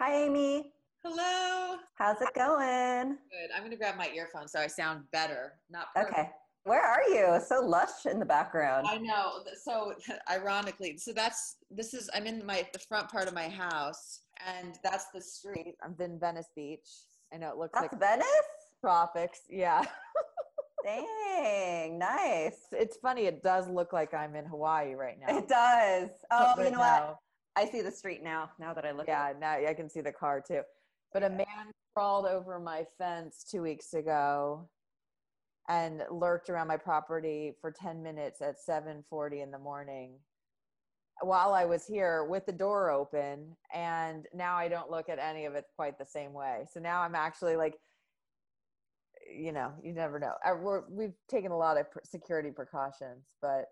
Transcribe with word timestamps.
Hi, 0.00 0.14
Amy. 0.24 0.72
Hello. 1.04 1.76
How's 1.96 2.22
it 2.22 2.30
going? 2.34 3.18
Good. 3.30 3.50
I'm 3.54 3.60
going 3.60 3.70
to 3.70 3.76
grab 3.76 3.98
my 3.98 4.08
earphone 4.14 4.48
so 4.48 4.58
I 4.58 4.66
sound 4.66 5.04
better. 5.12 5.52
Not 5.70 5.88
perfect. 5.94 6.14
Okay. 6.18 6.30
Where 6.64 6.80
are 6.80 7.02
you? 7.06 7.38
So 7.46 7.60
lush 7.62 8.06
in 8.10 8.18
the 8.18 8.24
background. 8.24 8.86
I 8.88 8.96
know. 8.96 9.44
So 9.62 9.92
ironically, 10.30 10.96
so 10.96 11.12
that's 11.12 11.56
this 11.70 11.92
is 11.92 12.08
I'm 12.14 12.26
in 12.26 12.44
my 12.46 12.66
the 12.72 12.78
front 12.78 13.10
part 13.10 13.28
of 13.28 13.34
my 13.34 13.48
house, 13.48 14.20
and 14.46 14.78
that's 14.82 15.06
the 15.12 15.20
street. 15.20 15.74
I'm 15.84 15.94
in 15.98 16.18
Venice 16.18 16.48
Beach. 16.56 16.88
I 17.32 17.36
know 17.36 17.50
it 17.50 17.58
looks 17.58 17.78
That's 17.78 17.92
like 17.92 18.00
Venice? 18.00 18.26
tropics. 18.80 19.40
Yeah. 19.50 19.84
Dang, 20.82 21.98
nice. 21.98 22.56
it's 22.72 22.96
funny. 22.96 23.26
It 23.26 23.42
does 23.42 23.68
look 23.68 23.92
like 23.92 24.14
I'm 24.14 24.34
in 24.34 24.46
Hawaii 24.46 24.94
right 24.94 25.18
now. 25.20 25.36
It 25.36 25.46
does. 25.46 26.08
Oh, 26.30 26.54
But 26.56 26.64
you 26.64 26.70
know 26.70 26.78
what? 26.78 27.18
I 27.60 27.66
see 27.70 27.82
the 27.82 27.90
street 27.90 28.22
now, 28.22 28.50
now 28.58 28.72
that 28.72 28.86
I 28.86 28.92
look 28.92 29.08
Yeah, 29.08 29.26
at 29.26 29.30
it. 29.32 29.40
now 29.40 29.52
I 29.52 29.74
can 29.74 29.90
see 29.90 30.00
the 30.00 30.12
car 30.12 30.40
too. 30.40 30.62
But 31.12 31.24
a 31.24 31.30
man 31.30 31.72
crawled 31.94 32.26
over 32.26 32.58
my 32.58 32.86
fence 32.96 33.44
two 33.44 33.62
weeks 33.62 33.92
ago 33.92 34.70
and 35.68 36.02
lurked 36.10 36.48
around 36.48 36.68
my 36.68 36.78
property 36.78 37.52
for 37.60 37.70
10 37.70 38.02
minutes 38.02 38.40
at 38.40 38.56
7:40 38.58 39.42
in 39.42 39.50
the 39.50 39.58
morning 39.58 40.18
while 41.22 41.52
I 41.52 41.66
was 41.66 41.86
here 41.86 42.24
with 42.24 42.46
the 42.46 42.52
door 42.52 42.90
open 42.90 43.54
and 43.74 44.26
now 44.32 44.56
I 44.56 44.68
don't 44.68 44.90
look 44.90 45.10
at 45.10 45.18
any 45.18 45.44
of 45.44 45.54
it 45.54 45.66
quite 45.76 45.98
the 45.98 46.06
same 46.06 46.32
way. 46.32 46.64
So 46.72 46.80
now 46.80 47.02
I'm 47.02 47.14
actually 47.14 47.56
like 47.56 47.78
you 49.32 49.52
know, 49.52 49.72
you 49.82 49.92
never 49.92 50.18
know. 50.18 50.32
I, 50.44 50.54
we're, 50.54 50.88
we've 50.88 51.14
taken 51.28 51.52
a 51.52 51.56
lot 51.56 51.76
of 51.76 51.88
pr- 51.90 52.00
security 52.04 52.50
precautions, 52.50 53.36
but 53.40 53.66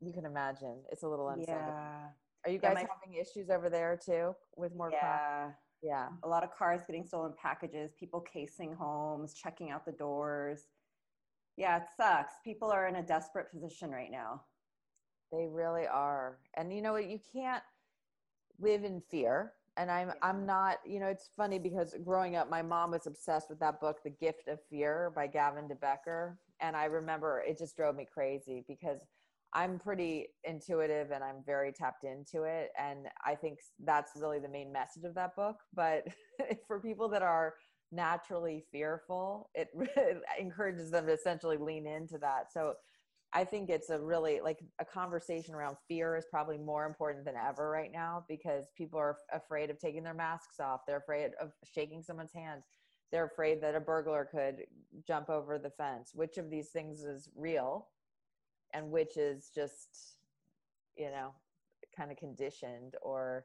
you 0.00 0.12
can 0.12 0.24
imagine 0.24 0.82
it's 0.90 1.02
a 1.02 1.08
little 1.08 1.28
unsettling. 1.28 1.66
Yeah. 1.66 2.08
Are 2.44 2.50
you 2.50 2.58
Yeah, 2.62 2.74
guys 2.74 2.84
my- 2.84 2.88
having 2.94 3.14
issues 3.18 3.50
over 3.50 3.68
there 3.68 3.96
too 3.96 4.34
with 4.56 4.74
more? 4.74 4.90
Yeah. 4.90 5.52
Yeah. 5.82 6.10
A 6.24 6.28
lot 6.28 6.44
of 6.44 6.50
cars 6.52 6.82
getting 6.86 7.04
stolen 7.06 7.32
packages, 7.40 7.92
people 7.94 8.20
casing 8.20 8.74
homes, 8.74 9.32
checking 9.34 9.70
out 9.70 9.84
the 9.86 9.92
doors. 9.92 10.68
Yeah, 11.56 11.78
it 11.78 11.88
sucks. 11.96 12.34
People 12.44 12.70
are 12.70 12.86
in 12.86 12.96
a 12.96 13.02
desperate 13.02 13.50
position 13.50 13.90
right 13.90 14.10
now. 14.10 14.44
They 15.32 15.46
really 15.46 15.86
are. 15.86 16.38
And 16.54 16.72
you 16.72 16.82
know 16.82 16.92
what? 16.92 17.08
You 17.08 17.18
can't 17.32 17.62
live 18.58 18.84
in 18.84 19.00
fear. 19.00 19.54
And 19.76 19.90
I'm 19.90 20.12
I'm 20.20 20.44
not, 20.44 20.78
you 20.84 21.00
know, 21.00 21.06
it's 21.06 21.30
funny 21.36 21.58
because 21.58 21.94
growing 22.04 22.36
up 22.36 22.50
my 22.50 22.60
mom 22.60 22.90
was 22.90 23.06
obsessed 23.06 23.48
with 23.48 23.60
that 23.60 23.80
book, 23.80 24.02
The 24.02 24.10
Gift 24.10 24.48
of 24.48 24.58
Fear 24.68 25.12
by 25.14 25.26
Gavin 25.28 25.68
de 25.68 25.74
Becker. 25.76 26.38
And 26.60 26.76
I 26.76 26.86
remember 26.86 27.42
it 27.46 27.56
just 27.56 27.76
drove 27.76 27.94
me 27.96 28.04
crazy 28.12 28.64
because 28.68 29.00
I'm 29.52 29.78
pretty 29.78 30.28
intuitive 30.44 31.10
and 31.10 31.24
I'm 31.24 31.42
very 31.44 31.72
tapped 31.72 32.04
into 32.04 32.44
it. 32.44 32.70
And 32.78 33.06
I 33.24 33.34
think 33.34 33.58
that's 33.84 34.12
really 34.16 34.38
the 34.38 34.48
main 34.48 34.72
message 34.72 35.04
of 35.04 35.14
that 35.14 35.34
book. 35.34 35.56
But 35.74 36.06
for 36.66 36.80
people 36.80 37.08
that 37.08 37.22
are 37.22 37.54
naturally 37.90 38.64
fearful, 38.70 39.50
it, 39.54 39.68
encourages 40.38 40.90
them 40.90 41.06
to 41.06 41.12
essentially 41.12 41.56
lean 41.56 41.86
into 41.86 42.18
that. 42.18 42.52
So 42.52 42.74
I 43.32 43.44
think 43.44 43.70
it's 43.70 43.90
a 43.90 43.98
really 43.98 44.40
like 44.40 44.58
a 44.80 44.84
conversation 44.84 45.54
around 45.54 45.76
fear 45.88 46.16
is 46.16 46.26
probably 46.30 46.58
more 46.58 46.86
important 46.86 47.24
than 47.24 47.34
ever 47.36 47.70
right 47.70 47.90
now 47.92 48.24
because 48.28 48.64
people 48.76 48.98
are 48.98 49.16
afraid 49.32 49.70
of 49.70 49.78
taking 49.78 50.02
their 50.02 50.14
masks 50.14 50.58
off. 50.60 50.80
They're 50.86 50.98
afraid 50.98 51.30
of 51.40 51.52
shaking 51.64 52.02
someone's 52.02 52.32
hand. 52.32 52.62
They're 53.12 53.26
afraid 53.26 53.60
that 53.62 53.74
a 53.74 53.80
burglar 53.80 54.28
could 54.30 54.64
jump 55.06 55.30
over 55.30 55.58
the 55.58 55.70
fence. 55.70 56.10
Which 56.14 56.38
of 56.38 56.50
these 56.50 56.70
things 56.70 57.02
is 57.02 57.28
real 57.36 57.88
and 58.74 58.90
which 58.90 59.16
is 59.16 59.50
just, 59.54 60.18
you 60.96 61.10
know, 61.10 61.34
kind 61.96 62.10
of 62.10 62.16
conditioned 62.16 62.94
or 63.02 63.44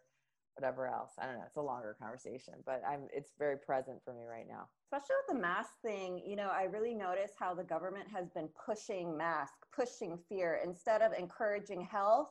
whatever 0.55 0.87
else. 0.87 1.11
I 1.19 1.25
don't 1.25 1.35
know. 1.35 1.43
It's 1.45 1.57
a 1.57 1.61
longer 1.61 1.95
conversation, 1.99 2.53
but 2.65 2.81
I'm 2.87 3.07
it's 3.13 3.31
very 3.37 3.57
present 3.57 3.99
for 4.03 4.13
me 4.13 4.23
right 4.25 4.47
now. 4.47 4.67
especially 4.85 5.15
with 5.27 5.35
the 5.35 5.41
mask 5.41 5.71
thing 5.81 6.21
you 6.25 6.35
know 6.35 6.49
i 6.53 6.63
really 6.63 6.93
notice 6.93 7.31
how 7.37 7.53
the 7.53 7.63
government 7.63 8.07
has 8.13 8.29
been 8.29 8.49
pushing 8.65 9.17
mask 9.17 9.53
pushing 9.75 10.17
fear 10.29 10.61
instead 10.63 11.01
of 11.01 11.11
encouraging 11.17 11.81
health 11.81 12.29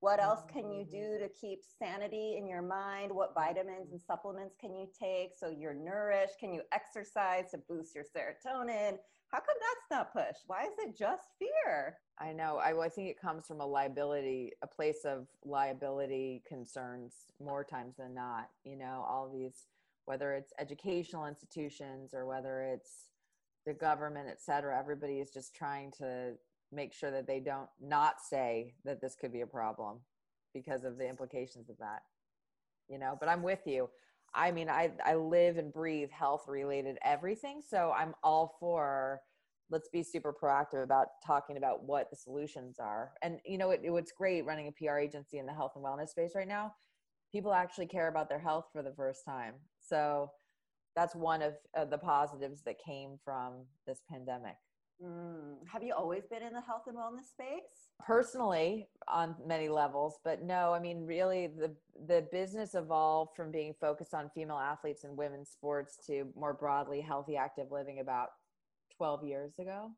what 0.00 0.22
else 0.22 0.42
can 0.52 0.70
you 0.70 0.84
do 0.84 0.96
mm-hmm. 0.96 1.24
to 1.24 1.30
keep 1.40 1.60
sanity 1.78 2.36
in 2.38 2.46
your 2.46 2.62
mind 2.62 3.10
what 3.10 3.34
vitamins 3.34 3.90
and 3.92 4.00
supplements 4.00 4.54
can 4.60 4.74
you 4.74 4.86
take 4.98 5.30
so 5.36 5.48
you're 5.48 5.74
nourished 5.74 6.38
can 6.38 6.52
you 6.52 6.62
exercise 6.72 7.50
to 7.50 7.58
boost 7.68 7.94
your 7.94 8.04
serotonin 8.04 8.96
how 9.34 9.40
come 9.40 9.56
that's 9.60 9.90
not 9.90 10.12
pushed 10.12 10.44
why 10.46 10.62
is 10.62 10.78
it 10.78 10.96
just 10.96 11.24
fear 11.38 11.98
I 12.18 12.32
know. 12.32 12.58
I, 12.58 12.84
I 12.84 12.88
think 12.88 13.08
it 13.08 13.20
comes 13.20 13.46
from 13.46 13.60
a 13.60 13.66
liability, 13.66 14.52
a 14.62 14.66
place 14.66 15.04
of 15.04 15.26
liability 15.44 16.42
concerns 16.46 17.14
more 17.42 17.64
times 17.64 17.96
than 17.96 18.14
not. 18.14 18.50
You 18.64 18.76
know, 18.76 19.04
all 19.08 19.28
these, 19.32 19.66
whether 20.04 20.32
it's 20.32 20.52
educational 20.58 21.26
institutions 21.26 22.14
or 22.14 22.26
whether 22.26 22.62
it's 22.62 23.08
the 23.66 23.72
government, 23.72 24.28
et 24.30 24.40
cetera, 24.40 24.78
everybody 24.78 25.14
is 25.14 25.30
just 25.30 25.54
trying 25.54 25.90
to 25.98 26.34
make 26.70 26.92
sure 26.92 27.10
that 27.10 27.26
they 27.26 27.40
don't 27.40 27.68
not 27.80 28.20
say 28.20 28.74
that 28.84 29.00
this 29.00 29.16
could 29.16 29.32
be 29.32 29.40
a 29.40 29.46
problem 29.46 29.98
because 30.52 30.84
of 30.84 30.98
the 30.98 31.08
implications 31.08 31.68
of 31.68 31.78
that. 31.78 32.02
You 32.88 32.98
know, 32.98 33.16
but 33.18 33.28
I'm 33.28 33.42
with 33.42 33.66
you. 33.66 33.88
I 34.34 34.50
mean, 34.50 34.68
I, 34.68 34.90
I 35.04 35.14
live 35.14 35.58
and 35.58 35.72
breathe 35.72 36.10
health 36.10 36.44
related 36.48 36.98
everything. 37.04 37.60
So 37.66 37.92
I'm 37.96 38.14
all 38.22 38.56
for 38.58 39.20
let's 39.70 39.88
be 39.88 40.02
super 40.02 40.32
proactive 40.32 40.82
about 40.82 41.06
talking 41.26 41.56
about 41.56 41.84
what 41.84 42.10
the 42.10 42.16
solutions 42.16 42.76
are. 42.78 43.12
And 43.22 43.38
you 43.44 43.58
know, 43.58 43.70
it, 43.70 43.80
what's 43.84 44.12
great 44.12 44.44
running 44.44 44.68
a 44.68 44.72
PR 44.72 44.98
agency 44.98 45.38
in 45.38 45.46
the 45.46 45.52
health 45.52 45.72
and 45.76 45.84
wellness 45.84 46.10
space 46.10 46.32
right 46.34 46.48
now, 46.48 46.74
people 47.32 47.52
actually 47.52 47.86
care 47.86 48.08
about 48.08 48.28
their 48.28 48.38
health 48.38 48.66
for 48.72 48.82
the 48.82 48.92
first 48.92 49.24
time. 49.24 49.54
So 49.80 50.30
that's 50.94 51.14
one 51.14 51.42
of 51.42 51.54
uh, 51.76 51.84
the 51.86 51.98
positives 51.98 52.62
that 52.62 52.76
came 52.78 53.18
from 53.24 53.64
this 53.86 54.02
pandemic. 54.10 54.56
Mm. 55.02 55.56
have 55.66 55.82
you 55.82 55.92
always 55.92 56.24
been 56.26 56.42
in 56.42 56.52
the 56.52 56.60
health 56.60 56.84
and 56.86 56.96
wellness 56.96 57.28
space 57.30 57.90
Personally, 58.04 58.88
on 59.08 59.34
many 59.46 59.68
levels, 59.68 60.18
but 60.24 60.42
no, 60.42 60.74
I 60.74 60.78
mean, 60.80 61.06
really, 61.06 61.46
the 61.46 61.74
the 62.06 62.26
business 62.32 62.74
evolved 62.74 63.34
from 63.34 63.50
being 63.50 63.74
focused 63.80 64.12
on 64.12 64.30
female 64.34 64.58
athletes 64.58 65.04
and 65.04 65.16
women's 65.16 65.48
sports 65.48 65.96
to 66.06 66.26
more 66.36 66.52
broadly 66.52 67.00
healthy, 67.00 67.36
active 67.36 67.68
living 67.70 68.00
about 68.00 68.30
12 68.96 69.24
years 69.24 69.58
ago 69.58 69.90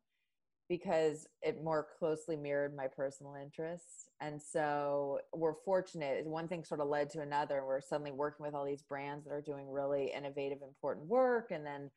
because 0.69 1.27
it 1.41 1.63
more 1.63 1.87
closely 1.97 2.35
mirrored 2.35 2.75
my 2.75 2.87
personal 2.87 3.35
interests. 3.35 4.09
And 4.19 4.41
so 4.41 5.19
we're 5.33 5.53
fortunate. 5.65 6.25
One 6.25 6.47
thing 6.47 6.63
sort 6.63 6.81
of 6.81 6.87
led 6.87 7.09
to 7.11 7.21
another. 7.21 7.59
And 7.59 7.67
we're 7.67 7.79
suddenly 7.81 8.11
working 8.11 8.45
with 8.45 8.53
all 8.53 8.65
these 8.65 8.81
brands 8.81 9.23
that 9.25 9.31
are 9.31 9.41
doing 9.41 9.69
really 9.69 10.11
innovative, 10.15 10.59
important 10.61 11.07
work. 11.07 11.51
And 11.51 11.65
then 11.65 11.89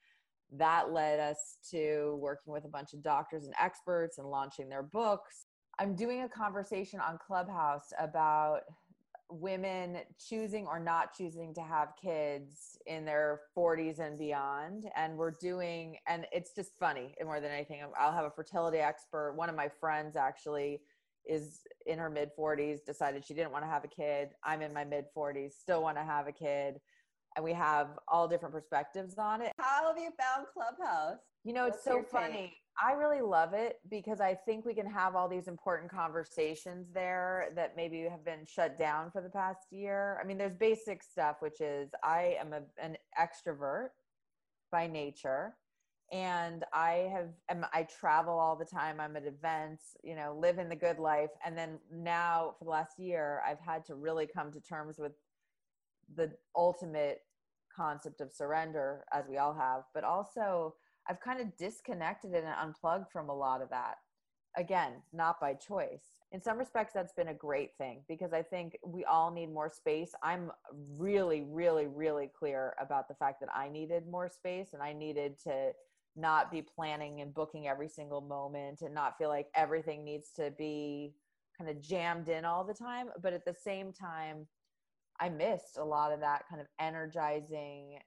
that 0.56 0.92
led 0.92 1.20
us 1.20 1.58
to 1.70 2.18
working 2.20 2.52
with 2.52 2.64
a 2.64 2.68
bunch 2.68 2.92
of 2.92 3.02
doctors 3.02 3.44
and 3.44 3.54
experts 3.60 4.18
and 4.18 4.28
launching 4.28 4.68
their 4.68 4.82
books. 4.82 5.46
I'm 5.78 5.94
doing 5.94 6.22
a 6.22 6.28
conversation 6.28 7.00
on 7.00 7.18
Clubhouse 7.24 7.92
about 7.98 8.60
women 9.30 9.98
choosing 10.18 10.66
or 10.66 10.80
not 10.80 11.14
choosing 11.16 11.54
to 11.54 11.62
have 11.62 11.90
kids 12.00 12.76
in 12.86 13.04
their 13.04 13.42
40s 13.56 14.00
and 14.00 14.18
beyond. 14.18 14.84
And 14.96 15.16
we're 15.16 15.34
doing 15.40 15.96
and 16.08 16.26
it's 16.32 16.52
just 16.54 16.72
funny 16.78 17.14
more 17.24 17.40
than 17.40 17.50
anything. 17.50 17.82
I'll 17.98 18.12
have 18.12 18.24
a 18.24 18.30
fertility 18.30 18.78
expert. 18.78 19.34
One 19.36 19.48
of 19.48 19.56
my 19.56 19.68
friends 19.80 20.16
actually 20.16 20.80
is 21.26 21.60
in 21.86 21.98
her 21.98 22.10
mid 22.10 22.30
40s 22.38 22.84
decided 22.84 23.24
she 23.24 23.34
didn't 23.34 23.52
want 23.52 23.64
to 23.64 23.70
have 23.70 23.84
a 23.84 23.88
kid. 23.88 24.30
I'm 24.44 24.62
in 24.62 24.74
my 24.74 24.84
mid 24.84 25.04
40s 25.16 25.52
still 25.52 25.82
want 25.82 25.96
to 25.96 26.04
have 26.04 26.26
a 26.26 26.32
kid 26.32 26.80
and 27.36 27.44
we 27.44 27.52
have 27.52 27.88
all 28.08 28.26
different 28.28 28.54
perspectives 28.54 29.14
on 29.18 29.40
it 29.40 29.52
how 29.58 29.86
have 29.86 29.98
you 29.98 30.10
found 30.18 30.46
clubhouse 30.52 31.18
you 31.44 31.54
know, 31.54 31.66
it's 31.66 31.82
so 31.82 31.92
your 31.92 32.02
take? 32.02 32.10
funny. 32.10 32.56
I 32.82 32.92
really 32.92 33.20
love 33.20 33.52
it 33.52 33.78
because 33.90 34.20
I 34.20 34.34
think 34.34 34.64
we 34.64 34.74
can 34.74 34.86
have 34.86 35.14
all 35.16 35.28
these 35.28 35.48
important 35.48 35.90
conversations 35.90 36.86
there 36.94 37.48
that 37.56 37.76
maybe 37.76 38.02
have 38.02 38.24
been 38.24 38.46
shut 38.46 38.78
down 38.78 39.10
for 39.10 39.20
the 39.20 39.28
past 39.28 39.66
year. 39.70 40.18
I 40.22 40.26
mean, 40.26 40.38
there's 40.38 40.54
basic 40.54 41.02
stuff, 41.02 41.36
which 41.40 41.60
is 41.60 41.90
I 42.02 42.36
am 42.40 42.52
a, 42.52 42.62
an 42.82 42.96
extrovert 43.20 43.88
by 44.70 44.86
nature. 44.86 45.56
And 46.12 46.64
I 46.72 47.10
have, 47.12 47.28
am, 47.48 47.66
I 47.72 47.84
travel 47.84 48.38
all 48.38 48.56
the 48.56 48.64
time. 48.64 48.98
I'm 48.98 49.14
at 49.16 49.26
events, 49.26 49.96
you 50.02 50.16
know, 50.16 50.36
living 50.38 50.68
the 50.68 50.76
good 50.76 50.98
life. 50.98 51.30
And 51.44 51.56
then 51.56 51.78
now 51.92 52.54
for 52.58 52.64
the 52.64 52.70
last 52.70 52.98
year, 52.98 53.42
I've 53.46 53.60
had 53.60 53.84
to 53.86 53.94
really 53.94 54.26
come 54.26 54.50
to 54.52 54.60
terms 54.60 54.98
with 54.98 55.12
the 56.16 56.32
ultimate 56.56 57.20
concept 57.74 58.20
of 58.20 58.32
surrender, 58.32 59.04
as 59.12 59.24
we 59.28 59.38
all 59.38 59.54
have, 59.54 59.82
but 59.94 60.04
also 60.04 60.74
I've 61.08 61.20
kind 61.20 61.40
of 61.40 61.56
disconnected 61.56 62.34
and 62.34 62.46
unplugged 62.46 63.10
from 63.10 63.28
a 63.28 63.34
lot 63.34 63.62
of 63.62 63.70
that. 63.70 63.96
Again, 64.56 64.94
not 65.12 65.40
by 65.40 65.54
choice. 65.54 66.02
In 66.32 66.40
some 66.40 66.58
respects, 66.58 66.92
that's 66.92 67.12
been 67.12 67.28
a 67.28 67.34
great 67.34 67.70
thing 67.78 68.02
because 68.08 68.32
I 68.32 68.42
think 68.42 68.76
we 68.84 69.04
all 69.04 69.30
need 69.30 69.52
more 69.52 69.70
space. 69.70 70.12
I'm 70.22 70.50
really, 70.96 71.42
really, 71.42 71.86
really 71.86 72.30
clear 72.36 72.74
about 72.80 73.08
the 73.08 73.14
fact 73.14 73.40
that 73.40 73.54
I 73.54 73.68
needed 73.68 74.08
more 74.08 74.28
space 74.28 74.68
and 74.72 74.82
I 74.82 74.92
needed 74.92 75.38
to 75.44 75.70
not 76.16 76.50
be 76.50 76.62
planning 76.62 77.20
and 77.20 77.32
booking 77.32 77.68
every 77.68 77.88
single 77.88 78.20
moment 78.20 78.82
and 78.82 78.92
not 78.92 79.16
feel 79.18 79.28
like 79.28 79.46
everything 79.54 80.04
needs 80.04 80.30
to 80.36 80.52
be 80.58 81.14
kind 81.56 81.70
of 81.70 81.80
jammed 81.80 82.28
in 82.28 82.44
all 82.44 82.64
the 82.64 82.74
time. 82.74 83.08
But 83.22 83.32
at 83.32 83.44
the 83.44 83.54
same 83.54 83.92
time, 83.92 84.46
I 85.20 85.28
missed 85.28 85.76
a 85.78 85.84
lot 85.84 86.12
of 86.12 86.20
that 86.20 86.44
kind 86.48 86.60
of 86.60 86.66
energizing 86.80 87.98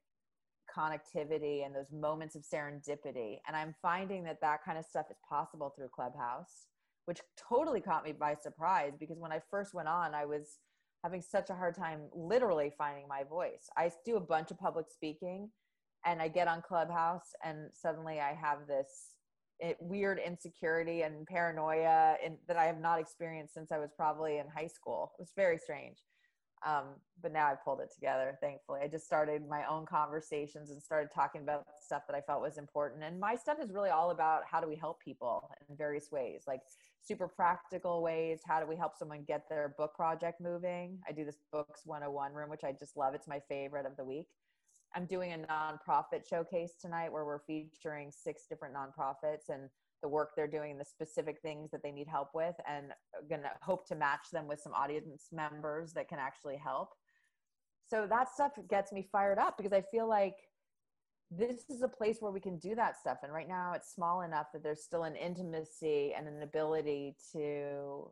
connectivity 0.76 1.66
and 1.66 1.76
those 1.76 1.92
moments 1.92 2.36
of 2.36 2.44
serendipity. 2.44 3.38
And 3.48 3.56
I'm 3.56 3.76
finding 3.82 4.24
that 4.24 4.42
that 4.42 4.64
kind 4.66 4.78
of 4.78 4.86
stuff 4.86 5.08
is 5.12 5.18
possible 5.28 5.74
through 5.76 5.90
Clubhouse, 5.94 6.68
which 7.06 7.22
totally 7.38 7.82
caught 7.82 8.04
me 8.04 8.14
by 8.14 8.36
surprise 8.36 8.94
because 9.00 9.20
when 9.20 9.32
I 9.32 9.42
first 9.52 9.74
went 9.74 9.88
on, 9.88 10.16
I 10.16 10.26
was 10.26 10.60
having 11.04 11.22
such 11.22 11.50
a 11.50 11.56
hard 11.56 11.76
time 11.76 12.02
literally 12.16 12.72
finding 12.78 13.08
my 13.08 13.24
voice. 13.24 13.70
I 13.78 13.92
do 14.06 14.16
a 14.16 14.22
bunch 14.22 14.52
of 14.52 14.58
public 14.58 14.88
speaking 14.90 15.50
and 16.06 16.22
I 16.22 16.30
get 16.30 16.48
on 16.48 16.62
Clubhouse 16.62 17.34
and 17.44 17.70
suddenly 17.74 18.20
I 18.20 18.34
have 18.34 18.68
this 18.68 18.88
it, 19.60 19.78
weird 19.80 20.20
insecurity 20.20 21.04
and 21.04 21.28
paranoia 21.28 22.16
in, 22.26 22.38
that 22.48 22.58
I 22.58 22.66
have 22.66 22.80
not 22.80 23.00
experienced 23.00 23.54
since 23.54 23.72
I 23.72 23.78
was 23.78 23.92
probably 23.96 24.40
in 24.40 24.46
high 24.48 24.68
school. 24.68 25.12
It 25.20 25.22
was 25.22 25.32
very 25.36 25.58
strange. 25.58 25.98
Um, 26.66 26.86
but 27.22 27.34
now 27.34 27.48
I 27.48 27.56
pulled 27.56 27.82
it 27.82 27.92
together, 27.94 28.38
thankfully. 28.42 28.80
I 28.84 28.88
just 28.88 29.06
started 29.06 29.48
my 29.50 29.64
own 29.70 29.86
conversations 29.86 30.72
and 30.72 30.82
started 30.82 31.10
talking 31.14 31.42
about 31.42 31.66
stuff 31.82 32.04
that 32.08 32.16
I 32.16 32.22
felt 32.22 32.42
was 32.42 32.58
important. 32.58 33.04
And 33.04 33.20
my 33.20 33.36
stuff 33.36 33.58
is 33.62 33.72
really 33.72 33.90
all 33.90 34.12
about 34.12 34.44
how 34.50 34.62
do 34.62 34.68
we 34.68 34.76
help 34.76 35.02
people 35.02 35.50
in 35.70 35.76
various 35.76 36.12
ways, 36.12 36.44
like 36.48 36.62
super 37.02 37.28
practical 37.28 38.02
ways. 38.02 38.42
How 38.46 38.60
do 38.60 38.68
we 38.68 38.76
help 38.76 38.98
someone 38.98 39.24
get 39.28 39.48
their 39.50 39.76
book 39.78 39.94
project 39.96 40.42
moving? 40.42 41.00
I 41.08 41.12
do 41.12 41.26
this 41.26 41.38
Books 41.52 41.82
101 41.86 42.34
room, 42.34 42.50
which 42.50 42.64
I 42.64 42.72
just 42.72 42.96
love. 42.96 43.14
It's 43.14 43.28
my 43.28 43.42
favorite 43.50 43.86
of 43.86 43.98
the 43.98 44.06
week. 44.06 44.28
I'm 44.96 45.06
doing 45.06 45.34
a 45.34 45.38
nonprofit 45.38 46.28
showcase 46.30 46.74
tonight 46.80 47.12
where 47.12 47.26
we're 47.26 47.40
featuring 47.40 48.12
six 48.12 48.44
different 48.48 48.76
nonprofits 48.76 49.50
and 49.50 49.70
the 50.04 50.08
work 50.08 50.34
they're 50.36 50.46
doing, 50.46 50.78
the 50.78 50.86
specific 50.86 51.40
things 51.42 51.72
that 51.72 51.82
they 51.82 51.92
need 51.92 52.08
help 52.08 52.30
with, 52.36 52.54
and 52.70 52.92
gonna 53.30 53.50
hope 53.62 53.88
to 53.88 53.96
match 53.96 54.28
them 54.32 54.48
with 54.48 54.60
some 54.60 54.74
audience 54.74 55.30
members 55.32 55.94
that 55.94 56.08
can 56.08 56.20
actually 56.20 56.58
help. 56.58 56.90
So 57.86 58.06
that 58.08 58.30
stuff 58.30 58.52
gets 58.70 58.92
me 58.92 59.08
fired 59.12 59.40
up 59.40 59.58
because 59.58 59.74
I 59.74 59.82
feel 59.82 60.08
like 60.08 60.36
this 61.32 61.70
is 61.70 61.82
a 61.82 61.88
place 61.88 62.18
where 62.20 62.32
we 62.32 62.40
can 62.40 62.58
do 62.58 62.76
that 62.76 63.00
stuff. 63.00 63.18
And 63.24 63.34
right 63.34 63.48
now 63.48 63.74
it's 63.74 63.94
small 63.94 64.22
enough 64.22 64.48
that 64.54 64.62
there's 64.62 64.84
still 64.84 65.04
an 65.04 65.16
intimacy 65.16 66.14
and 66.16 66.28
an 66.28 66.44
ability 66.44 67.16
to 67.32 68.12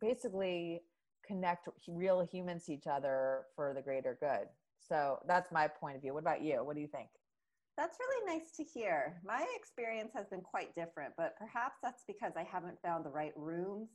basically 0.00 0.82
connect 1.26 1.68
real 1.88 2.26
humans 2.30 2.64
to 2.66 2.74
each 2.74 2.86
other 2.86 3.42
for 3.54 3.72
the 3.74 3.82
greater 3.82 4.18
good. 4.20 4.48
So 4.80 5.18
that's 5.26 5.52
my 5.52 5.68
point 5.68 5.96
of 5.96 6.02
view. 6.02 6.14
What 6.14 6.22
about 6.22 6.42
you? 6.42 6.64
What 6.64 6.74
do 6.74 6.80
you 6.80 6.88
think? 6.88 7.08
That's 7.78 7.96
really 8.00 8.38
nice 8.38 8.50
to 8.56 8.64
hear. 8.64 9.20
My 9.24 9.46
experience 9.54 10.10
has 10.16 10.26
been 10.26 10.40
quite 10.40 10.74
different, 10.74 11.14
but 11.16 11.36
perhaps 11.38 11.76
that's 11.80 12.02
because 12.08 12.32
I 12.36 12.42
haven't 12.42 12.76
found 12.84 13.04
the 13.04 13.10
right 13.10 13.32
rooms 13.36 13.90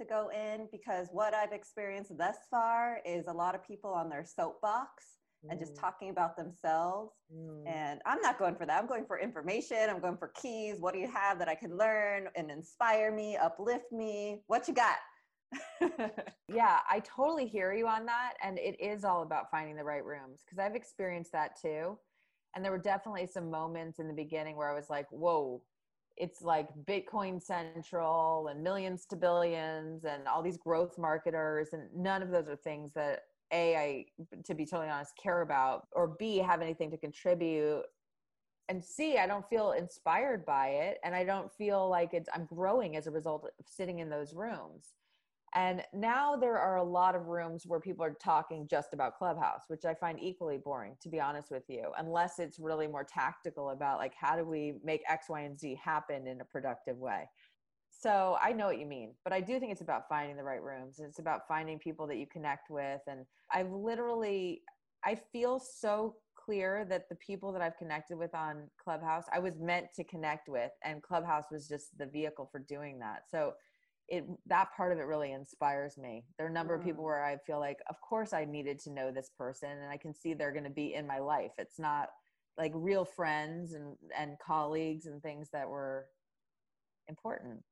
to 0.00 0.06
go 0.06 0.30
in 0.30 0.68
because 0.70 1.08
what 1.10 1.34
I've 1.34 1.52
experienced 1.52 2.16
thus 2.16 2.36
far 2.48 3.00
is 3.04 3.26
a 3.26 3.32
lot 3.32 3.56
of 3.56 3.66
people 3.66 3.90
on 3.90 4.08
their 4.08 4.24
soapbox 4.24 5.04
mm. 5.44 5.50
and 5.50 5.58
just 5.58 5.74
mm. 5.74 5.80
talking 5.80 6.10
about 6.10 6.36
themselves. 6.36 7.14
Mm. 7.34 7.66
And 7.66 8.00
I'm 8.06 8.20
not 8.20 8.38
going 8.38 8.54
for 8.54 8.64
that. 8.64 8.80
I'm 8.80 8.86
going 8.86 9.06
for 9.06 9.18
information. 9.18 9.90
I'm 9.90 10.00
going 10.00 10.18
for 10.18 10.30
keys. 10.40 10.76
What 10.78 10.94
do 10.94 11.00
you 11.00 11.10
have 11.10 11.40
that 11.40 11.48
I 11.48 11.56
can 11.56 11.76
learn 11.76 12.28
and 12.36 12.48
inspire 12.48 13.12
me, 13.12 13.36
uplift 13.36 13.90
me? 13.90 14.42
What 14.46 14.68
you 14.68 14.74
got? 14.74 14.98
yeah, 16.48 16.78
I 16.88 17.00
totally 17.00 17.48
hear 17.48 17.72
you 17.72 17.88
on 17.88 18.06
that. 18.06 18.34
And 18.40 18.56
it 18.60 18.76
is 18.80 19.02
all 19.02 19.22
about 19.22 19.50
finding 19.50 19.74
the 19.74 19.82
right 19.84 20.04
rooms 20.04 20.44
because 20.44 20.60
I've 20.60 20.76
experienced 20.76 21.32
that 21.32 21.60
too. 21.60 21.98
And 22.56 22.64
there 22.64 22.72
were 22.72 22.78
definitely 22.78 23.26
some 23.26 23.50
moments 23.50 23.98
in 23.98 24.08
the 24.08 24.14
beginning 24.14 24.56
where 24.56 24.70
I 24.70 24.74
was 24.74 24.88
like, 24.88 25.06
whoa, 25.10 25.60
it's 26.16 26.40
like 26.40 26.68
Bitcoin 26.86 27.40
Central 27.42 28.48
and 28.48 28.64
millions 28.64 29.04
to 29.10 29.16
billions 29.16 30.06
and 30.06 30.26
all 30.26 30.42
these 30.42 30.56
growth 30.56 30.96
marketers. 30.96 31.68
And 31.74 31.82
none 31.94 32.22
of 32.22 32.30
those 32.30 32.48
are 32.48 32.56
things 32.56 32.92
that 32.94 33.24
A, 33.52 33.76
I, 33.76 34.04
to 34.46 34.54
be 34.54 34.64
totally 34.64 34.88
honest, 34.88 35.12
care 35.22 35.42
about, 35.42 35.88
or 35.92 36.16
B, 36.18 36.38
have 36.38 36.62
anything 36.62 36.90
to 36.92 36.96
contribute. 36.96 37.82
And 38.70 38.82
C, 38.82 39.18
I 39.18 39.26
don't 39.26 39.46
feel 39.50 39.72
inspired 39.72 40.46
by 40.46 40.68
it. 40.68 40.98
And 41.04 41.14
I 41.14 41.24
don't 41.24 41.52
feel 41.52 41.90
like 41.90 42.14
it's, 42.14 42.30
I'm 42.34 42.46
growing 42.46 42.96
as 42.96 43.06
a 43.06 43.10
result 43.10 43.44
of 43.44 43.66
sitting 43.66 43.98
in 43.98 44.08
those 44.08 44.32
rooms. 44.32 44.94
And 45.54 45.82
now 45.94 46.36
there 46.36 46.58
are 46.58 46.76
a 46.76 46.82
lot 46.82 47.14
of 47.14 47.26
rooms 47.26 47.64
where 47.66 47.80
people 47.80 48.04
are 48.04 48.14
talking 48.22 48.66
just 48.68 48.92
about 48.92 49.16
Clubhouse, 49.16 49.62
which 49.68 49.84
I 49.84 49.94
find 49.94 50.18
equally 50.20 50.58
boring, 50.58 50.96
to 51.00 51.08
be 51.08 51.20
honest 51.20 51.50
with 51.50 51.62
you, 51.68 51.92
unless 51.98 52.38
it's 52.38 52.58
really 52.58 52.86
more 52.86 53.04
tactical 53.04 53.70
about 53.70 53.98
like 53.98 54.12
how 54.14 54.36
do 54.36 54.44
we 54.44 54.74
make 54.84 55.02
X, 55.08 55.26
Y, 55.28 55.40
and 55.40 55.58
Z 55.58 55.78
happen 55.82 56.26
in 56.26 56.40
a 56.40 56.44
productive 56.44 56.98
way. 56.98 57.28
So 57.90 58.36
I 58.42 58.52
know 58.52 58.66
what 58.66 58.78
you 58.78 58.86
mean, 58.86 59.14
but 59.24 59.32
I 59.32 59.40
do 59.40 59.58
think 59.58 59.72
it's 59.72 59.80
about 59.80 60.08
finding 60.08 60.36
the 60.36 60.42
right 60.42 60.62
rooms. 60.62 60.98
It's 60.98 61.18
about 61.18 61.48
finding 61.48 61.78
people 61.78 62.06
that 62.08 62.16
you 62.16 62.26
connect 62.26 62.68
with. 62.68 63.00
And 63.06 63.24
I've 63.50 63.70
literally, 63.70 64.62
I 65.04 65.14
feel 65.14 65.58
so 65.58 66.16
clear 66.34 66.84
that 66.90 67.08
the 67.08 67.16
people 67.16 67.52
that 67.52 67.62
I've 67.62 67.76
connected 67.78 68.18
with 68.18 68.34
on 68.34 68.68
Clubhouse, 68.82 69.24
I 69.32 69.38
was 69.38 69.58
meant 69.58 69.86
to 69.96 70.04
connect 70.04 70.48
with, 70.48 70.70
and 70.84 71.02
Clubhouse 71.02 71.46
was 71.50 71.66
just 71.66 71.96
the 71.98 72.06
vehicle 72.06 72.48
for 72.52 72.58
doing 72.58 72.98
that. 72.98 73.22
So 73.30 73.54
it 74.08 74.24
that 74.46 74.68
part 74.76 74.92
of 74.92 74.98
it 74.98 75.02
really 75.02 75.32
inspires 75.32 75.98
me. 75.98 76.24
There 76.38 76.46
are 76.46 76.50
a 76.50 76.52
number 76.52 76.76
mm. 76.76 76.80
of 76.80 76.84
people 76.84 77.02
mm. 77.02 77.06
where 77.06 77.24
i 77.24 77.36
feel 77.36 77.58
like 77.58 77.78
of 77.88 78.00
course 78.00 78.32
i 78.32 78.44
needed 78.44 78.78
to 78.80 78.90
know 78.90 79.10
this 79.10 79.30
person 79.36 79.70
and 79.70 79.90
i 79.90 79.96
can 79.96 80.14
see 80.14 80.34
they're 80.34 80.52
going 80.52 80.64
to 80.64 80.70
be 80.70 80.94
in 80.94 81.06
my 81.06 81.18
life. 81.18 81.52
It's 81.58 81.78
not 81.78 82.10
like 82.58 82.72
real 82.74 83.04
friends 83.04 83.74
and 83.74 83.96
and 84.18 84.36
colleagues 84.44 85.06
and 85.06 85.22
things 85.22 85.48
that 85.52 85.68
were 85.68 86.06
important. 87.08 87.62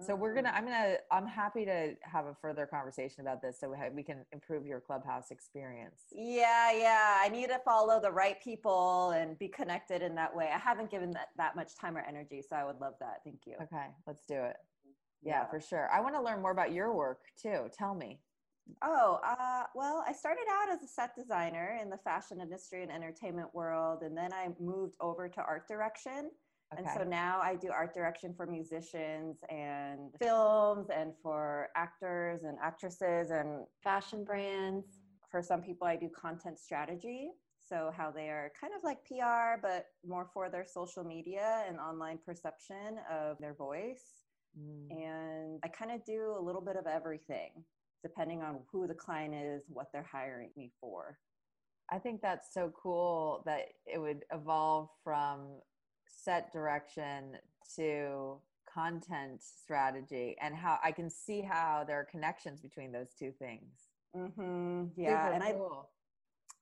So 0.00 0.14
we're 0.14 0.32
gonna 0.32 0.50
mm. 0.50 0.56
i'm 0.56 0.64
gonna 0.64 0.96
i'm 1.10 1.26
happy 1.26 1.64
to 1.64 1.94
have 2.02 2.26
a 2.26 2.34
further 2.40 2.66
conversation 2.66 3.20
about 3.20 3.42
this 3.42 3.58
so 3.58 3.74
we 3.92 4.04
can 4.04 4.24
improve 4.32 4.64
your 4.64 4.80
clubhouse 4.80 5.32
experience. 5.32 6.02
Yeah 6.12 6.72
yeah. 6.72 7.18
I 7.20 7.28
need 7.28 7.48
to 7.48 7.58
follow 7.64 8.00
the 8.00 8.10
right 8.10 8.40
people 8.42 9.10
and 9.10 9.36
be 9.38 9.48
connected 9.48 10.02
in 10.02 10.14
that 10.14 10.34
way. 10.34 10.50
I 10.54 10.58
haven't 10.58 10.90
given 10.90 11.10
that 11.12 11.28
that 11.36 11.56
much 11.56 11.74
time 11.74 11.96
or 11.96 12.04
energy 12.08 12.42
so 12.48 12.54
i 12.54 12.64
would 12.64 12.80
love 12.80 12.94
that. 13.00 13.22
Thank 13.24 13.40
you. 13.46 13.54
Okay 13.60 13.86
let's 14.06 14.24
do 14.24 14.34
it 14.36 14.56
yeah, 15.22 15.46
for 15.46 15.60
sure. 15.60 15.88
I 15.92 16.00
want 16.00 16.14
to 16.14 16.22
learn 16.22 16.40
more 16.42 16.52
about 16.52 16.72
your 16.72 16.94
work 16.94 17.20
too. 17.40 17.68
Tell 17.76 17.94
me. 17.94 18.20
Oh, 18.82 19.18
uh, 19.24 19.64
well, 19.74 20.04
I 20.06 20.12
started 20.12 20.44
out 20.50 20.70
as 20.70 20.82
a 20.82 20.86
set 20.86 21.14
designer 21.16 21.78
in 21.80 21.88
the 21.88 21.96
fashion 21.98 22.40
industry 22.40 22.82
and 22.82 22.92
entertainment 22.92 23.54
world, 23.54 24.02
and 24.02 24.16
then 24.16 24.32
I 24.32 24.48
moved 24.60 24.94
over 25.00 25.28
to 25.28 25.40
art 25.40 25.66
direction. 25.66 26.30
Okay. 26.72 26.82
And 26.82 26.88
so 26.94 27.02
now 27.02 27.40
I 27.42 27.56
do 27.56 27.70
art 27.70 27.94
direction 27.94 28.34
for 28.36 28.46
musicians 28.46 29.38
and 29.48 30.10
films 30.20 30.88
and 30.94 31.14
for 31.22 31.68
actors 31.74 32.42
and 32.44 32.58
actresses 32.62 33.30
and 33.30 33.64
fashion 33.82 34.22
brands. 34.22 34.86
For 35.30 35.42
some 35.42 35.62
people, 35.62 35.86
I 35.86 35.96
do 35.96 36.10
content 36.10 36.58
strategy. 36.58 37.30
So, 37.58 37.92
how 37.94 38.10
they 38.10 38.28
are 38.28 38.50
kind 38.58 38.72
of 38.74 38.82
like 38.82 38.98
PR, 39.04 39.60
but 39.60 39.86
more 40.06 40.28
for 40.32 40.48
their 40.48 40.64
social 40.64 41.04
media 41.04 41.64
and 41.68 41.78
online 41.78 42.18
perception 42.24 42.98
of 43.10 43.38
their 43.38 43.54
voice. 43.54 44.17
Mm. 44.56 44.90
And 44.90 45.60
I 45.64 45.68
kind 45.68 45.90
of 45.90 46.04
do 46.04 46.36
a 46.38 46.42
little 46.42 46.60
bit 46.60 46.76
of 46.76 46.86
everything 46.86 47.50
depending 48.02 48.42
on 48.42 48.60
who 48.70 48.86
the 48.86 48.94
client 48.94 49.34
is, 49.34 49.62
what 49.68 49.88
they're 49.92 50.08
hiring 50.10 50.50
me 50.56 50.70
for. 50.80 51.18
I 51.90 51.98
think 51.98 52.20
that's 52.20 52.52
so 52.52 52.72
cool 52.80 53.42
that 53.46 53.62
it 53.86 53.98
would 54.00 54.24
evolve 54.32 54.88
from 55.02 55.60
set 56.06 56.52
direction 56.52 57.36
to 57.76 58.38
content 58.72 59.42
strategy 59.42 60.36
and 60.40 60.54
how 60.54 60.78
I 60.84 60.92
can 60.92 61.10
see 61.10 61.40
how 61.40 61.84
there 61.86 61.98
are 61.98 62.04
connections 62.04 62.60
between 62.60 62.92
those 62.92 63.14
two 63.18 63.32
things. 63.38 63.88
Mm-hmm. 64.16 64.84
Yeah. 64.96 65.24
Super 65.24 65.34
and 65.34 65.58
cool. 65.58 65.90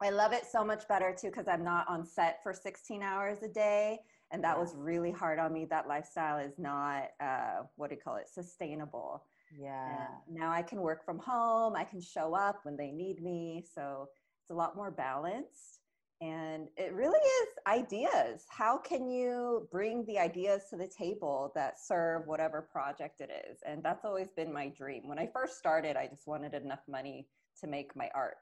I, 0.01 0.07
I 0.07 0.11
love 0.11 0.33
it 0.33 0.45
so 0.51 0.65
much 0.65 0.87
better 0.89 1.15
too 1.19 1.29
because 1.29 1.49
I'm 1.49 1.65
not 1.65 1.87
on 1.89 2.07
set 2.07 2.43
for 2.43 2.53
16 2.53 3.03
hours 3.03 3.43
a 3.43 3.49
day 3.49 3.99
and 4.33 4.43
that 4.43 4.57
yeah. 4.57 4.61
was 4.61 4.75
really 4.77 5.11
hard 5.11 5.39
on 5.39 5.53
me. 5.53 5.65
That 5.65 5.89
lifestyle 5.89 6.39
is 6.39 6.59
not 6.59 7.05
uh, 7.21 7.63
what 7.77 7.91
do 7.91 7.97
you 7.97 8.01
call 8.03 8.17
it? 8.17 8.29
Sustainable. 8.29 9.25
Yeah. 9.57 10.09
and 10.27 10.37
now 10.37 10.51
i 10.51 10.61
can 10.61 10.81
work 10.81 11.05
from 11.05 11.19
home. 11.19 11.77
I 11.77 11.85
can 11.85 12.01
show 12.01 12.35
up 12.35 12.61
when 12.65 12.77
they 12.77 12.91
need 12.91 13.23
me. 13.23 13.65
So 13.75 14.09
it's 14.43 14.51
a 14.51 14.55
lot 14.55 14.77
more 14.77 14.91
balanced. 14.91 15.81
And 16.21 16.69
it 16.77 16.95
really 16.95 17.19
is 17.19 17.49
ideas. 17.67 18.45
How 18.49 18.79
can 18.79 19.07
you 19.07 19.69
bring 19.71 20.05
the 20.07 20.19
ideas 20.19 20.63
to 20.71 20.77
the 20.77 20.89
table 20.89 21.53
that 21.55 21.79
serve 21.79 22.27
whatever 22.27 22.63
project 22.73 23.21
it 23.21 23.31
is? 23.51 23.59
And 23.67 23.83
that's 23.83 24.05
always 24.05 24.29
been 24.35 24.53
my 24.53 24.69
dream. 24.69 25.07
When 25.07 25.19
i 25.19 25.29
first 25.33 25.59
started 25.59 25.97
i 25.97 26.07
just 26.07 26.27
wanted 26.27 26.55
enough 26.55 26.83
money 26.89 27.29
to 27.61 27.67
make 27.67 27.95
my 27.95 28.09
art. 28.15 28.39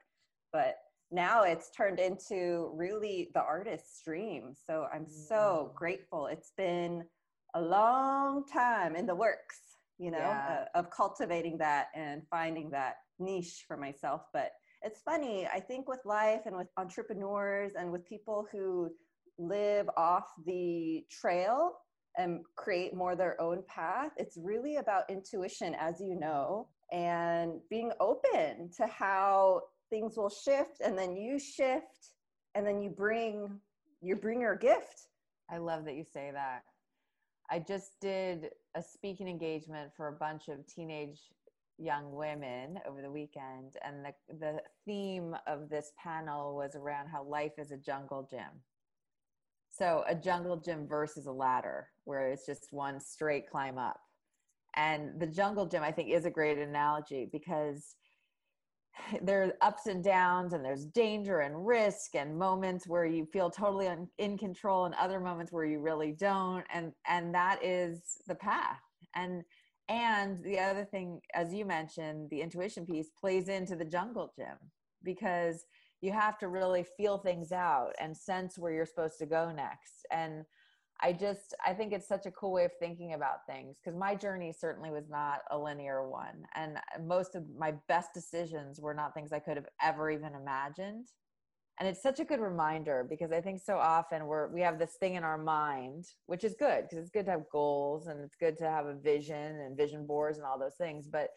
But 0.53 0.77
now 1.15 1.43
it's 1.43 1.71
turned 1.71 1.99
into 1.99 2.71
really 2.75 3.29
the 3.33 3.41
artist's 3.41 4.03
dream. 4.03 4.53
So 4.53 4.87
I'm 4.93 5.07
so 5.07 5.71
mm. 5.71 5.75
grateful. 5.75 6.27
It's 6.27 6.51
been 6.57 7.03
a 7.55 7.61
long 7.61 8.43
time 8.45 8.95
in 8.95 9.05
the 9.05 9.15
works, 9.15 9.57
you 9.97 10.11
know, 10.11 10.17
yeah. 10.17 10.65
uh, 10.75 10.79
of 10.79 10.91
cultivating 10.91 11.57
that 11.59 11.87
and 11.95 12.21
finding 12.29 12.69
that 12.71 12.95
niche 13.17 13.63
for 13.67 13.77
myself. 13.77 14.21
But 14.33 14.51
it's 14.81 15.01
funny, 15.01 15.47
I 15.51 15.59
think 15.59 15.87
with 15.87 16.01
life 16.05 16.41
and 16.45 16.55
with 16.55 16.67
entrepreneurs 16.77 17.71
and 17.79 17.91
with 17.91 18.05
people 18.05 18.45
who 18.51 18.91
live 19.39 19.89
off 19.97 20.25
the 20.45 21.03
trail 21.09 21.71
and 22.17 22.41
create 22.55 22.93
more 22.93 23.15
their 23.15 23.39
own 23.41 23.63
path, 23.67 24.11
it's 24.17 24.37
really 24.37 24.75
about 24.75 25.09
intuition, 25.09 25.75
as 25.79 25.99
you 25.99 26.19
know, 26.19 26.67
and 26.91 27.53
being 27.69 27.91
open 27.99 28.69
to 28.77 28.85
how 28.87 29.61
things 29.89 30.17
will 30.17 30.29
shift 30.29 30.81
and 30.83 30.97
then 30.97 31.15
you 31.15 31.39
shift 31.39 32.11
and 32.55 32.65
then 32.65 32.81
you 32.81 32.89
bring 32.89 33.59
you 34.01 34.15
bring 34.15 34.41
your 34.41 34.55
gift. 34.55 35.07
I 35.49 35.57
love 35.57 35.85
that 35.85 35.95
you 35.95 36.03
say 36.03 36.31
that. 36.33 36.63
I 37.49 37.59
just 37.59 37.99
did 38.01 38.49
a 38.75 38.81
speaking 38.81 39.27
engagement 39.27 39.91
for 39.95 40.07
a 40.07 40.13
bunch 40.13 40.47
of 40.47 40.65
teenage 40.67 41.19
young 41.77 42.13
women 42.13 42.79
over 42.87 43.01
the 43.01 43.11
weekend 43.11 43.75
and 43.83 44.05
the, 44.05 44.35
the 44.39 44.61
theme 44.85 45.35
of 45.45 45.69
this 45.69 45.91
panel 46.01 46.55
was 46.55 46.75
around 46.75 47.07
how 47.07 47.23
life 47.23 47.53
is 47.57 47.71
a 47.71 47.77
jungle 47.77 48.27
gym. 48.29 48.61
So 49.69 50.03
a 50.07 50.15
jungle 50.15 50.57
gym 50.57 50.87
versus 50.87 51.25
a 51.25 51.31
ladder 51.31 51.89
where 52.05 52.27
it's 52.31 52.45
just 52.45 52.67
one 52.71 52.99
straight 52.99 53.49
climb 53.49 53.77
up. 53.77 53.99
And 54.75 55.19
the 55.19 55.27
jungle 55.27 55.65
gym 55.65 55.83
i 55.83 55.91
think 55.91 56.09
is 56.09 56.25
a 56.25 56.29
great 56.29 56.57
analogy 56.57 57.29
because 57.31 57.95
there's 59.21 59.51
ups 59.61 59.87
and 59.87 60.03
downs 60.03 60.53
and 60.53 60.63
there's 60.63 60.85
danger 60.85 61.39
and 61.39 61.65
risk 61.65 62.15
and 62.15 62.37
moments 62.37 62.87
where 62.87 63.05
you 63.05 63.25
feel 63.25 63.49
totally 63.49 63.87
un, 63.87 64.07
in 64.17 64.37
control 64.37 64.85
and 64.85 64.95
other 64.95 65.19
moments 65.19 65.51
where 65.51 65.65
you 65.65 65.79
really 65.79 66.11
don't 66.11 66.65
and 66.73 66.91
and 67.07 67.33
that 67.33 67.63
is 67.63 68.17
the 68.27 68.35
path. 68.35 68.81
And 69.15 69.43
and 69.87 70.43
the 70.43 70.59
other 70.59 70.85
thing 70.85 71.21
as 71.33 71.53
you 71.53 71.65
mentioned 71.65 72.29
the 72.29 72.41
intuition 72.41 72.85
piece 72.85 73.09
plays 73.19 73.49
into 73.49 73.75
the 73.75 73.85
jungle 73.85 74.33
gym 74.35 74.57
because 75.03 75.65
you 76.01 76.11
have 76.11 76.37
to 76.39 76.47
really 76.47 76.85
feel 76.97 77.17
things 77.17 77.51
out 77.51 77.91
and 77.99 78.15
sense 78.15 78.57
where 78.57 78.71
you're 78.71 78.85
supposed 78.85 79.17
to 79.19 79.25
go 79.25 79.51
next. 79.51 80.05
And 80.11 80.43
I 81.01 81.13
just 81.13 81.53
I 81.65 81.73
think 81.73 81.93
it's 81.93 82.07
such 82.07 82.25
a 82.25 82.31
cool 82.31 82.53
way 82.53 82.65
of 82.65 82.71
thinking 82.79 83.13
about 83.13 83.45
things 83.47 83.77
because 83.83 83.97
my 83.99 84.15
journey 84.15 84.53
certainly 84.57 84.91
was 84.91 85.09
not 85.09 85.39
a 85.51 85.57
linear 85.57 86.07
one 86.07 86.45
and 86.55 86.77
uh, 86.77 87.01
most 87.03 87.35
of 87.35 87.43
my 87.57 87.73
best 87.87 88.13
decisions 88.13 88.79
were 88.79 88.93
not 88.93 89.13
things 89.13 89.33
I 89.33 89.39
could 89.39 89.57
have 89.57 89.67
ever 89.81 90.09
even 90.09 90.33
imagined. 90.33 91.07
And 91.77 91.89
it's 91.89 92.01
such 92.01 92.21
a 92.21 92.25
good 92.25 92.39
reminder 92.39 93.05
because 93.09 93.33
I 93.33 93.41
think 93.41 93.61
so 93.61 93.77
often 93.77 94.27
we're 94.27 94.47
we 94.47 94.61
have 94.61 94.79
this 94.79 94.95
thing 94.99 95.15
in 95.15 95.25
our 95.25 95.37
mind, 95.37 96.05
which 96.27 96.45
is 96.45 96.55
good 96.57 96.83
because 96.83 96.99
it's 96.99 97.09
good 97.09 97.25
to 97.25 97.31
have 97.31 97.49
goals 97.51 98.07
and 98.07 98.21
it's 98.21 98.37
good 98.37 98.57
to 98.59 98.69
have 98.69 98.85
a 98.85 98.95
vision 98.95 99.59
and 99.59 99.75
vision 99.75 100.07
boards 100.07 100.37
and 100.37 100.47
all 100.47 100.57
those 100.57 100.77
things, 100.77 101.07
but 101.07 101.29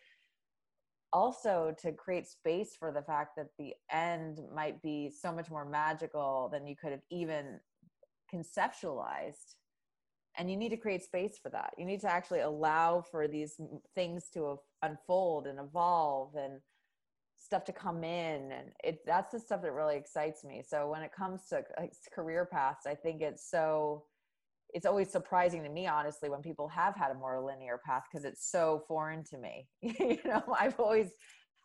also 1.12 1.74
to 1.80 1.92
create 1.92 2.26
space 2.26 2.76
for 2.78 2.92
the 2.92 3.02
fact 3.02 3.34
that 3.36 3.48
the 3.58 3.72
end 3.90 4.38
might 4.54 4.80
be 4.82 5.10
so 5.10 5.32
much 5.32 5.50
more 5.50 5.64
magical 5.64 6.48
than 6.52 6.66
you 6.66 6.76
could 6.76 6.92
have 6.92 7.00
even 7.10 7.58
conceptualized 8.32 9.54
and 10.36 10.50
you 10.50 10.56
need 10.56 10.68
to 10.70 10.76
create 10.76 11.02
space 11.02 11.38
for 11.42 11.50
that. 11.50 11.74
You 11.76 11.84
need 11.84 12.00
to 12.02 12.10
actually 12.10 12.40
allow 12.40 13.02
for 13.10 13.26
these 13.26 13.60
things 13.94 14.26
to 14.34 14.58
unfold 14.82 15.46
and 15.46 15.58
evolve 15.58 16.34
and 16.36 16.60
stuff 17.36 17.64
to 17.64 17.72
come 17.72 18.04
in 18.04 18.52
and 18.52 18.68
it 18.82 18.98
that's 19.06 19.32
the 19.32 19.40
stuff 19.40 19.62
that 19.62 19.72
really 19.72 19.96
excites 19.96 20.44
me. 20.44 20.62
So 20.66 20.88
when 20.90 21.02
it 21.02 21.10
comes 21.16 21.46
to 21.50 21.58
uh, 21.78 21.86
career 22.12 22.48
paths 22.50 22.86
i 22.86 22.94
think 22.94 23.22
it's 23.22 23.48
so 23.48 24.04
it's 24.74 24.84
always 24.84 25.10
surprising 25.10 25.62
to 25.62 25.70
me 25.70 25.86
honestly 25.86 26.28
when 26.28 26.42
people 26.42 26.68
have 26.68 26.94
had 26.94 27.10
a 27.10 27.14
more 27.14 27.40
linear 27.40 27.80
path 27.86 28.02
because 28.10 28.24
it's 28.24 28.50
so 28.50 28.82
foreign 28.86 29.24
to 29.24 29.38
me. 29.38 29.66
You 29.82 30.18
know 30.24 30.42
i've 30.58 30.78
always 30.78 31.10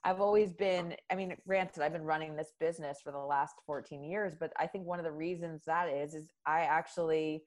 I've 0.05 0.19
always 0.19 0.51
been, 0.53 0.95
I 1.09 1.15
mean, 1.15 1.35
granted, 1.47 1.81
I've 1.81 1.93
been 1.93 2.03
running 2.03 2.35
this 2.35 2.53
business 2.59 2.99
for 3.01 3.11
the 3.11 3.17
last 3.17 3.55
14 3.65 4.03
years, 4.03 4.33
but 4.37 4.51
I 4.59 4.67
think 4.67 4.85
one 4.85 4.99
of 4.99 5.05
the 5.05 5.11
reasons 5.11 5.63
that 5.65 5.87
is, 5.87 6.13
is 6.13 6.27
I 6.45 6.61
actually 6.61 7.43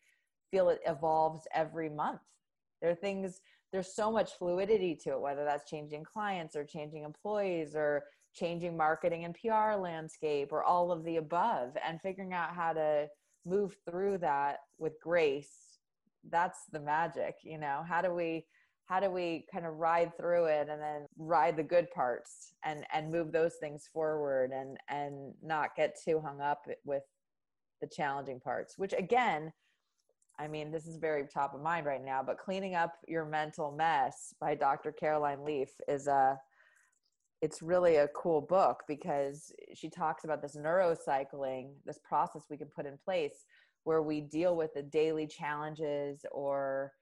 feel 0.50 0.70
it 0.70 0.80
evolves 0.86 1.46
every 1.54 1.90
month. 1.90 2.20
There 2.80 2.90
are 2.90 2.94
things, 2.94 3.40
there's 3.72 3.94
so 3.94 4.10
much 4.10 4.32
fluidity 4.38 4.98
to 5.04 5.12
it, 5.12 5.20
whether 5.20 5.44
that's 5.44 5.68
changing 5.68 6.04
clients 6.04 6.56
or 6.56 6.64
changing 6.64 7.04
employees 7.04 7.75
or 7.75 8.04
changing 8.34 8.76
marketing 8.76 9.25
and 9.25 9.34
PR 9.34 9.78
landscape 9.78 10.50
or 10.50 10.62
all 10.62 10.90
of 10.90 11.04
the 11.04 11.16
above 11.16 11.76
and 11.86 12.00
figuring 12.00 12.32
out 12.32 12.54
how 12.54 12.72
to 12.72 13.06
move 13.44 13.76
through 13.88 14.18
that 14.18 14.58
with 14.78 15.00
grace. 15.02 15.78
That's 16.30 16.64
the 16.72 16.80
magic, 16.80 17.36
you 17.42 17.58
know, 17.58 17.84
how 17.86 18.02
do 18.02 18.12
we, 18.14 18.46
how 18.87 19.00
do 19.00 19.11
we 19.11 19.45
kind 19.52 19.66
of 19.66 19.75
ride 19.75 20.16
through 20.16 20.45
it 20.47 20.69
and 20.71 20.81
then 20.81 21.07
ride 21.19 21.57
the 21.57 21.62
good 21.62 21.90
parts 21.90 22.55
and 22.64 22.85
and 22.93 23.11
move 23.11 23.33
those 23.33 23.55
things 23.61 23.88
forward 23.93 24.52
and 24.52 24.78
and 24.88 25.35
not 25.43 25.76
get 25.76 25.97
too 26.02 26.21
hung 26.25 26.40
up 26.40 26.62
with 26.85 27.02
the 27.81 27.87
challenging 27.87 28.40
parts 28.40 28.78
which 28.78 28.95
again 28.97 29.52
i 30.38 30.47
mean 30.47 30.71
this 30.71 30.87
is 30.87 30.97
very 30.97 31.26
top 31.26 31.55
of 31.55 31.61
mind 31.61 31.85
right 31.85 32.05
now 32.05 32.23
but 32.25 32.38
cleaning 32.38 32.75
up 32.75 32.95
your 33.07 33.25
mental 33.25 33.73
mess 33.73 34.33
by 34.40 34.55
dr 34.55 34.90
caroline 34.93 35.45
leaf 35.45 35.71
is 35.88 36.07
a 36.07 36.38
it's 37.43 37.61
really 37.61 37.97
a 37.97 38.09
cool 38.09 38.40
book 38.40 38.83
because 38.88 39.52
she 39.75 39.90
talks 39.90 40.25
about 40.25 40.40
this 40.40 40.57
neurocycling 40.57 41.71
this 41.85 41.99
process 42.02 42.45
we 42.49 42.57
can 42.57 42.69
put 42.69 42.87
in 42.87 42.97
place 43.05 43.45
where 43.85 44.02
we 44.02 44.21
deal 44.21 44.57
with 44.57 44.73
the 44.75 44.83
daily 44.83 45.26
challenges 45.26 46.25
or 46.33 46.93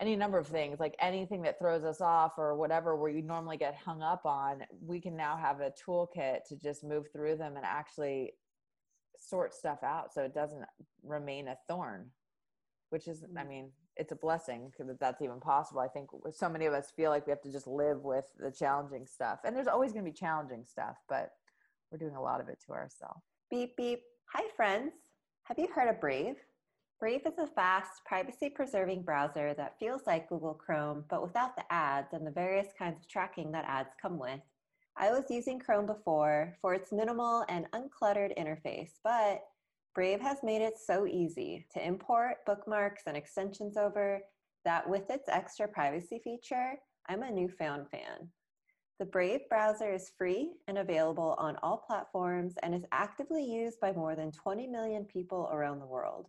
any 0.00 0.16
number 0.16 0.38
of 0.38 0.46
things 0.46 0.80
like 0.80 0.96
anything 1.00 1.42
that 1.42 1.58
throws 1.58 1.84
us 1.84 2.00
off 2.00 2.32
or 2.38 2.56
whatever 2.56 2.96
where 2.96 3.10
you 3.10 3.22
normally 3.22 3.56
get 3.56 3.74
hung 3.74 4.02
up 4.02 4.24
on 4.24 4.62
we 4.84 5.00
can 5.00 5.16
now 5.16 5.36
have 5.36 5.60
a 5.60 5.72
toolkit 5.86 6.38
to 6.48 6.56
just 6.56 6.82
move 6.82 7.06
through 7.12 7.36
them 7.36 7.56
and 7.56 7.64
actually 7.64 8.32
sort 9.18 9.54
stuff 9.54 9.82
out 9.82 10.12
so 10.12 10.22
it 10.22 10.34
doesn't 10.34 10.64
remain 11.02 11.48
a 11.48 11.56
thorn 11.68 12.06
which 12.88 13.06
is 13.06 13.22
i 13.36 13.40
mm-hmm. 13.40 13.48
mean 13.48 13.70
it's 13.96 14.12
a 14.12 14.16
blessing 14.16 14.70
because 14.70 14.96
that's 14.98 15.20
even 15.20 15.38
possible 15.38 15.80
i 15.80 15.88
think 15.88 16.08
so 16.32 16.48
many 16.48 16.64
of 16.64 16.72
us 16.72 16.90
feel 16.96 17.10
like 17.10 17.26
we 17.26 17.30
have 17.30 17.42
to 17.42 17.52
just 17.52 17.66
live 17.66 17.98
with 18.02 18.24
the 18.38 18.50
challenging 18.50 19.06
stuff 19.06 19.40
and 19.44 19.54
there's 19.54 19.66
always 19.66 19.92
going 19.92 20.04
to 20.04 20.10
be 20.10 20.16
challenging 20.16 20.64
stuff 20.64 20.96
but 21.08 21.32
we're 21.90 21.98
doing 21.98 22.16
a 22.16 22.22
lot 22.22 22.40
of 22.40 22.48
it 22.48 22.58
to 22.64 22.72
ourselves 22.72 23.22
beep 23.50 23.76
beep. 23.76 24.00
Hi 24.32 24.44
friends. 24.54 24.92
Have 25.42 25.58
you 25.58 25.66
heard 25.74 25.88
of 25.88 26.00
brave 26.00 26.36
Brave 27.00 27.22
is 27.24 27.38
a 27.38 27.46
fast, 27.46 28.04
privacy 28.04 28.50
preserving 28.50 29.00
browser 29.00 29.54
that 29.54 29.78
feels 29.78 30.02
like 30.06 30.28
Google 30.28 30.52
Chrome, 30.52 31.02
but 31.08 31.22
without 31.22 31.56
the 31.56 31.64
ads 31.72 32.12
and 32.12 32.26
the 32.26 32.30
various 32.30 32.74
kinds 32.78 33.00
of 33.00 33.08
tracking 33.08 33.50
that 33.52 33.64
ads 33.64 33.94
come 34.00 34.18
with. 34.18 34.40
I 34.98 35.10
was 35.10 35.30
using 35.30 35.58
Chrome 35.58 35.86
before 35.86 36.58
for 36.60 36.74
its 36.74 36.92
minimal 36.92 37.46
and 37.48 37.64
uncluttered 37.72 38.36
interface, 38.38 38.98
but 39.02 39.40
Brave 39.94 40.20
has 40.20 40.42
made 40.42 40.60
it 40.60 40.74
so 40.76 41.06
easy 41.06 41.66
to 41.72 41.82
import 41.82 42.44
bookmarks 42.44 43.04
and 43.06 43.16
extensions 43.16 43.78
over 43.78 44.20
that 44.66 44.86
with 44.86 45.08
its 45.08 45.30
extra 45.30 45.66
privacy 45.66 46.20
feature, 46.22 46.74
I'm 47.08 47.22
a 47.22 47.30
newfound 47.30 47.88
fan. 47.88 48.28
The 48.98 49.06
Brave 49.06 49.48
browser 49.48 49.90
is 49.90 50.12
free 50.18 50.52
and 50.68 50.76
available 50.76 51.34
on 51.38 51.56
all 51.62 51.78
platforms 51.78 52.56
and 52.62 52.74
is 52.74 52.84
actively 52.92 53.42
used 53.42 53.80
by 53.80 53.92
more 53.92 54.14
than 54.14 54.32
20 54.32 54.66
million 54.66 55.06
people 55.06 55.48
around 55.50 55.80
the 55.80 55.86
world. 55.86 56.26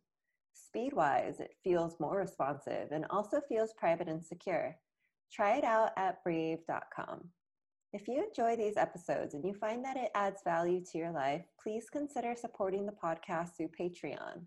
Speed-wise, 0.53 1.39
it 1.39 1.55
feels 1.63 1.99
more 1.99 2.17
responsive 2.17 2.91
and 2.91 3.05
also 3.09 3.41
feels 3.49 3.73
private 3.77 4.07
and 4.07 4.23
secure. 4.23 4.75
Try 5.31 5.57
it 5.57 5.63
out 5.63 5.91
at 5.97 6.23
brave.com. 6.23 7.29
If 7.93 8.07
you 8.07 8.23
enjoy 8.23 8.55
these 8.55 8.77
episodes 8.77 9.33
and 9.33 9.43
you 9.43 9.53
find 9.53 9.83
that 9.83 9.97
it 9.97 10.11
adds 10.15 10.43
value 10.45 10.81
to 10.91 10.97
your 10.97 11.11
life, 11.11 11.43
please 11.61 11.89
consider 11.91 12.33
supporting 12.35 12.85
the 12.85 12.93
podcast 12.93 13.57
through 13.57 13.71
Patreon. 13.77 14.45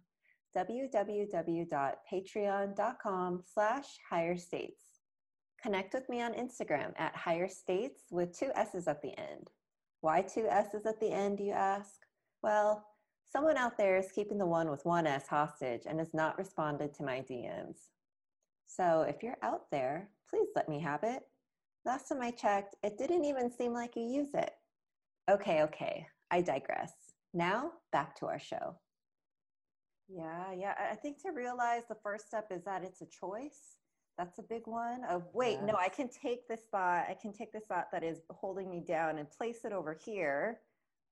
www.patreon.com 0.57 3.43
slash 3.53 3.85
higher 4.09 4.39
states. 4.39 4.85
Connect 5.63 5.93
with 5.93 6.09
me 6.09 6.23
on 6.23 6.33
Instagram 6.33 6.95
at 6.97 7.15
higher 7.17 7.49
states 7.49 8.05
with 8.11 8.39
two 8.39 8.51
S's 8.55 8.89
at 8.89 9.03
the 9.03 9.13
end. 9.19 9.51
Why 10.01 10.23
two 10.23 10.47
S's 10.47 10.87
at 10.87 10.99
the 11.01 11.11
end, 11.11 11.39
you 11.41 11.53
ask? 11.53 12.01
Well, 12.43 12.87
Someone 13.31 13.57
out 13.57 13.76
there 13.76 13.97
is 13.97 14.12
keeping 14.12 14.38
the 14.38 14.47
one 14.47 14.71
with 14.71 14.85
one 14.85 15.07
S 15.07 15.26
hostage 15.26 15.83
and 15.87 15.99
has 15.99 16.14
not 16.14 16.38
responded 16.38 16.95
to 16.95 17.02
my 17.02 17.21
DMs. 17.21 17.76
So 18.66 19.02
if 19.09 19.23
you're 19.23 19.38
out 19.43 19.71
there, 19.71 20.09
please 20.28 20.49
let 20.54 20.69
me 20.69 20.81
have 20.81 21.02
it. 21.02 21.23
Last 21.85 22.09
time 22.09 22.23
I 22.23 22.31
checked, 22.31 22.76
it 22.83 22.97
didn't 22.97 23.25
even 23.25 23.50
seem 23.50 23.73
like 23.73 23.97
you 23.97 24.02
use 24.02 24.35
it. 24.35 24.52
Okay, 25.31 25.62
okay, 25.62 26.07
I 26.31 26.40
digress. 26.40 26.93
Now, 27.33 27.73
back 27.93 28.16
to 28.21 28.26
our 28.26 28.38
show. 28.38 28.76
Yeah, 30.09 30.52
yeah. 30.57 30.75
I 30.90 30.95
think 30.95 31.21
to 31.23 31.31
realize 31.31 31.83
the 31.88 31.97
first 32.02 32.26
step 32.26 32.49
is 32.50 32.62
that 32.64 32.85
it's 32.85 33.00
a 33.00 33.07
choice. 33.07 33.76
That's 34.16 34.38
a 34.38 34.43
big 34.43 34.62
one. 34.66 35.02
Of 35.04 35.25
wait, 35.33 35.59
yes. 35.61 35.64
no, 35.64 35.75
I 35.75 35.88
can 35.88 36.09
take 36.09 36.47
this 36.47 36.61
thought, 36.71 37.07
I 37.09 37.16
can 37.21 37.33
take 37.33 37.52
this 37.52 37.64
thought 37.69 37.88
that 37.90 38.04
is 38.04 38.21
holding 38.31 38.71
me 38.71 38.81
down 38.87 39.19
and 39.19 39.28
place 39.28 39.64
it 39.64 39.73
over 39.73 39.99
here 40.04 40.61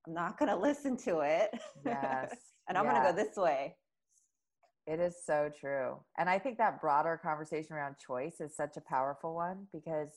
I'm 0.06 0.14
not 0.14 0.38
going 0.38 0.50
to 0.50 0.56
listen 0.56 0.96
to 0.98 1.20
it. 1.20 1.50
Yes. 1.84 2.34
and 2.68 2.78
I'm 2.78 2.84
yes. 2.84 2.92
going 2.92 3.04
to 3.04 3.12
go 3.12 3.24
this 3.24 3.36
way. 3.36 3.76
It 4.86 4.98
is 4.98 5.16
so 5.24 5.50
true. 5.60 5.98
And 6.18 6.28
I 6.28 6.38
think 6.38 6.58
that 6.58 6.80
broader 6.80 7.20
conversation 7.22 7.74
around 7.74 7.96
choice 8.04 8.40
is 8.40 8.56
such 8.56 8.76
a 8.76 8.80
powerful 8.80 9.34
one 9.34 9.66
because 9.72 10.08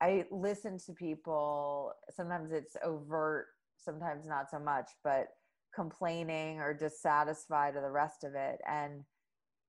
I 0.00 0.24
listen 0.30 0.78
to 0.86 0.92
people, 0.92 1.92
sometimes 2.10 2.52
it's 2.52 2.76
overt, 2.84 3.46
sometimes 3.76 4.26
not 4.26 4.50
so 4.50 4.58
much, 4.58 4.90
but 5.02 5.28
complaining 5.74 6.60
or 6.60 6.72
dissatisfied 6.74 7.76
or 7.76 7.82
the 7.82 7.90
rest 7.90 8.24
of 8.24 8.34
it. 8.34 8.60
And 8.68 9.02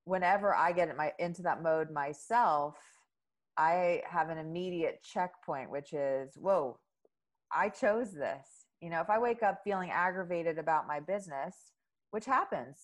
whenever 0.06 0.56
I 0.56 0.72
get 0.72 0.90
in 0.90 0.98
my, 0.98 1.12
into 1.20 1.42
that 1.44 1.62
mode 1.64 1.92
myself, 1.92 2.78
I 3.58 4.02
have 4.10 4.30
an 4.30 4.38
immediate 4.38 5.04
checkpoint, 5.04 5.70
which 5.70 5.94
is, 5.94 6.32
whoa, 6.36 6.80
I 7.54 7.70
chose 7.70 8.14
this. 8.14 8.61
You 8.82 8.90
know, 8.90 9.02
if 9.02 9.10
I 9.10 9.20
wake 9.20 9.44
up 9.44 9.62
feeling 9.64 9.92
aggravated 9.92 10.58
about 10.58 10.88
my 10.88 11.00
business, 11.00 11.56
which 12.10 12.26
happens, 12.26 12.78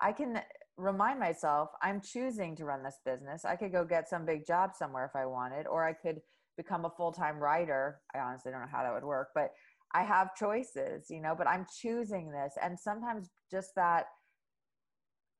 I 0.00 0.12
can 0.12 0.40
remind 0.76 1.20
myself 1.20 1.70
I'm 1.82 2.00
choosing 2.00 2.56
to 2.56 2.64
run 2.64 2.82
this 2.82 3.00
business. 3.04 3.44
I 3.44 3.56
could 3.56 3.72
go 3.72 3.84
get 3.84 4.08
some 4.08 4.24
big 4.24 4.46
job 4.46 4.70
somewhere 4.74 5.04
if 5.04 5.16
I 5.16 5.26
wanted, 5.26 5.66
or 5.66 5.84
I 5.84 5.92
could 5.92 6.20
become 6.56 6.84
a 6.84 6.90
full 6.90 7.12
time 7.12 7.38
writer. 7.38 8.00
I 8.14 8.20
honestly 8.20 8.52
don't 8.52 8.60
know 8.60 8.66
how 8.70 8.82
that 8.82 8.94
would 8.94 9.04
work, 9.04 9.28
but 9.34 9.50
I 9.92 10.04
have 10.04 10.36
choices, 10.36 11.10
you 11.10 11.20
know, 11.20 11.34
but 11.36 11.48
I'm 11.48 11.66
choosing 11.80 12.30
this. 12.30 12.54
And 12.62 12.78
sometimes 12.78 13.28
just 13.50 13.74
that 13.74 14.06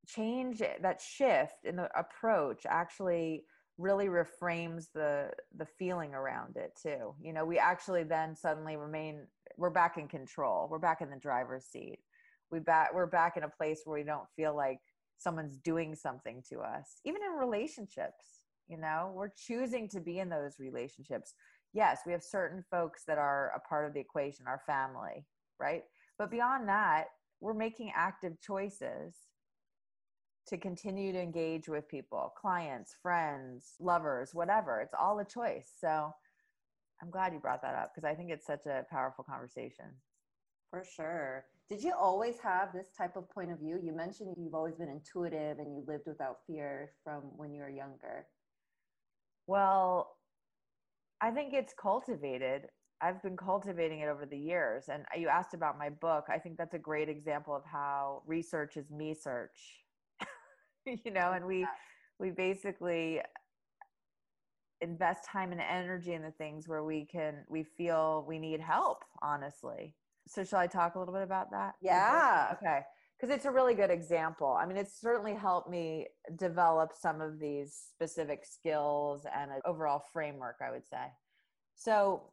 change, 0.09 0.59
that 0.59 1.01
shift 1.01 1.65
in 1.65 1.77
the 1.77 1.89
approach 1.99 2.67
actually 2.69 3.45
really 3.81 4.09
reframes 4.09 4.87
the 4.95 5.31
the 5.57 5.65
feeling 5.65 6.13
around 6.15 6.57
it 6.57 6.79
too 6.81 7.15
you 7.23 7.33
know 7.33 7.47
we 7.47 7.59
actually 7.59 8.03
then 8.03 8.37
suddenly 8.37 8.77
remain 8.77 9.27
we're 9.61 9.71
back 9.71 9.99
in 9.99 10.09
control. 10.09 10.67
We're 10.71 10.79
back 10.79 11.03
in 11.03 11.11
the 11.11 11.17
driver's 11.17 11.67
seat. 11.67 11.99
We 12.51 12.59
back 12.59 12.93
we're 12.95 13.07
back 13.07 13.37
in 13.37 13.45
a 13.45 13.49
place 13.49 13.83
where 13.85 14.01
we 14.01 14.05
don't 14.05 14.29
feel 14.35 14.57
like 14.57 14.81
someone's 15.19 15.59
doing 15.59 15.95
something 15.95 16.43
to 16.49 16.61
us 16.61 17.01
even 17.05 17.21
in 17.23 17.39
relationships 17.39 18.41
you 18.69 18.77
know? 18.79 19.11
We're 19.15 19.33
choosing 19.37 19.89
to 19.89 20.01
be 20.01 20.21
in 20.21 20.29
those 20.29 20.59
relationships. 20.59 21.35
Yes 21.73 22.01
we 22.07 22.13
have 22.13 22.23
certain 22.25 22.65
folks 22.71 23.05
that 23.07 23.19
are 23.19 23.53
a 23.55 23.69
part 23.69 23.87
of 23.87 23.95
the 23.95 24.01
equation 24.01 24.47
our 24.49 24.63
family 24.67 25.27
right? 25.61 25.83
But 26.19 26.31
beyond 26.31 26.69
that 26.69 27.05
we're 27.41 27.55
making 27.55 27.93
active 27.95 28.41
choices 28.41 29.15
to 30.49 30.57
continue 30.57 31.13
to 31.13 31.21
engage 31.21 31.69
with 31.69 31.89
people, 31.89 32.33
clients, 32.37 32.97
friends, 33.01 33.75
lovers, 33.79 34.31
whatever. 34.33 34.81
It's 34.81 34.95
all 34.99 35.19
a 35.21 35.25
choice. 35.25 35.71
So 35.81 36.13
I'm 37.03 37.11
glad 37.11 37.33
you 37.33 37.39
brought 37.39 37.63
that 37.63 37.75
up 37.75 37.93
because 37.95 38.07
I 38.07 38.15
think 38.15 38.31
it's 38.31 38.47
such 38.47 38.67
a 38.67 38.85
powerful 38.91 39.25
conversation. 39.25 39.87
For 40.71 40.85
sure. 40.85 41.45
Did 41.69 41.83
you 41.83 41.93
always 41.99 42.39
have 42.43 42.73
this 42.73 42.89
type 42.97 43.17
of 43.17 43.29
point 43.31 43.51
of 43.51 43.59
view? 43.59 43.79
You 43.83 43.93
mentioned 43.93 44.35
you've 44.39 44.55
always 44.55 44.75
been 44.75 44.89
intuitive 44.89 45.59
and 45.59 45.73
you 45.73 45.85
lived 45.87 46.05
without 46.07 46.39
fear 46.47 46.93
from 47.03 47.23
when 47.37 47.53
you 47.53 47.63
were 47.63 47.71
younger. 47.71 48.27
Well, 49.47 50.17
I 51.21 51.31
think 51.31 51.55
it's 51.55 51.75
cultivated. 51.81 52.67
I've 53.01 53.23
been 53.23 53.37
cultivating 53.37 54.01
it 54.01 54.09
over 54.09 54.27
the 54.27 54.39
years. 54.39 54.85
And 54.93 55.05
you 55.17 55.29
asked 55.29 55.55
about 55.55 55.79
my 55.79 55.91
book. 55.91 56.27
I 56.29 56.39
think 56.39 56.57
that's 56.57 56.75
a 56.75 56.79
great 56.79 57.09
example 57.09 57.55
of 57.55 57.63
how 57.65 58.23
research 58.27 58.77
is 58.77 58.91
me 58.91 59.15
search 59.15 59.81
you 61.05 61.11
know, 61.11 61.33
and 61.33 61.47
we 61.47 61.67
we 62.19 62.31
basically 62.31 63.21
invest 64.81 65.25
time 65.25 65.53
and 65.53 65.61
energy 65.61 66.15
in 66.15 66.23
the 66.23 66.31
things 66.33 66.69
where 66.69 66.85
we 66.85 67.05
can 67.05 67.45
we 67.49 67.63
feel 67.63 68.25
we 68.27 68.39
need 68.39 68.61
help 68.61 69.05
honestly. 69.23 69.95
So 70.27 70.45
shall 70.45 70.61
i 70.61 70.67
talk 70.67 70.95
a 70.95 70.99
little 70.99 71.15
bit 71.15 71.23
about 71.23 71.51
that? 71.51 71.75
Yeah. 71.81 72.55
okay. 72.55 72.81
Because 73.19 73.35
it's 73.35 73.45
a 73.45 73.51
really 73.51 73.75
good 73.75 73.91
example. 73.91 74.57
I 74.59 74.67
mean 74.67 74.77
it's 74.77 75.01
certainly 75.01 75.35
helped 75.35 75.69
me 75.69 76.09
develop 76.37 76.93
some 76.99 77.21
of 77.21 77.39
these 77.39 77.77
specific 77.93 78.45
skills 78.45 79.27
and 79.35 79.51
an 79.51 79.61
overall 79.65 80.03
framework 80.13 80.57
i 80.67 80.71
would 80.71 80.87
say. 80.87 81.07
So 81.75 82.31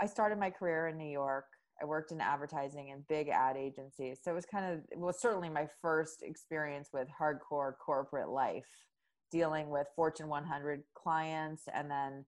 i 0.00 0.06
started 0.06 0.38
my 0.38 0.50
career 0.50 0.88
in 0.88 0.96
new 0.96 1.10
york. 1.10 1.46
I 1.80 1.86
worked 1.86 2.12
in 2.12 2.20
advertising 2.20 2.90
and 2.90 3.06
big 3.08 3.28
ad 3.28 3.56
agencies. 3.56 4.18
So 4.22 4.30
it 4.30 4.34
was 4.34 4.44
kind 4.44 4.72
of, 4.72 4.80
it 4.90 4.98
was 4.98 5.18
certainly 5.20 5.48
my 5.48 5.66
first 5.80 6.22
experience 6.22 6.90
with 6.92 7.08
hardcore 7.08 7.72
corporate 7.78 8.28
life, 8.28 8.68
dealing 9.30 9.70
with 9.70 9.86
Fortune 9.94 10.28
100 10.28 10.82
clients 10.94 11.64
and 11.72 11.90
then 11.90 12.24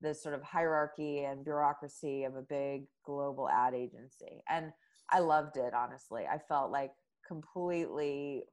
the 0.00 0.14
sort 0.14 0.34
of 0.34 0.42
hierarchy 0.42 1.24
and 1.24 1.44
bureaucracy 1.44 2.24
of 2.24 2.36
a 2.36 2.42
big 2.42 2.84
global 3.04 3.48
ad 3.48 3.74
agency. 3.74 4.42
And 4.48 4.72
I 5.10 5.20
loved 5.20 5.56
it, 5.56 5.74
honestly. 5.74 6.24
I 6.30 6.38
felt 6.38 6.70
like 6.70 6.92
completely 7.26 8.44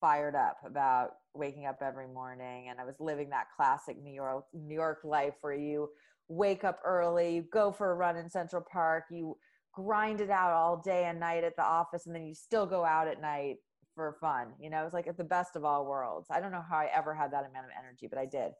fired 0.00 0.34
up 0.34 0.58
about 0.64 1.10
waking 1.34 1.66
up 1.66 1.78
every 1.82 2.08
morning 2.08 2.68
and 2.68 2.80
I 2.80 2.84
was 2.84 2.94
living 2.98 3.30
that 3.30 3.46
classic 3.54 4.02
New 4.02 4.12
York 4.14 4.44
New 4.54 4.74
York 4.74 5.00
life 5.04 5.34
where 5.42 5.54
you 5.54 5.88
wake 6.28 6.64
up 6.64 6.78
early, 6.84 7.34
you 7.34 7.44
go 7.52 7.70
for 7.70 7.90
a 7.90 7.94
run 7.94 8.16
in 8.16 8.30
Central 8.30 8.64
Park, 8.72 9.04
you 9.10 9.36
grind 9.74 10.20
it 10.20 10.30
out 10.30 10.52
all 10.52 10.80
day 10.80 11.04
and 11.04 11.20
night 11.20 11.44
at 11.44 11.56
the 11.56 11.62
office 11.62 12.06
and 12.06 12.14
then 12.14 12.24
you 12.24 12.34
still 12.34 12.66
go 12.66 12.84
out 12.84 13.08
at 13.08 13.20
night 13.20 13.56
for 13.94 14.16
fun 14.20 14.48
you 14.60 14.70
know 14.70 14.84
it's 14.84 14.94
like 14.94 15.06
at 15.06 15.16
the 15.16 15.24
best 15.24 15.56
of 15.56 15.64
all 15.64 15.86
worlds. 15.86 16.28
I 16.30 16.40
don't 16.40 16.52
know 16.52 16.64
how 16.68 16.78
i 16.78 16.88
ever 16.94 17.14
had 17.14 17.32
that 17.32 17.48
amount 17.48 17.66
of 17.66 17.72
energy 17.78 18.06
but 18.08 18.18
i 18.18 18.26
did. 18.26 18.52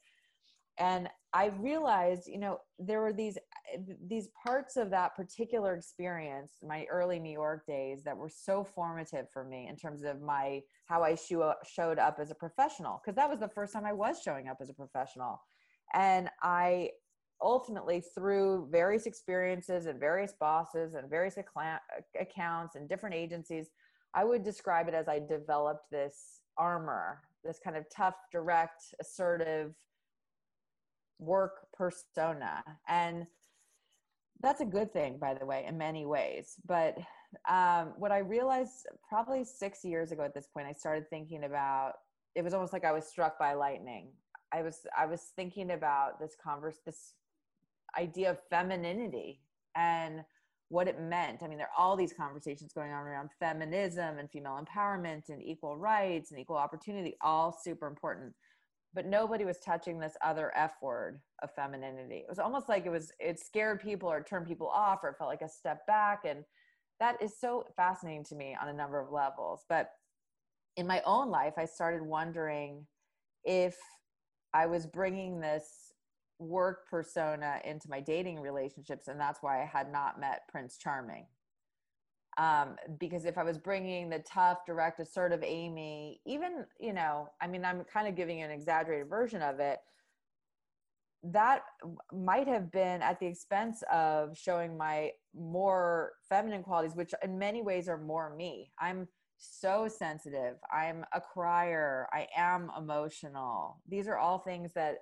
And 0.79 1.09
i 1.33 1.47
realized 1.59 2.27
you 2.27 2.39
know 2.39 2.59
there 2.79 3.01
were 3.01 3.13
these 3.13 3.39
these 4.09 4.29
parts 4.45 4.77
of 4.77 4.91
that 4.91 5.15
particular 5.15 5.75
experience 5.75 6.53
my 6.67 6.87
early 6.91 7.19
new 7.19 7.33
york 7.33 7.67
days 7.67 8.03
that 8.05 8.17
were 8.17 8.31
so 8.31 8.65
formative 8.65 9.27
for 9.33 9.45
me 9.45 9.69
in 9.69 9.77
terms 9.77 10.03
of 10.03 10.21
my 10.21 10.61
how 10.87 11.03
i 11.03 11.15
show, 11.15 11.55
showed 11.65 11.99
up 11.99 12.19
as 12.21 12.31
a 12.31 12.35
professional 12.35 13.01
because 13.01 13.17
that 13.17 13.31
was 13.31 13.39
the 13.39 13.49
first 13.49 13.73
time 13.73 13.85
i 13.87 13.93
was 13.93 14.21
showing 14.25 14.49
up 14.49 14.59
as 14.61 14.71
a 14.71 14.75
professional. 14.75 15.41
And 15.93 16.29
i 16.43 16.91
ultimately 17.43 18.03
through 18.15 18.69
various 18.71 19.07
experiences 19.07 19.87
and 19.87 19.99
various 19.99 20.35
bosses 20.39 20.95
and 20.95 21.09
various 21.09 21.37
accounts 22.21 22.77
and 22.77 22.89
different 22.89 23.15
agencies 23.15 23.71
i 24.15 24.25
would 24.25 24.43
describe 24.43 24.89
it 24.89 24.95
as 24.95 25.09
i 25.09 25.19
developed 25.19 25.91
this 25.91 26.41
armor 26.57 27.23
this 27.45 27.59
kind 27.63 27.77
of 27.77 27.85
tough 27.95 28.15
direct 28.31 28.95
assertive 29.01 29.75
work 31.21 31.67
persona. 31.73 32.63
And 32.89 33.27
that's 34.43 34.63
a 34.63 34.65
good 34.65 34.93
thing 34.93 35.19
by 35.19 35.35
the 35.35 35.45
way 35.45 35.65
in 35.69 35.77
many 35.77 36.07
ways. 36.07 36.55
But 36.67 36.97
um, 37.49 37.93
what 37.97 38.11
i 38.11 38.19
realized 38.19 38.87
probably 39.09 39.45
six 39.45 39.85
years 39.85 40.11
ago 40.11 40.25
at 40.25 40.35
this 40.35 40.49
point 40.53 40.67
i 40.67 40.73
started 40.73 41.09
thinking 41.09 41.45
about 41.45 41.93
it 42.35 42.43
was 42.43 42.55
almost 42.55 42.73
like 42.73 42.85
i 42.85 42.91
was 42.91 43.07
struck 43.07 43.39
by 43.39 43.55
lightning. 43.55 44.09
I 44.53 44.63
was 44.63 44.79
i 44.99 45.07
was 45.07 45.33
thinking 45.37 45.71
about 45.73 46.19
this 46.19 46.37
converse 46.43 46.79
this 46.85 47.13
idea 47.99 48.31
of 48.31 48.39
femininity. 48.51 49.41
And 49.77 50.25
what 50.71 50.87
it 50.87 51.01
meant. 51.01 51.43
I 51.43 51.49
mean, 51.49 51.59
there 51.59 51.67
are 51.67 51.85
all 51.85 51.97
these 51.97 52.13
conversations 52.13 52.73
going 52.73 52.93
on 52.93 53.05
around 53.05 53.31
feminism 53.41 54.19
and 54.19 54.31
female 54.31 54.59
empowerment 54.65 55.29
and 55.29 55.43
equal 55.43 55.77
rights 55.77 56.31
and 56.31 56.39
equal 56.41 56.57
opportunity, 56.57 57.17
all 57.21 57.53
super 57.53 57.89
important. 57.89 58.33
But 58.95 59.07
nobody 59.07 59.45
was 59.45 59.59
touching 59.59 59.99
this 59.99 60.17
other 60.25 60.53
F 60.57 60.75
word 60.81 61.21
of 61.43 61.53
femininity. 61.55 62.19
It 62.19 62.27
was 62.29 62.39
almost 62.39 62.69
like 62.69 62.87
it 62.87 62.91
was, 62.91 63.11
it 63.19 63.41
scared 63.41 63.81
people 63.81 64.09
or 64.09 64.23
turned 64.23 64.47
people 64.47 64.69
off 64.69 65.01
or 65.03 65.13
felt 65.19 65.31
like 65.31 65.43
a 65.43 65.49
step 65.49 65.85
back. 65.89 66.21
And 66.25 66.45
that 67.01 67.21
is 67.21 67.33
so 67.39 67.65
fascinating 67.77 68.25
to 68.27 68.37
me 68.37 68.57
on 68.61 68.69
a 68.69 68.73
number 68.73 69.01
of 69.01 69.11
levels. 69.11 69.65
But 69.69 69.91
in 70.77 70.87
my 70.87 71.03
own 71.05 71.31
life, 71.31 71.55
I 71.57 71.65
started 71.65 72.03
wondering 72.03 72.87
if 73.45 73.77
I 74.55 74.67
was 74.67 74.87
bringing 74.87 75.41
this 75.41 75.90
work 76.41 76.89
persona 76.89 77.61
into 77.65 77.89
my 77.89 78.01
dating 78.01 78.41
relationships 78.41 79.09
and 79.09 79.21
that's 79.21 79.43
why 79.43 79.63
i 79.63 79.65
had 79.65 79.93
not 79.93 80.19
met 80.21 80.43
prince 80.49 80.77
charming. 80.77 81.27
Um, 82.39 82.77
because 82.99 83.25
if 83.25 83.37
i 83.37 83.43
was 83.43 83.59
bringing 83.59 84.09
the 84.09 84.21
tough 84.21 84.65
direct 84.67 85.01
assertive 85.01 85.43
amy 85.45 86.21
even 86.27 86.65
you 86.79 86.93
know 86.93 87.29
i 87.41 87.47
mean 87.47 87.65
i'm 87.65 87.85
kind 87.85 88.09
of 88.09 88.17
giving 88.17 88.43
an 88.43 88.51
exaggerated 88.51 89.09
version 89.09 89.43
of 89.43 89.61
it 89.61 89.81
that 91.23 91.63
might 92.13 92.49
have 92.49 92.73
been 92.73 93.03
at 93.03 93.21
the 93.21 93.27
expense 93.27 93.83
of 93.93 94.37
showing 94.39 94.77
my 94.77 95.11
more 95.35 96.13
feminine 96.29 96.63
qualities 96.63 96.97
which 96.97 97.13
in 97.23 97.39
many 97.39 97.63
ways 97.63 97.89
are 97.89 97.99
more 97.99 98.35
me. 98.35 98.73
I'm 98.81 99.07
so 99.41 99.89
sensitive. 99.89 100.57
I'm 100.73 101.05
a 101.15 101.21
crier. 101.21 102.09
I 102.13 102.27
am 102.37 102.71
emotional. 102.77 103.81
These 103.89 104.07
are 104.07 104.19
all 104.19 104.39
things 104.39 104.73
that 104.75 104.99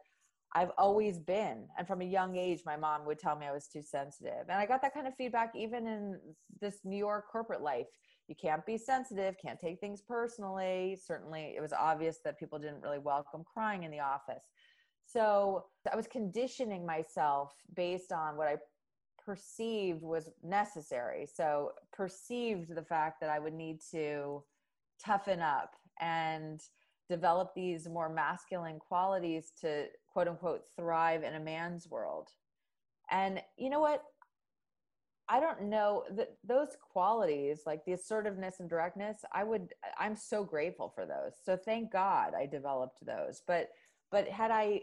I've 0.54 0.70
always 0.78 1.18
been. 1.18 1.66
And 1.76 1.87
from 1.87 2.00
a 2.00 2.06
young 2.06 2.37
age, 2.37 2.62
my 2.64 2.76
mom 2.76 3.04
would 3.06 3.18
tell 3.18 3.37
me 3.37 3.46
I 3.46 3.52
was 3.52 3.68
too 3.68 3.82
sensitive. 3.82 4.48
And 4.48 4.58
I 4.58 4.66
got 4.66 4.80
that 4.82 4.94
kind 4.94 5.06
of 5.06 5.14
feedback 5.14 5.52
even 5.54 5.87
in 5.87 6.18
this 6.61 6.80
New 6.84 6.96
York 6.96 7.26
corporate 7.30 7.62
life. 7.62 7.87
You 8.28 8.34
can't 8.34 8.64
be 8.66 8.76
sensitive, 8.76 9.37
can't 9.42 9.58
take 9.58 9.80
things 9.80 10.02
personally. 10.06 10.98
Certainly, 11.02 11.54
it 11.56 11.61
was 11.61 11.72
obvious 11.72 12.18
that 12.24 12.38
people 12.38 12.58
didn't 12.58 12.82
really 12.82 12.98
welcome 12.98 13.42
crying 13.44 13.84
in 13.84 13.90
the 13.90 14.00
office. 14.00 14.44
So 15.06 15.64
I 15.90 15.96
was 15.96 16.06
conditioning 16.06 16.84
myself 16.84 17.54
based 17.74 18.12
on 18.12 18.37
what 18.37 18.48
I 18.48 18.56
perceived 19.24 20.02
was 20.02 20.30
necessary. 20.42 21.26
So, 21.26 21.72
perceived 21.92 22.74
the 22.74 22.82
fact 22.82 23.20
that 23.20 23.30
I 23.30 23.38
would 23.38 23.54
need 23.54 23.80
to 23.92 24.42
toughen 25.04 25.40
up 25.40 25.74
and 26.00 26.61
develop 27.09 27.55
these 27.55 27.88
more 27.88 28.09
masculine 28.09 28.79
qualities 28.79 29.53
to 29.61 29.87
quote 30.12 30.29
unquote 30.29 30.64
thrive 30.77 31.23
in 31.23 31.35
a 31.35 31.40
man's 31.40 31.88
world. 31.88 32.29
And 33.11 33.40
you 33.57 33.71
know 33.71 33.81
what? 33.81 34.03
I 35.31 35.40
don't 35.40 35.64
know 35.64 36.05
that 36.16 36.37
those 36.42 36.77
qualities, 36.81 37.61
like 37.66 37.85
the 37.85 37.92
assertiveness 37.92 38.61
and 38.61 38.68
directness, 38.68 39.25
I 39.33 39.44
would, 39.44 39.75
I'm 39.99 40.16
so 40.16 40.42
grateful 40.42 40.90
for 40.94 41.05
those. 41.05 41.33
So 41.44 41.57
thank 41.57 41.92
God 41.92 42.33
I 42.35 42.47
developed 42.47 43.05
those. 43.05 43.42
But 43.47 43.68
but 44.11 44.27
had 44.29 44.51
i 44.51 44.81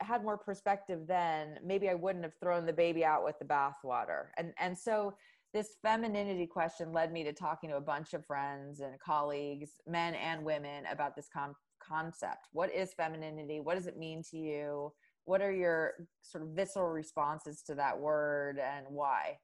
had 0.00 0.22
more 0.22 0.36
perspective 0.36 1.06
then 1.06 1.58
maybe 1.64 1.88
i 1.88 1.94
wouldn't 1.94 2.24
have 2.24 2.34
thrown 2.40 2.66
the 2.66 2.72
baby 2.72 3.04
out 3.04 3.24
with 3.24 3.38
the 3.38 3.44
bathwater 3.44 4.26
and 4.36 4.52
and 4.58 4.76
so 4.76 5.14
this 5.52 5.76
femininity 5.80 6.46
question 6.46 6.92
led 6.92 7.12
me 7.12 7.24
to 7.24 7.32
talking 7.32 7.70
to 7.70 7.76
a 7.76 7.80
bunch 7.80 8.12
of 8.12 8.26
friends 8.26 8.80
and 8.80 8.98
colleagues 9.00 9.70
men 9.86 10.14
and 10.14 10.44
women 10.44 10.84
about 10.90 11.16
this 11.16 11.28
com- 11.32 11.54
concept? 11.88 12.48
What 12.52 12.72
is 12.72 12.92
femininity? 12.94 13.60
What 13.60 13.76
does 13.76 13.86
it 13.86 13.98
mean 13.98 14.22
to 14.30 14.36
you? 14.36 14.92
What 15.24 15.42
are 15.42 15.52
your 15.52 15.94
sort 16.22 16.44
of 16.44 16.50
visceral 16.50 16.88
responses 16.88 17.62
to 17.62 17.74
that 17.74 17.98
word 17.98 18.58
and 18.58 18.86
why? 18.88 19.38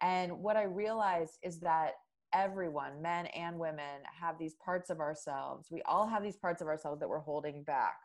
And 0.00 0.38
what 0.38 0.56
i 0.56 0.62
realized 0.62 1.38
is 1.42 1.58
that 1.60 1.92
everyone 2.34 3.02
men 3.02 3.26
and 3.26 3.58
women 3.58 4.02
have 4.20 4.38
these 4.38 4.54
parts 4.64 4.90
of 4.90 5.00
ourselves. 5.00 5.68
We 5.70 5.82
all 5.82 6.06
have 6.06 6.22
these 6.22 6.36
parts 6.36 6.62
of 6.62 6.68
ourselves 6.68 7.00
that 7.00 7.08
we're 7.08 7.18
holding 7.18 7.62
back 7.62 7.96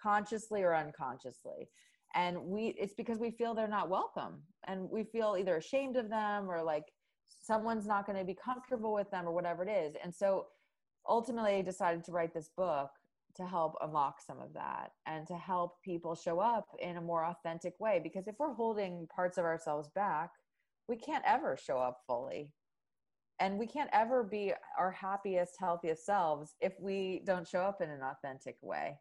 consciously 0.00 0.62
or 0.62 0.74
unconsciously. 0.74 1.68
And 2.14 2.38
we 2.40 2.68
it's 2.78 2.94
because 2.94 3.18
we 3.18 3.30
feel 3.30 3.54
they're 3.54 3.68
not 3.68 3.90
welcome. 3.90 4.42
And 4.66 4.88
we 4.90 5.04
feel 5.04 5.36
either 5.38 5.56
ashamed 5.56 5.96
of 5.96 6.08
them 6.08 6.48
or 6.48 6.62
like 6.62 6.84
someone's 7.40 7.86
not 7.86 8.06
going 8.06 8.18
to 8.18 8.24
be 8.24 8.34
comfortable 8.34 8.94
with 8.94 9.10
them 9.10 9.26
or 9.26 9.32
whatever 9.32 9.62
it 9.62 9.70
is. 9.70 9.94
And 10.02 10.14
so 10.14 10.46
ultimately 11.08 11.62
decided 11.62 12.04
to 12.04 12.12
write 12.12 12.34
this 12.34 12.50
book 12.56 12.90
to 13.36 13.46
help 13.46 13.76
unlock 13.82 14.20
some 14.20 14.40
of 14.40 14.52
that 14.54 14.92
and 15.06 15.26
to 15.26 15.36
help 15.36 15.82
people 15.82 16.14
show 16.14 16.40
up 16.40 16.66
in 16.80 16.96
a 16.96 17.00
more 17.00 17.24
authentic 17.24 17.78
way. 17.78 18.00
Because 18.02 18.26
if 18.26 18.34
we're 18.38 18.52
holding 18.52 19.06
parts 19.14 19.38
of 19.38 19.44
ourselves 19.44 19.88
back 19.94 20.30
we 20.88 20.96
can't 20.96 21.24
ever 21.26 21.56
show 21.56 21.78
up 21.78 22.00
fully. 22.06 22.50
And 23.40 23.58
we 23.58 23.66
can't 23.66 23.90
ever 23.92 24.24
be 24.24 24.52
our 24.76 24.90
happiest 24.90 25.54
healthiest 25.60 26.04
selves 26.04 26.54
if 26.60 26.72
we 26.80 27.22
don't 27.24 27.46
show 27.46 27.60
up 27.60 27.80
in 27.80 27.90
an 27.90 28.00
authentic 28.02 28.56
way. 28.62 28.98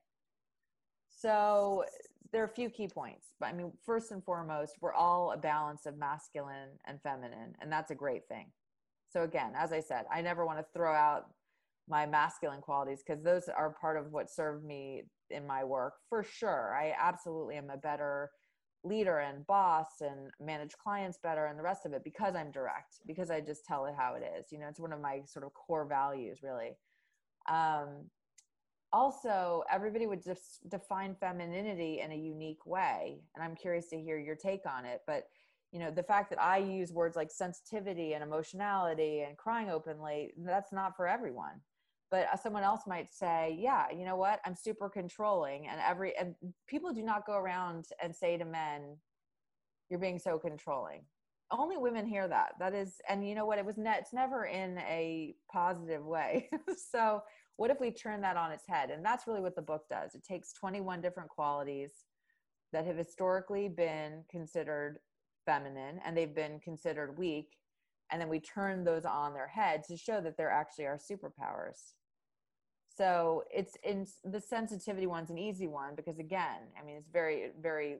So 1.10 1.86
there 2.32 2.42
are 2.44 2.46
a 2.46 2.50
few 2.50 2.70
key 2.70 2.90
points 2.90 3.28
but 3.40 3.46
i 3.46 3.54
mean 3.54 3.72
first 3.86 4.12
and 4.12 4.22
foremost 4.22 4.74
we're 4.82 4.94
all 4.94 5.32
a 5.32 5.38
balance 5.38 5.86
of 5.86 5.98
masculine 5.98 6.72
and 6.86 7.02
feminine 7.02 7.56
and 7.62 7.72
that's 7.72 7.90
a 7.90 7.96
great 7.96 8.28
thing. 8.28 8.48
So 9.10 9.24
again 9.24 9.54
as 9.58 9.72
i 9.72 9.80
said 9.80 10.06
i 10.14 10.22
never 10.22 10.46
want 10.46 10.60
to 10.60 10.66
throw 10.74 10.94
out 10.94 11.30
my 11.90 12.06
masculine 12.06 12.62
qualities 12.62 13.04
because 13.06 13.24
those 13.24 13.48
are 13.48 13.76
part 13.80 13.98
of 13.98 14.12
what 14.12 14.30
served 14.30 14.66
me 14.66 15.04
in 15.30 15.46
my 15.46 15.64
work 15.64 15.94
for 16.10 16.24
sure. 16.24 16.76
I 16.76 16.94
absolutely 17.00 17.56
am 17.56 17.70
a 17.70 17.78
better 17.78 18.30
leader 18.84 19.20
and 19.20 19.46
boss 19.48 19.88
and 20.02 20.32
manage 20.40 20.74
clients 20.78 21.18
better 21.22 21.46
and 21.48 21.58
the 21.58 21.64
rest 21.64 21.86
of 21.86 21.94
it 21.94 22.04
because 22.04 22.36
i'm 22.36 22.52
direct 22.52 23.00
because 23.06 23.30
i 23.30 23.42
just 23.42 23.66
tell 23.66 23.86
it 23.86 23.94
how 23.98 24.14
it 24.14 24.24
is 24.38 24.46
you 24.52 24.60
know 24.60 24.68
it's 24.68 24.80
one 24.80 24.94
of 24.94 25.02
my 25.02 25.22
sort 25.26 25.46
of 25.46 25.54
core 25.54 25.86
values 25.86 26.40
really. 26.44 26.72
Um, 27.50 28.10
also 28.94 29.64
everybody 29.72 30.08
would 30.08 30.24
just 30.24 30.70
define 30.70 31.16
femininity 31.20 32.00
in 32.00 32.12
a 32.12 32.16
unique 32.16 32.66
way 32.66 33.20
and 33.36 33.44
i'm 33.44 33.56
curious 33.56 33.88
to 33.90 34.00
hear 34.00 34.18
your 34.18 34.36
take 34.36 34.62
on 34.66 34.86
it 34.86 35.02
but 35.06 35.24
you 35.72 35.80
know 35.80 35.92
the 35.92 36.04
fact 36.04 36.30
that 36.30 36.42
i 36.42 36.58
use 36.58 36.94
words 36.94 37.16
like 37.16 37.30
sensitivity 37.30 38.14
and 38.14 38.24
emotionality 38.24 39.26
and 39.28 39.38
crying 39.38 39.70
openly 39.70 40.32
that's 40.46 40.72
not 40.72 40.96
for 40.96 41.06
everyone 41.06 41.60
but 42.12 42.28
uh, 42.32 42.38
someone 42.38 42.64
else 42.64 42.82
might 42.88 43.14
say 43.14 43.58
yeah 43.60 43.86
you 43.96 44.06
know 44.06 44.16
what? 44.16 44.40
I'm 44.46 44.56
super 44.56 44.90
controlling 44.90 45.68
and 45.68 45.80
every 45.86 46.16
and 46.18 46.36
people 46.68 46.94
do 46.94 47.04
not 47.04 47.26
go 47.26 47.34
around 47.34 47.86
and 48.02 48.16
say 48.16 48.38
to 48.38 48.46
men 48.46 48.98
you're 49.90 50.00
being 50.00 50.20
so 50.20 50.38
controlling. 50.38 51.02
Only 51.50 51.78
women 51.78 52.06
hear 52.06 52.28
that. 52.28 52.54
That 52.60 52.74
is 52.74 52.96
and 53.08 53.28
you 53.28 53.36
know 53.36 53.46
what? 53.46 53.60
It 53.60 53.66
was 53.66 53.78
net 53.78 54.00
it's 54.02 54.14
never 54.14 54.46
in 54.46 54.78
a 54.80 55.36
positive 55.52 56.06
way. 56.06 56.50
So 56.92 57.22
what 57.58 57.72
if 57.72 57.80
we 57.80 57.90
turn 57.90 58.22
that 58.22 58.38
on 58.38 58.52
its 58.52 58.68
head? 58.68 58.92
And 58.92 59.04
that's 59.04 59.26
really 59.28 59.42
what 59.42 59.56
the 59.56 59.62
book 59.62 59.84
does. 59.90 60.14
It 60.14 60.24
takes 60.24 60.54
21 60.54 61.02
different 61.02 61.30
qualities 61.30 61.92
that 62.72 62.86
have 62.86 62.98
historically 62.98 63.68
been 63.68 64.24
considered 64.30 65.00
feminine 65.46 66.00
and 66.06 66.16
they've 66.16 66.36
been 66.36 66.60
considered 66.60 67.18
weak 67.18 67.48
and 68.12 68.22
then 68.22 68.30
we 68.30 68.40
turn 68.40 68.84
those 68.84 69.06
on 69.06 69.34
their 69.34 69.48
head 69.48 69.84
to 69.86 69.98
show 69.98 70.22
that 70.22 70.38
they're 70.38 70.52
actually 70.52 70.86
our 70.86 70.98
superpowers. 70.98 71.94
So 72.98 73.44
it's 73.54 73.78
in 73.84 74.08
the 74.24 74.42
sensitivity 74.42 75.06
one's 75.06 75.30
an 75.30 75.38
easy 75.38 75.68
one 75.68 75.94
because 75.96 76.18
again 76.18 76.62
i 76.80 76.84
mean 76.84 76.96
it's 76.96 77.10
very 77.10 77.52
very 77.62 77.98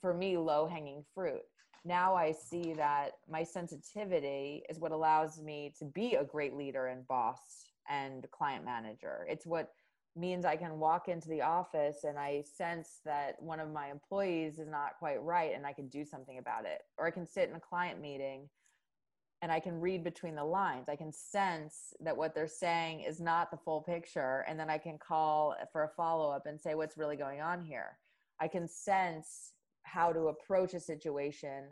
for 0.00 0.12
me 0.12 0.36
low 0.36 0.66
hanging 0.66 1.04
fruit. 1.14 1.42
Now 1.84 2.14
i 2.14 2.32
see 2.32 2.74
that 2.74 3.12
my 3.28 3.42
sensitivity 3.42 4.64
is 4.68 4.78
what 4.78 4.92
allows 4.92 5.40
me 5.40 5.72
to 5.78 5.86
be 5.86 6.14
a 6.14 6.24
great 6.24 6.54
leader 6.54 6.86
and 6.86 7.06
boss 7.08 7.38
and 7.88 8.26
client 8.30 8.64
manager. 8.64 9.26
It's 9.28 9.46
what 9.46 9.70
means 10.14 10.44
i 10.44 10.56
can 10.56 10.78
walk 10.78 11.08
into 11.08 11.30
the 11.30 11.40
office 11.40 12.04
and 12.04 12.18
i 12.18 12.44
sense 12.54 13.00
that 13.02 13.34
one 13.40 13.58
of 13.58 13.72
my 13.72 13.90
employees 13.90 14.58
is 14.58 14.68
not 14.68 14.98
quite 14.98 15.22
right 15.22 15.54
and 15.54 15.64
i 15.64 15.72
can 15.72 15.88
do 15.88 16.04
something 16.04 16.36
about 16.36 16.66
it. 16.66 16.82
Or 16.98 17.06
i 17.06 17.10
can 17.10 17.26
sit 17.26 17.48
in 17.48 17.56
a 17.56 17.60
client 17.60 17.98
meeting 17.98 18.46
and 19.42 19.50
I 19.50 19.58
can 19.58 19.80
read 19.80 20.04
between 20.04 20.36
the 20.36 20.44
lines. 20.44 20.88
I 20.88 20.94
can 20.94 21.12
sense 21.12 21.92
that 22.00 22.16
what 22.16 22.32
they're 22.32 22.46
saying 22.46 23.00
is 23.00 23.20
not 23.20 23.50
the 23.50 23.56
full 23.56 23.82
picture. 23.82 24.44
And 24.48 24.58
then 24.58 24.70
I 24.70 24.78
can 24.78 24.98
call 24.98 25.56
for 25.72 25.82
a 25.82 25.88
follow 25.88 26.30
up 26.30 26.46
and 26.46 26.60
say, 26.60 26.76
what's 26.76 26.96
really 26.96 27.16
going 27.16 27.40
on 27.40 27.60
here? 27.60 27.98
I 28.40 28.46
can 28.46 28.68
sense 28.68 29.52
how 29.82 30.12
to 30.12 30.28
approach 30.28 30.74
a 30.74 30.80
situation. 30.80 31.64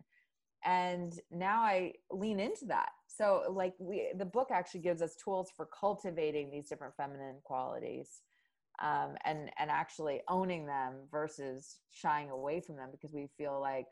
And 0.65 1.13
now 1.31 1.61
I 1.63 1.93
lean 2.11 2.41
into 2.41 2.67
that. 2.67 2.91
So, 3.07 3.45
like, 3.49 3.75
we, 3.79 4.09
the 4.19 4.25
book 4.25 4.49
actually 4.53 4.81
gives 4.81 5.01
us 5.01 5.15
tools 5.15 5.51
for 5.57 5.67
cultivating 5.67 6.51
these 6.51 6.69
different 6.69 6.97
feminine 6.97 7.37
qualities. 7.45 8.23
Um, 8.83 9.17
and 9.27 9.51
and 9.59 9.71
actually 9.71 10.23
owning 10.27 10.65
them 10.65 10.95
versus 11.11 11.77
shying 11.91 12.31
away 12.31 12.63
from 12.63 12.77
them 12.77 12.89
because 12.91 13.13
we 13.13 13.29
feel 13.37 13.61
like 13.61 13.87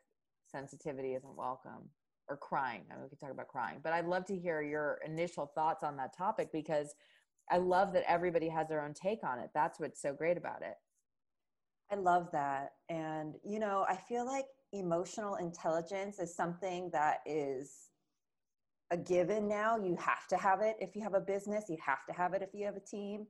sensitivity 0.50 1.12
isn't 1.12 1.36
welcome 1.36 1.90
or 2.28 2.36
crying. 2.36 2.82
I 2.90 2.94
mean, 2.94 3.04
we 3.04 3.08
could 3.08 3.20
talk 3.20 3.30
about 3.30 3.48
crying, 3.48 3.80
but 3.82 3.92
I'd 3.92 4.06
love 4.06 4.24
to 4.26 4.36
hear 4.36 4.62
your 4.62 5.00
initial 5.04 5.46
thoughts 5.54 5.82
on 5.82 5.96
that 5.96 6.16
topic 6.16 6.50
because 6.52 6.94
I 7.50 7.58
love 7.58 7.92
that 7.94 8.04
everybody 8.06 8.48
has 8.48 8.68
their 8.68 8.82
own 8.82 8.94
take 8.94 9.24
on 9.24 9.38
it. 9.38 9.50
That's 9.54 9.80
what's 9.80 10.00
so 10.00 10.12
great 10.12 10.36
about 10.36 10.62
it. 10.62 10.74
I 11.90 11.96
love 11.96 12.28
that. 12.32 12.72
And, 12.90 13.34
you 13.44 13.58
know, 13.58 13.86
I 13.88 13.96
feel 13.96 14.26
like 14.26 14.44
emotional 14.72 15.36
intelligence 15.36 16.18
is 16.18 16.34
something 16.34 16.90
that 16.92 17.20
is 17.24 17.72
a 18.90 18.96
given 18.96 19.48
now. 19.48 19.76
You 19.78 19.96
have 19.96 20.26
to 20.28 20.36
have 20.36 20.60
it 20.60 20.76
if 20.80 20.94
you 20.94 21.02
have 21.02 21.14
a 21.14 21.20
business, 21.20 21.64
you 21.68 21.78
have 21.84 22.04
to 22.06 22.12
have 22.12 22.34
it 22.34 22.42
if 22.42 22.50
you 22.52 22.66
have 22.66 22.76
a 22.76 22.80
team. 22.80 23.26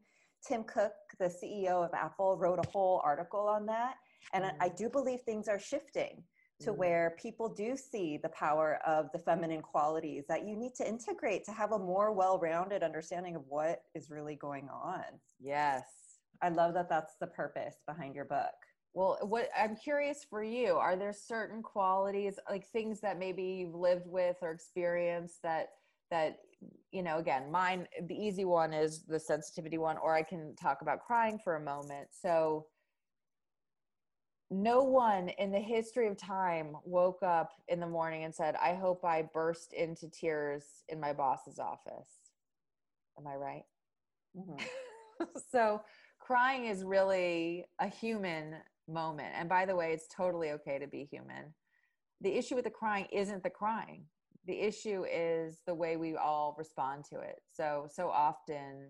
Tim 0.46 0.64
Cook, 0.64 0.92
the 1.18 1.26
CEO 1.26 1.84
of 1.84 1.94
Apple, 1.94 2.37
wrote 2.37 2.58
a 2.64 2.68
whole 2.68 3.00
article 3.04 3.46
on 3.48 3.66
that. 3.66 3.94
And. 4.32 4.44
I 4.44 4.48
mm-hmm. 4.68 4.76
do 4.76 4.90
believe 4.90 5.20
things 5.20 5.48
are 5.48 5.58
shifting 5.58 6.22
to 6.60 6.70
mm-hmm. 6.70 6.78
where 6.78 7.16
people 7.20 7.48
do 7.48 7.76
see 7.76 8.16
the 8.16 8.28
power 8.30 8.80
of 8.86 9.10
the 9.12 9.18
feminine 9.18 9.62
qualities 9.62 10.24
that 10.28 10.46
you 10.46 10.56
need 10.56 10.74
to 10.74 10.88
integrate 10.88 11.44
to 11.44 11.52
have 11.52 11.72
a 11.72 11.78
more 11.78 12.12
well-rounded 12.12 12.82
understanding 12.82 13.36
of 13.36 13.42
what 13.48 13.82
is 13.94 14.10
really 14.10 14.34
going 14.34 14.68
on. 14.68 15.02
Yes. 15.40 15.84
I 16.42 16.48
love 16.48 16.74
that 16.74 16.88
that's 16.88 17.14
the 17.20 17.26
purpose 17.26 17.76
behind 17.86 18.14
your 18.14 18.24
book. 18.24 18.54
Well, 18.94 19.18
what 19.22 19.48
I'm 19.56 19.76
curious 19.76 20.24
for 20.28 20.42
you, 20.42 20.74
are 20.74 20.96
there 20.96 21.12
certain 21.12 21.62
qualities 21.62 22.38
like 22.48 22.66
things 22.66 23.00
that 23.00 23.18
maybe 23.18 23.42
you've 23.42 23.74
lived 23.74 24.06
with 24.06 24.36
or 24.42 24.50
experienced 24.50 25.42
that 25.42 25.68
that 26.10 26.38
you 26.90 27.02
know, 27.02 27.18
again, 27.18 27.50
mine 27.50 27.86
the 28.08 28.14
easy 28.14 28.44
one 28.44 28.72
is 28.72 29.04
the 29.04 29.20
sensitivity 29.20 29.78
one 29.78 29.98
or 29.98 30.14
I 30.14 30.22
can 30.22 30.56
talk 30.56 30.82
about 30.82 31.04
crying 31.04 31.38
for 31.42 31.56
a 31.56 31.60
moment. 31.60 32.08
So 32.10 32.66
no 34.50 34.82
one 34.82 35.28
in 35.28 35.50
the 35.50 35.61
history 35.61 36.06
of 36.06 36.16
time 36.16 36.74
woke 36.84 37.22
up 37.22 37.50
in 37.68 37.80
the 37.80 37.87
morning 37.87 38.24
and 38.24 38.34
said, 38.34 38.54
I 38.62 38.74
hope 38.74 39.04
I 39.04 39.22
burst 39.22 39.72
into 39.74 40.08
tears 40.08 40.64
in 40.88 40.98
my 40.98 41.12
boss's 41.12 41.58
office. 41.58 42.08
Am 43.18 43.26
I 43.26 43.34
right? 43.34 43.64
Mm-hmm. 44.37 45.24
so, 45.50 45.82
crying 46.18 46.66
is 46.66 46.84
really 46.84 47.66
a 47.78 47.88
human 47.88 48.54
moment. 48.88 49.34
And 49.34 49.48
by 49.48 49.66
the 49.66 49.76
way, 49.76 49.92
it's 49.92 50.08
totally 50.14 50.50
okay 50.52 50.78
to 50.78 50.87
be 50.87 51.04
human. 51.04 51.54
The 52.20 52.34
issue 52.34 52.54
with 52.54 52.64
the 52.64 52.70
crying 52.70 53.06
isn't 53.12 53.42
the 53.42 53.50
crying, 53.50 54.04
the 54.46 54.58
issue 54.58 55.04
is 55.04 55.61
the 55.66 55.74
way 55.74 55.96
we 55.96 56.16
all 56.16 56.54
respond 56.58 57.04
to 57.12 57.20
it. 57.20 57.37
So, 57.52 57.87
so 57.92 58.08
often 58.08 58.88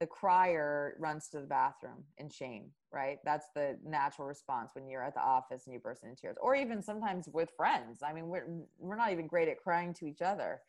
the 0.00 0.06
crier 0.06 0.94
runs 1.00 1.28
to 1.28 1.40
the 1.40 1.46
bathroom 1.46 2.04
in 2.18 2.30
shame, 2.30 2.70
right? 2.92 3.18
That's 3.24 3.46
the 3.54 3.78
natural 3.84 4.28
response 4.28 4.70
when 4.74 4.88
you're 4.88 5.02
at 5.02 5.14
the 5.14 5.20
office 5.22 5.66
and 5.66 5.74
you 5.74 5.80
burst 5.80 6.04
into 6.04 6.14
tears, 6.14 6.36
or 6.40 6.54
even 6.54 6.82
sometimes 6.82 7.28
with 7.32 7.50
friends. 7.56 8.00
I 8.02 8.12
mean, 8.12 8.28
we're 8.28 8.46
we're 8.78 8.96
not 8.96 9.12
even 9.12 9.26
great 9.26 9.48
at 9.48 9.58
crying 9.58 9.92
to 9.94 10.06
each 10.06 10.22
other. 10.22 10.60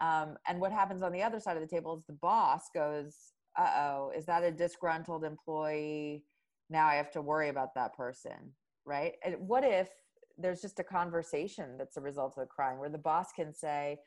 Um, 0.00 0.36
and 0.48 0.60
what 0.60 0.72
happens 0.72 1.02
on 1.02 1.12
the 1.12 1.22
other 1.22 1.38
side 1.38 1.56
of 1.56 1.62
the 1.62 1.68
table 1.68 1.96
is 1.96 2.04
the 2.06 2.14
boss 2.14 2.62
goes, 2.74 3.32
"Uh 3.56 3.70
oh, 3.76 4.12
is 4.16 4.26
that 4.26 4.42
a 4.42 4.50
disgruntled 4.50 5.24
employee? 5.24 6.24
Now 6.68 6.86
I 6.86 6.96
have 6.96 7.12
to 7.12 7.22
worry 7.22 7.48
about 7.50 7.74
that 7.76 7.94
person, 7.94 8.54
right?" 8.84 9.14
And 9.24 9.36
what 9.38 9.62
if 9.64 9.88
there's 10.36 10.60
just 10.60 10.80
a 10.80 10.84
conversation 10.84 11.78
that's 11.78 11.96
a 11.96 12.00
result 12.00 12.34
of 12.36 12.42
the 12.42 12.46
crying, 12.48 12.78
where 12.80 12.88
the 12.88 12.98
boss 12.98 13.30
can 13.32 13.54
say, 13.54 14.00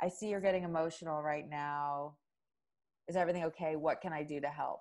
"I 0.00 0.08
see 0.08 0.28
you're 0.28 0.40
getting 0.40 0.64
emotional 0.64 1.22
right 1.22 1.46
now." 1.48 2.16
Is 3.08 3.16
everything 3.16 3.44
okay? 3.44 3.76
What 3.76 4.00
can 4.00 4.12
i 4.12 4.22
do 4.22 4.40
to 4.40 4.48
help? 4.48 4.80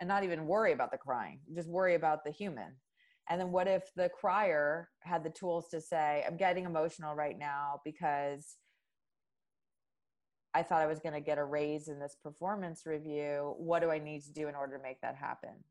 And 0.00 0.08
not 0.08 0.24
even 0.24 0.46
worry 0.46 0.72
about 0.72 0.90
the 0.90 0.98
crying 0.98 1.40
just 1.54 1.68
worry 1.68 1.94
about 1.94 2.24
the 2.24 2.30
human. 2.30 2.72
And 3.30 3.40
then 3.40 3.52
what 3.52 3.68
if 3.68 3.84
the 3.94 4.08
crier 4.08 4.88
had 5.00 5.22
the 5.22 5.30
tools 5.30 5.68
to 5.70 5.80
say 5.80 6.24
i'm 6.26 6.36
getting 6.36 6.64
emotional 6.64 7.14
right 7.14 7.38
now 7.38 7.80
because 7.84 8.56
i 10.54 10.62
thought 10.62 10.82
i 10.82 10.86
was 10.86 11.00
going 11.00 11.14
to 11.14 11.20
get 11.20 11.38
a 11.38 11.44
raise 11.44 11.88
in 11.88 11.98
this 11.98 12.16
performance 12.22 12.82
review. 12.86 13.54
What 13.58 13.80
do 13.82 13.90
i 13.90 13.98
need 13.98 14.22
to 14.24 14.32
do 14.32 14.48
in 14.48 14.54
order 14.54 14.76
to 14.76 14.82
make 14.82 15.00
that 15.02 15.16
happen? 15.16 15.64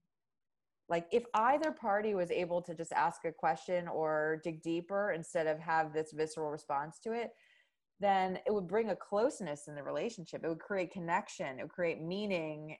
Like 0.90 1.08
if 1.12 1.24
either 1.34 1.72
party 1.72 2.16
was 2.16 2.32
able 2.32 2.62
to 2.64 2.76
just 2.76 2.92
ask 2.92 3.24
a 3.24 3.32
question 3.32 3.88
or 3.88 4.42
dig 4.44 4.62
deeper 4.62 5.12
instead 5.12 5.48
of 5.48 5.58
have 5.60 5.94
this 5.94 6.12
visceral 6.12 6.52
response 6.52 7.00
to 7.04 7.14
it 7.14 7.32
then 8.02 8.40
it 8.46 8.54
would 8.54 8.68
bring 8.68 8.90
a 8.90 8.96
closeness 8.96 9.68
in 9.68 9.76
the 9.76 9.84
relationship. 9.84 10.42
It 10.44 10.50
would 10.50 10.60
create 10.60 10.92
connection. 10.92 11.60
It 11.60 11.64
would 11.64 11.72
create 11.72 12.02
meaning 12.02 12.76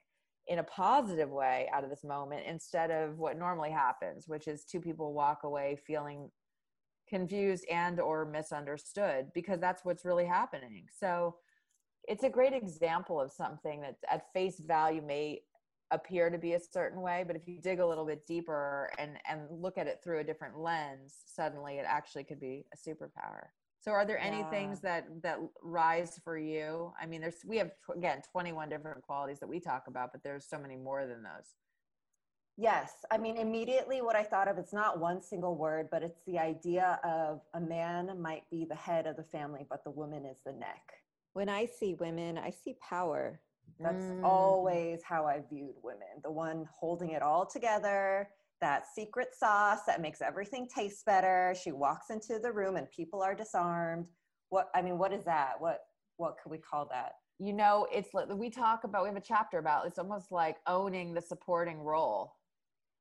in 0.48 0.58
a 0.58 0.64
positive 0.64 1.30
way 1.30 1.68
out 1.72 1.84
of 1.84 1.90
this 1.90 2.04
moment 2.04 2.42
instead 2.46 2.90
of 2.90 3.16
what 3.16 3.38
normally 3.38 3.70
happens 3.70 4.26
which 4.26 4.48
is 4.48 4.64
two 4.64 4.80
people 4.80 5.12
walk 5.12 5.44
away 5.44 5.78
feeling 5.86 6.28
confused 7.08 7.66
and 7.70 8.00
or 8.00 8.24
misunderstood 8.24 9.26
because 9.34 9.60
that's 9.60 9.84
what's 9.84 10.04
really 10.04 10.24
happening. 10.24 10.86
So 10.98 11.36
it's 12.08 12.24
a 12.24 12.30
great 12.30 12.54
example 12.54 13.20
of 13.20 13.30
something 13.30 13.82
that 13.82 13.96
at 14.10 14.32
face 14.32 14.60
value 14.60 15.02
may 15.02 15.42
appear 15.90 16.30
to 16.30 16.38
be 16.38 16.54
a 16.54 16.60
certain 16.60 17.02
way 17.02 17.22
but 17.26 17.36
if 17.36 17.46
you 17.46 17.60
dig 17.60 17.78
a 17.78 17.86
little 17.86 18.06
bit 18.06 18.26
deeper 18.26 18.90
and 18.98 19.18
and 19.28 19.42
look 19.50 19.76
at 19.76 19.86
it 19.86 20.00
through 20.02 20.20
a 20.20 20.24
different 20.24 20.58
lens 20.58 21.16
suddenly 21.26 21.74
it 21.74 21.84
actually 21.86 22.24
could 22.24 22.40
be 22.40 22.64
a 22.72 22.76
superpower 22.90 23.48
so 23.82 23.90
are 23.90 24.06
there 24.06 24.18
any 24.18 24.38
yeah. 24.38 24.50
things 24.50 24.80
that 24.82 25.06
that 25.24 25.38
rise 25.60 26.20
for 26.22 26.38
you? 26.38 26.92
I 27.00 27.06
mean 27.06 27.20
there's 27.20 27.44
we 27.44 27.58
have 27.58 27.72
again 27.94 28.22
21 28.30 28.68
different 28.68 29.02
qualities 29.02 29.40
that 29.40 29.48
we 29.48 29.58
talk 29.58 29.84
about 29.88 30.12
but 30.12 30.22
there's 30.22 30.46
so 30.48 30.58
many 30.58 30.76
more 30.76 31.06
than 31.06 31.22
those. 31.22 31.56
Yes. 32.56 32.92
I 33.10 33.18
mean 33.18 33.36
immediately 33.36 34.00
what 34.00 34.14
i 34.14 34.22
thought 34.22 34.46
of 34.46 34.56
it's 34.56 34.72
not 34.72 35.00
one 35.00 35.20
single 35.20 35.56
word 35.56 35.88
but 35.90 36.04
it's 36.04 36.22
the 36.26 36.38
idea 36.38 37.00
of 37.02 37.40
a 37.54 37.60
man 37.60 38.20
might 38.22 38.48
be 38.50 38.64
the 38.64 38.76
head 38.76 39.06
of 39.06 39.16
the 39.16 39.24
family 39.24 39.66
but 39.68 39.82
the 39.82 39.90
woman 39.90 40.26
is 40.26 40.38
the 40.46 40.52
neck. 40.52 40.82
When 41.32 41.48
i 41.48 41.66
see 41.66 41.94
women 41.94 42.38
i 42.38 42.50
see 42.50 42.76
power. 42.88 43.40
That's 43.80 44.04
mm. 44.04 44.22
always 44.22 45.02
how 45.02 45.24
I 45.26 45.40
viewed 45.50 45.74
women 45.82 46.20
the 46.22 46.30
one 46.30 46.68
holding 46.72 47.10
it 47.10 47.22
all 47.22 47.46
together, 47.46 48.28
that 48.62 48.84
secret 48.94 49.34
sauce 49.38 49.80
that 49.86 50.00
makes 50.00 50.22
everything 50.22 50.66
taste 50.66 51.04
better. 51.04 51.54
She 51.60 51.72
walks 51.72 52.08
into 52.08 52.38
the 52.38 52.50
room 52.50 52.76
and 52.76 52.90
people 52.90 53.20
are 53.20 53.34
disarmed. 53.34 54.08
What, 54.48 54.70
I 54.74 54.80
mean, 54.80 54.96
what 54.96 55.12
is 55.12 55.24
that? 55.24 55.54
What, 55.58 55.80
what 56.16 56.36
could 56.42 56.50
we 56.50 56.58
call 56.58 56.88
that? 56.90 57.12
You 57.38 57.52
know, 57.52 57.86
it's 57.92 58.08
we 58.34 58.48
talk 58.48 58.84
about, 58.84 59.02
we 59.02 59.08
have 59.08 59.16
a 59.16 59.20
chapter 59.20 59.58
about 59.58 59.86
it's 59.86 59.98
almost 59.98 60.30
like 60.30 60.56
owning 60.66 61.12
the 61.12 61.20
supporting 61.20 61.80
role 61.80 62.34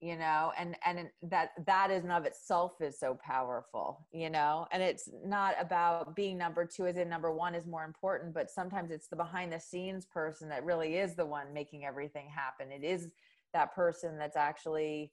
you 0.01 0.17
know 0.17 0.51
and 0.57 0.75
and 0.85 1.09
that 1.21 1.51
that 1.65 1.91
is 1.91 2.03
and 2.03 2.11
of 2.11 2.25
itself 2.25 2.73
is 2.81 2.99
so 2.99 3.17
powerful 3.23 4.07
you 4.11 4.29
know 4.29 4.65
and 4.71 4.81
it's 4.81 5.07
not 5.23 5.53
about 5.59 6.15
being 6.15 6.37
number 6.37 6.65
two 6.65 6.87
as 6.87 6.97
in 6.97 7.07
number 7.07 7.31
one 7.31 7.53
is 7.53 7.67
more 7.67 7.85
important 7.85 8.33
but 8.33 8.49
sometimes 8.49 8.89
it's 8.89 9.07
the 9.07 9.15
behind 9.15 9.53
the 9.53 9.59
scenes 9.59 10.05
person 10.05 10.49
that 10.49 10.65
really 10.65 10.95
is 10.95 11.15
the 11.15 11.25
one 11.25 11.53
making 11.53 11.85
everything 11.85 12.27
happen 12.27 12.71
it 12.71 12.83
is 12.83 13.11
that 13.53 13.75
person 13.75 14.17
that's 14.17 14.37
actually 14.37 15.11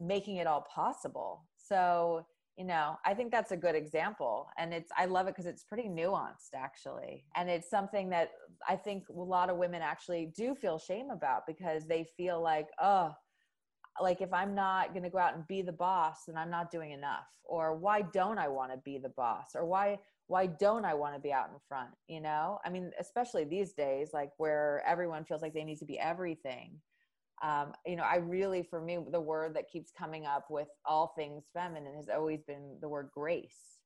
making 0.00 0.36
it 0.36 0.46
all 0.46 0.66
possible. 0.72 1.44
So 1.56 2.26
you 2.58 2.64
know 2.64 2.98
i 3.06 3.14
think 3.14 3.30
that's 3.30 3.52
a 3.52 3.56
good 3.56 3.76
example. 3.76 4.48
And 4.58 4.74
it's 4.74 4.90
i 4.98 5.06
love 5.06 5.28
it 5.28 5.30
because 5.30 5.46
it's 5.46 5.62
pretty 5.62 5.88
nuanced 5.88 6.54
actually. 6.54 7.24
And 7.36 7.48
it's 7.48 7.70
something 7.70 8.10
that 8.10 8.30
i 8.68 8.76
think 8.76 9.04
a 9.08 9.12
lot 9.12 9.48
of 9.48 9.56
women 9.56 9.80
actually 9.80 10.32
do 10.36 10.54
feel 10.54 10.78
shame 10.78 11.10
about 11.10 11.46
because 11.46 11.86
they 11.86 12.04
feel 12.16 12.42
like 12.42 12.66
oh 12.82 13.12
like 14.00 14.20
if 14.20 14.32
i'm 14.32 14.54
not 14.54 14.92
going 14.92 15.02
to 15.04 15.10
go 15.10 15.18
out 15.18 15.34
and 15.34 15.46
be 15.46 15.62
the 15.62 15.72
boss 15.72 16.24
then 16.26 16.36
i'm 16.36 16.50
not 16.50 16.70
doing 16.70 16.90
enough. 16.90 17.26
Or 17.44 17.76
why 17.76 18.02
don't 18.02 18.38
i 18.38 18.48
want 18.48 18.72
to 18.72 18.78
be 18.84 18.98
the 18.98 19.08
boss? 19.08 19.50
Or 19.54 19.64
why 19.64 19.98
why 20.26 20.46
don't 20.46 20.84
i 20.84 20.94
want 20.94 21.14
to 21.14 21.20
be 21.20 21.32
out 21.32 21.48
in 21.48 21.58
front? 21.68 21.90
You 22.08 22.20
know? 22.20 22.58
I 22.64 22.70
mean 22.70 22.90
especially 22.98 23.44
these 23.44 23.72
days 23.72 24.10
like 24.12 24.30
where 24.36 24.82
everyone 24.86 25.24
feels 25.24 25.42
like 25.42 25.54
they 25.54 25.64
need 25.64 25.78
to 25.78 25.86
be 25.86 25.98
everything 25.98 26.80
um, 27.42 27.72
you 27.86 27.96
know 27.96 28.02
i 28.02 28.16
really 28.16 28.62
for 28.62 28.80
me 28.80 28.98
the 29.12 29.20
word 29.20 29.54
that 29.54 29.70
keeps 29.70 29.90
coming 29.96 30.26
up 30.26 30.46
with 30.50 30.68
all 30.84 31.12
things 31.16 31.44
feminine 31.52 31.94
has 31.94 32.08
always 32.08 32.42
been 32.42 32.76
the 32.80 32.88
word 32.88 33.10
grace. 33.12 33.78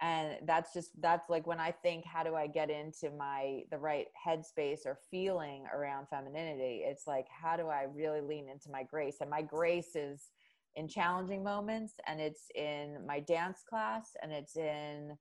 And 0.00 0.36
that's 0.44 0.74
just 0.74 0.90
that's 1.00 1.30
like 1.30 1.46
when 1.46 1.60
i 1.60 1.70
think 1.70 2.04
how 2.04 2.24
do 2.24 2.34
i 2.34 2.46
get 2.46 2.68
into 2.68 3.10
my 3.16 3.62
the 3.70 3.78
right 3.78 4.06
headspace 4.26 4.84
or 4.84 4.98
feeling 5.10 5.64
around 5.72 6.08
femininity? 6.08 6.82
It's 6.84 7.06
like 7.06 7.26
how 7.30 7.56
do 7.56 7.68
i 7.68 7.86
really 7.94 8.20
lean 8.20 8.48
into 8.48 8.70
my 8.70 8.82
grace? 8.82 9.18
And 9.20 9.30
my 9.30 9.42
grace 9.42 9.94
is 9.94 10.30
in 10.76 10.88
challenging 10.88 11.44
moments 11.44 11.94
and 12.06 12.20
it's 12.20 12.50
in 12.54 12.98
my 13.06 13.20
dance 13.20 13.62
class 13.68 14.16
and 14.22 14.32
it's 14.32 14.56
in 14.56 15.16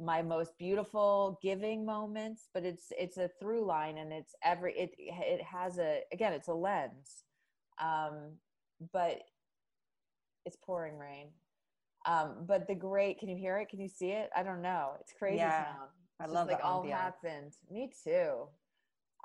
my 0.00 0.22
most 0.22 0.56
beautiful 0.58 1.38
giving 1.42 1.84
moments 1.84 2.48
but 2.54 2.64
it's 2.64 2.86
it's 2.98 3.18
a 3.18 3.30
through 3.38 3.64
line 3.64 3.98
and 3.98 4.12
it's 4.12 4.34
every 4.42 4.72
it 4.76 4.90
it 4.98 5.42
has 5.42 5.78
a 5.78 6.00
again 6.12 6.32
it's 6.32 6.48
a 6.48 6.54
lens 6.54 7.24
um 7.80 8.32
but 8.92 9.20
it's 10.46 10.56
pouring 10.64 10.96
rain 10.96 11.28
um, 12.06 12.46
but 12.46 12.66
the 12.66 12.74
great, 12.74 13.18
can 13.18 13.28
you 13.28 13.36
hear 13.36 13.58
it? 13.58 13.68
Can 13.68 13.80
you 13.80 13.88
see 13.88 14.10
it? 14.10 14.30
I 14.34 14.42
don't 14.42 14.62
know. 14.62 14.92
It's 15.00 15.12
crazy 15.12 15.38
yeah, 15.38 15.64
sound. 15.64 15.90
I 16.18 16.26
love 16.26 16.48
like 16.48 16.60
all 16.64 16.86
happened. 16.86 17.52
Me 17.70 17.90
too. 18.04 18.46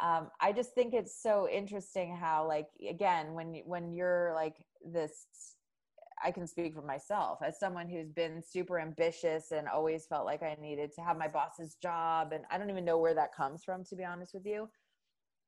Um, 0.01 0.29
I 0.41 0.51
just 0.51 0.73
think 0.73 0.93
it's 0.93 1.21
so 1.21 1.47
interesting 1.49 2.15
how, 2.15 2.47
like, 2.47 2.67
again, 2.88 3.33
when 3.33 3.61
when 3.65 3.93
you're 3.93 4.33
like 4.35 4.55
this, 4.85 5.25
I 6.23 6.32
can 6.32 6.47
speak 6.47 6.73
for 6.75 6.82
myself 6.82 7.39
as 7.43 7.60
someone 7.60 7.89
who's 7.89 8.12
been 8.12 8.41
super 8.41 8.80
ambitious 8.80 9.51
and 9.51 9.67
always 9.67 10.08
felt 10.08 10.25
like 10.25 10.43
I 10.43 10.58
needed 10.62 10.91
to 10.95 11.01
have 11.01 11.17
my 11.17 11.28
boss's 11.28 11.75
job, 11.82 12.32
and 12.34 12.45
I 12.51 12.58
don't 12.58 12.69
even 12.69 12.86
know 12.86 12.97
where 12.99 13.15
that 13.15 13.36
comes 13.36 13.63
from, 13.63 13.84
to 13.86 13.95
be 13.95 14.06
honest 14.06 14.34
with 14.34 14.45
you. 14.45 14.69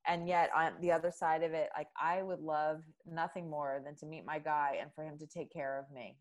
And 0.08 0.28
yet, 0.28 0.52
on 0.56 0.74
the 0.82 0.92
other 0.92 1.12
side 1.12 1.44
of 1.44 1.54
it, 1.54 1.70
like, 1.78 1.90
I 2.02 2.24
would 2.24 2.40
love 2.42 2.84
nothing 3.06 3.50
more 3.50 3.82
than 3.84 3.96
to 3.98 4.06
meet 4.06 4.26
my 4.26 4.40
guy 4.40 4.78
and 4.82 4.92
for 4.94 5.04
him 5.04 5.18
to 5.20 5.28
take 5.28 5.52
care 5.52 5.80
of 5.80 5.94
me 5.94 6.18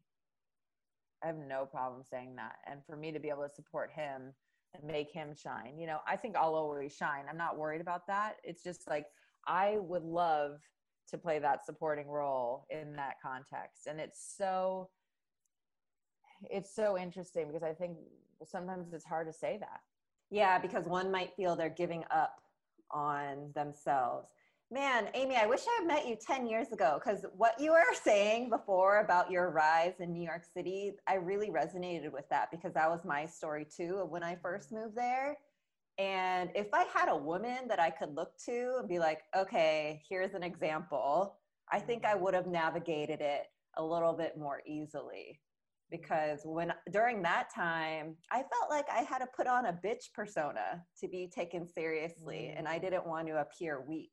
I 1.23 1.29
have 1.29 1.37
no 1.37 1.67
problem 1.67 2.03
saying 2.05 2.37
that. 2.37 2.57
And 2.67 2.81
for 2.87 2.97
me 2.97 3.13
to 3.13 3.21
be 3.21 3.29
able 3.29 3.45
to 3.49 3.55
support 3.55 3.91
him 3.93 4.33
and 4.75 4.85
make 4.85 5.11
him 5.13 5.35
shine, 5.35 5.79
you 5.79 5.87
know, 5.87 6.01
I 6.07 6.17
think 6.17 6.37
I'll 6.37 6.55
always 6.55 6.95
shine. 6.95 7.25
I'm 7.29 7.39
not 7.39 7.59
worried 7.59 7.81
about 7.81 8.07
that. 8.09 8.37
It's 8.45 8.63
just 8.63 8.89
like 8.89 9.07
I 9.47 9.79
would 9.81 10.03
love 10.05 10.61
to 11.11 11.19
play 11.19 11.39
that 11.39 11.65
supporting 11.65 12.09
role 12.09 12.67
in 12.71 12.97
that 12.97 13.15
context. 13.23 13.87
And 13.87 14.01
it's 14.01 14.35
so 14.37 14.89
it's 16.51 16.75
so 16.75 16.99
interesting 16.99 17.47
because 17.47 17.63
I 17.63 17.73
think 17.73 17.97
sometimes 18.45 18.93
it's 18.93 19.05
hard 19.05 19.27
to 19.27 19.33
say 19.33 19.57
that. 19.61 19.81
Yeah, 20.31 20.59
because 20.59 20.87
one 20.87 21.11
might 21.11 21.35
feel 21.35 21.57
they're 21.57 21.69
giving 21.71 22.05
up 22.11 22.41
on 22.91 23.53
themselves 23.55 24.31
Man, 24.69 25.09
Amy, 25.15 25.37
I 25.37 25.47
wish 25.47 25.61
I 25.65 25.79
had 25.79 25.87
met 25.87 26.09
you 26.09 26.17
10 26.17 26.49
years 26.49 26.73
ago 26.73 26.99
because 26.99 27.25
what 27.37 27.55
you 27.61 27.71
were 27.71 27.85
saying 28.03 28.51
before 28.51 28.99
about 28.99 29.31
your 29.31 29.51
rise 29.51 29.95
in 30.01 30.13
New 30.13 30.25
York 30.25 30.43
City, 30.53 30.93
I 31.07 31.15
really 31.15 31.51
resonated 31.51 32.11
with 32.13 32.29
that 32.31 32.51
because 32.51 32.73
that 32.75 32.91
was 32.91 33.05
my 33.05 33.27
story 33.27 33.65
too 33.65 34.01
of 34.03 34.11
when 34.11 34.25
I 34.25 34.35
first 34.35 34.73
moved 34.73 34.97
there. 34.97 35.37
And 35.99 36.51
if 36.55 36.69
I 36.75 36.85
had 36.95 37.09
a 37.09 37.17
woman 37.17 37.69
that 37.69 37.81
I 37.81 37.91
could 37.91 38.15
look 38.15 38.37
to 38.45 38.77
and 38.79 38.89
be 38.89 38.99
like, 38.99 39.21
okay, 39.35 40.03
here's 40.09 40.35
an 40.35 40.43
example, 40.43 41.37
I 41.73 41.81
think 41.81 42.05
I 42.05 42.15
would 42.15 42.35
have 42.35 42.47
navigated 42.47 43.21
it 43.21 43.45
a 43.77 43.85
little 43.85 44.13
bit 44.13 44.37
more 44.37 44.61
easily. 44.67 45.41
Because 45.91 46.41
when 46.45 46.73
during 46.93 47.23
that 47.23 47.49
time, 47.55 48.17
I 48.31 48.39
felt 48.39 48.69
like 48.69 48.87
I 48.93 49.03
had 49.03 49.19
to 49.19 49.29
put 49.35 49.47
on 49.47 49.67
a 49.67 49.73
bitch 49.73 50.13
persona 50.15 50.85
to 51.01 51.09
be 51.09 51.31
taken 51.33 51.67
seriously, 51.67 52.53
and 52.57 52.67
I 52.67 52.79
didn't 52.79 53.07
want 53.07 53.29
to 53.29 53.41
appear 53.41 53.85
weak. 53.87 54.11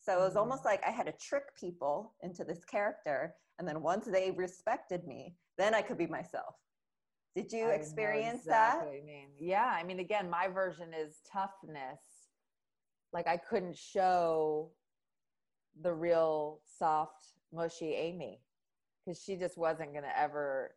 So 0.00 0.20
it 0.20 0.24
was 0.24 0.36
almost 0.36 0.60
mm-hmm. 0.60 0.68
like 0.68 0.82
I 0.84 0.90
had 0.90 1.06
to 1.06 1.12
trick 1.12 1.44
people 1.58 2.14
into 2.22 2.44
this 2.44 2.64
character. 2.64 3.34
And 3.58 3.68
then 3.68 3.82
once 3.82 4.04
they 4.04 4.32
respected 4.32 5.06
me, 5.06 5.36
then 5.58 5.74
I 5.74 5.82
could 5.82 5.98
be 5.98 6.08
myself. 6.08 6.56
Did 7.34 7.52
you 7.52 7.68
experience 7.68 8.40
exactly 8.40 8.98
that? 8.98 9.02
I 9.02 9.06
mean, 9.06 9.28
yeah. 9.38 9.72
I 9.74 9.82
mean, 9.84 10.00
again, 10.00 10.28
my 10.28 10.48
version 10.48 10.88
is 10.92 11.20
toughness. 11.30 12.00
Like 13.12 13.26
I 13.26 13.36
couldn't 13.36 13.76
show 13.76 14.70
the 15.80 15.92
real 15.92 16.60
soft, 16.78 17.24
mushy 17.52 17.94
Amy 17.94 18.40
because 19.04 19.22
she 19.22 19.36
just 19.36 19.56
wasn't 19.56 19.92
going 19.92 20.04
to 20.04 20.18
ever 20.18 20.74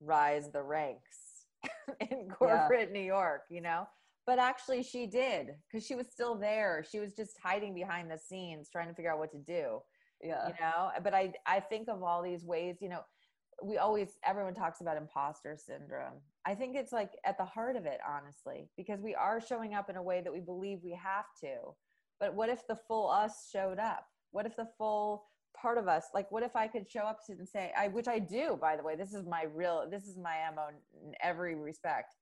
rise 0.00 0.50
the 0.50 0.62
ranks 0.62 1.46
in 2.10 2.28
corporate 2.30 2.88
yeah. 2.88 2.98
New 2.98 3.04
York, 3.04 3.42
you 3.50 3.60
know? 3.60 3.86
but 4.30 4.38
actually 4.38 4.82
she 4.82 5.06
did 5.06 5.48
because 5.66 5.84
she 5.84 5.96
was 5.96 6.06
still 6.08 6.36
there 6.36 6.84
she 6.88 7.00
was 7.00 7.14
just 7.14 7.36
hiding 7.42 7.74
behind 7.74 8.08
the 8.08 8.16
scenes 8.16 8.68
trying 8.70 8.88
to 8.88 8.94
figure 8.94 9.12
out 9.12 9.18
what 9.18 9.32
to 9.32 9.38
do 9.38 9.80
yeah 10.22 10.46
you 10.46 10.54
know 10.60 10.90
but 11.02 11.12
i 11.12 11.32
i 11.46 11.58
think 11.58 11.88
of 11.88 12.02
all 12.02 12.22
these 12.22 12.44
ways 12.44 12.76
you 12.80 12.88
know 12.88 13.00
we 13.62 13.78
always 13.78 14.18
everyone 14.24 14.54
talks 14.54 14.80
about 14.80 14.96
imposter 14.96 15.56
syndrome. 15.56 16.14
I 16.46 16.54
think 16.54 16.76
it's 16.76 16.92
like 16.92 17.12
at 17.24 17.38
the 17.38 17.44
heart 17.44 17.76
of 17.76 17.86
it 17.86 18.00
honestly 18.08 18.68
because 18.76 19.00
we 19.00 19.14
are 19.14 19.40
showing 19.40 19.74
up 19.74 19.90
in 19.90 19.96
a 19.96 20.02
way 20.02 20.20
that 20.22 20.32
we 20.32 20.40
believe 20.40 20.78
we 20.82 20.98
have 21.02 21.26
to. 21.40 21.74
But 22.18 22.34
what 22.34 22.48
if 22.48 22.66
the 22.66 22.76
full 22.76 23.10
us 23.10 23.48
showed 23.52 23.78
up? 23.78 24.06
What 24.32 24.46
if 24.46 24.56
the 24.56 24.68
full 24.78 25.24
part 25.60 25.78
of 25.78 25.88
us 25.88 26.04
like 26.14 26.30
what 26.30 26.42
if 26.42 26.54
i 26.54 26.66
could 26.66 26.88
show 26.90 27.00
up 27.00 27.18
and 27.28 27.48
say 27.48 27.72
i 27.76 27.88
which 27.88 28.08
i 28.08 28.18
do 28.18 28.56
by 28.60 28.76
the 28.76 28.82
way 28.82 28.94
this 28.96 29.12
is 29.12 29.26
my 29.26 29.44
real 29.52 29.84
this 29.90 30.04
is 30.04 30.16
my 30.16 30.36
mo 30.54 30.68
in 31.04 31.12
every 31.22 31.54
respect. 31.54 32.14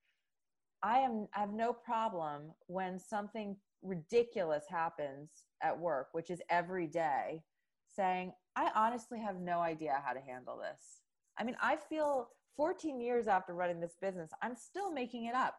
I 0.83 0.99
am 1.01 1.29
i 1.37 1.41
have 1.41 1.53
no 1.53 1.73
problem 1.73 2.53
when 2.67 2.99
something 2.99 3.57
ridiculous 3.83 4.65
happens 4.69 5.29
at 5.63 5.79
work 5.79 6.09
which 6.13 6.31
is 6.31 6.41
every 6.51 6.87
day 6.87 7.43
saying 7.87 8.33
i 8.57 8.71
honestly 8.75 9.21
have 9.21 9.41
no 9.41 9.61
idea 9.61 10.03
how 10.05 10.13
to 10.13 10.21
handle 10.21 10.59
this 10.59 11.03
i 11.39 11.45
mean 11.45 11.57
i 11.61 11.77
feel 11.77 12.29
14 12.57 13.01
years 13.01 13.29
after 13.29 13.55
running 13.55 13.81
this 13.81 13.97
business 14.01 14.31
i'm 14.43 14.57
still 14.57 14.93
making 14.93 15.27
it 15.27 15.35
up 15.35 15.55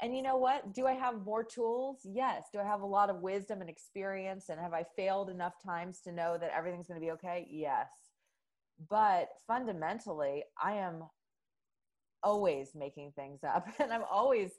and 0.00 0.16
you 0.16 0.22
know 0.22 0.36
what? 0.36 0.74
Do 0.74 0.86
I 0.86 0.92
have 0.92 1.24
more 1.24 1.44
tools? 1.44 2.00
Yes. 2.04 2.44
Do 2.52 2.58
I 2.58 2.64
have 2.64 2.82
a 2.82 2.86
lot 2.86 3.10
of 3.10 3.20
wisdom 3.22 3.60
and 3.60 3.70
experience? 3.70 4.48
And 4.48 4.60
have 4.60 4.72
I 4.72 4.84
failed 4.96 5.30
enough 5.30 5.54
times 5.64 6.00
to 6.02 6.12
know 6.12 6.36
that 6.38 6.52
everything's 6.54 6.88
going 6.88 7.00
to 7.00 7.04
be 7.04 7.12
okay? 7.12 7.46
Yes. 7.50 7.88
But 8.90 9.28
fundamentally, 9.46 10.44
I 10.62 10.74
am 10.74 11.04
always 12.22 12.70
making 12.74 13.12
things 13.14 13.40
up 13.44 13.68
and 13.78 13.92
I'm 13.92 14.04
always 14.10 14.50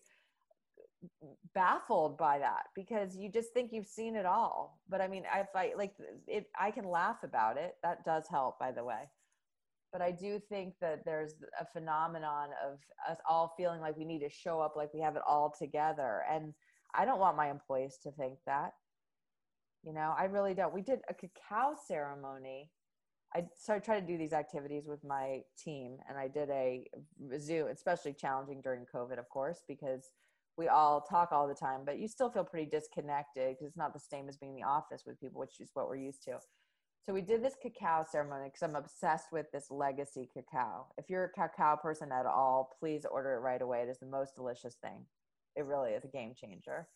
baffled 1.53 2.17
by 2.17 2.39
that 2.39 2.63
because 2.75 3.15
you 3.15 3.29
just 3.29 3.53
think 3.53 3.71
you've 3.73 3.87
seen 3.87 4.15
it 4.15 4.25
all. 4.25 4.79
But 4.87 5.01
I 5.01 5.07
mean, 5.07 5.23
if 5.35 5.47
I 5.53 5.73
like 5.77 5.93
it, 6.27 6.47
I 6.57 6.71
can 6.71 6.87
laugh 6.87 7.23
about 7.23 7.57
it. 7.57 7.75
That 7.83 8.05
does 8.05 8.25
help, 8.29 8.57
by 8.57 8.71
the 8.71 8.85
way 8.85 9.09
but 9.95 10.01
I 10.01 10.11
do 10.11 10.41
think 10.49 10.73
that 10.81 11.05
there's 11.05 11.35
a 11.57 11.65
phenomenon 11.71 12.49
of 12.67 12.79
us 13.09 13.17
all 13.29 13.53
feeling 13.55 13.79
like 13.79 13.95
we 13.95 14.03
need 14.03 14.19
to 14.19 14.29
show 14.29 14.59
up 14.59 14.73
like 14.75 14.93
we 14.93 14.99
have 14.99 15.15
it 15.15 15.21
all 15.25 15.55
together. 15.57 16.23
And 16.29 16.53
I 16.93 17.05
don't 17.05 17.17
want 17.17 17.37
my 17.37 17.49
employees 17.49 17.97
to 18.03 18.11
think 18.11 18.39
that. 18.45 18.71
You 19.85 19.93
know, 19.93 20.13
I 20.19 20.25
really 20.25 20.53
don't. 20.53 20.73
We 20.73 20.81
did 20.81 20.99
a 21.09 21.13
cacao 21.13 21.75
ceremony. 21.87 22.71
I 23.33 23.45
so 23.57 23.73
I 23.73 23.79
try 23.79 23.97
to 23.97 24.05
do 24.05 24.17
these 24.17 24.33
activities 24.33 24.83
with 24.85 25.01
my 25.05 25.43
team, 25.57 25.95
and 26.09 26.17
I 26.17 26.27
did 26.27 26.49
a 26.49 26.83
Zoom, 27.39 27.69
especially 27.69 28.11
challenging 28.11 28.59
during 28.61 28.85
COVID, 28.93 29.17
of 29.17 29.29
course, 29.29 29.63
because 29.65 30.09
we 30.57 30.67
all 30.67 30.99
talk 31.09 31.31
all 31.31 31.47
the 31.47 31.55
time, 31.55 31.83
but 31.85 31.99
you 31.99 32.09
still 32.09 32.29
feel 32.29 32.43
pretty 32.43 32.69
disconnected 32.69 33.51
because 33.51 33.67
it's 33.67 33.77
not 33.77 33.93
the 33.93 33.99
same 34.01 34.27
as 34.27 34.35
being 34.35 34.55
in 34.55 34.61
the 34.61 34.67
office 34.67 35.03
with 35.07 35.21
people, 35.21 35.39
which 35.39 35.61
is 35.61 35.71
what 35.73 35.87
we're 35.87 35.95
used 35.95 36.23
to. 36.23 36.37
So 37.05 37.13
we 37.13 37.21
did 37.21 37.43
this 37.43 37.55
cacao 37.61 38.03
ceremony 38.11 38.45
because 38.45 38.63
I'm 38.63 38.75
obsessed 38.75 39.31
with 39.31 39.51
this 39.51 39.69
legacy 39.69 40.27
cacao. 40.33 40.87
If 40.97 41.07
you're 41.07 41.25
a 41.25 41.31
cacao 41.31 41.75
person 41.75 42.11
at 42.11 42.25
all, 42.25 42.71
please 42.79 43.05
order 43.09 43.33
it 43.35 43.41
right 43.41 43.61
away. 43.61 43.83
It 43.83 43.89
is 43.89 43.99
the 43.99 44.07
most 44.07 44.35
delicious 44.35 44.75
thing. 44.75 45.05
It 45.55 45.65
really 45.65 45.91
is 45.91 46.03
a 46.03 46.07
game 46.07 46.33
changer. 46.35 46.87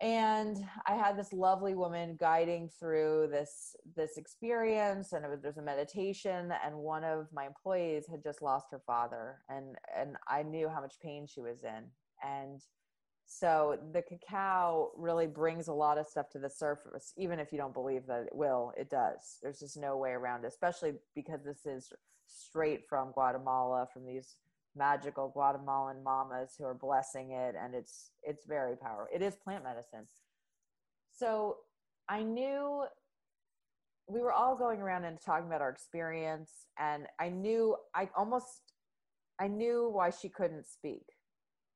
And 0.00 0.64
I 0.86 0.94
had 0.94 1.18
this 1.18 1.32
lovely 1.32 1.74
woman 1.74 2.16
guiding 2.18 2.70
through 2.78 3.28
this 3.32 3.74
this 3.96 4.16
experience, 4.16 5.12
and 5.12 5.24
it 5.24 5.30
was, 5.44 5.56
a 5.56 5.62
meditation. 5.62 6.52
And 6.64 6.76
one 6.76 7.02
of 7.02 7.26
my 7.32 7.46
employees 7.46 8.06
had 8.08 8.22
just 8.22 8.40
lost 8.40 8.68
her 8.70 8.80
father, 8.86 9.40
and 9.48 9.76
and 9.94 10.16
I 10.28 10.44
knew 10.44 10.68
how 10.68 10.80
much 10.80 10.94
pain 11.02 11.26
she 11.26 11.40
was 11.40 11.64
in, 11.64 11.90
and 12.22 12.60
so 13.30 13.78
the 13.92 14.00
cacao 14.00 14.90
really 14.96 15.26
brings 15.26 15.68
a 15.68 15.72
lot 15.72 15.98
of 15.98 16.06
stuff 16.06 16.30
to 16.30 16.38
the 16.38 16.48
surface, 16.48 17.12
even 17.18 17.38
if 17.38 17.52
you 17.52 17.58
don't 17.58 17.74
believe 17.74 18.06
that 18.06 18.22
it 18.22 18.34
will, 18.34 18.72
it 18.74 18.88
does. 18.88 19.36
There's 19.42 19.60
just 19.60 19.76
no 19.76 19.98
way 19.98 20.12
around 20.12 20.44
it, 20.44 20.48
especially 20.48 20.94
because 21.14 21.44
this 21.44 21.66
is 21.66 21.92
straight 22.26 22.88
from 22.88 23.12
Guatemala, 23.12 23.86
from 23.92 24.06
these 24.06 24.36
magical 24.74 25.28
Guatemalan 25.28 26.02
mamas 26.02 26.54
who 26.58 26.64
are 26.64 26.72
blessing 26.72 27.32
it, 27.32 27.54
and 27.54 27.74
it's 27.74 28.12
it's 28.22 28.46
very 28.46 28.76
powerful. 28.76 29.14
It 29.14 29.20
is 29.20 29.36
plant 29.36 29.62
medicine. 29.62 30.06
So 31.12 31.58
I 32.08 32.22
knew 32.22 32.86
we 34.06 34.20
were 34.20 34.32
all 34.32 34.56
going 34.56 34.80
around 34.80 35.04
and 35.04 35.20
talking 35.20 35.48
about 35.48 35.60
our 35.60 35.68
experience, 35.68 36.50
and 36.78 37.06
I 37.20 37.28
knew 37.28 37.76
I 37.94 38.08
almost 38.16 38.72
I 39.38 39.48
knew 39.48 39.90
why 39.92 40.08
she 40.08 40.30
couldn't 40.30 40.66
speak 40.66 41.04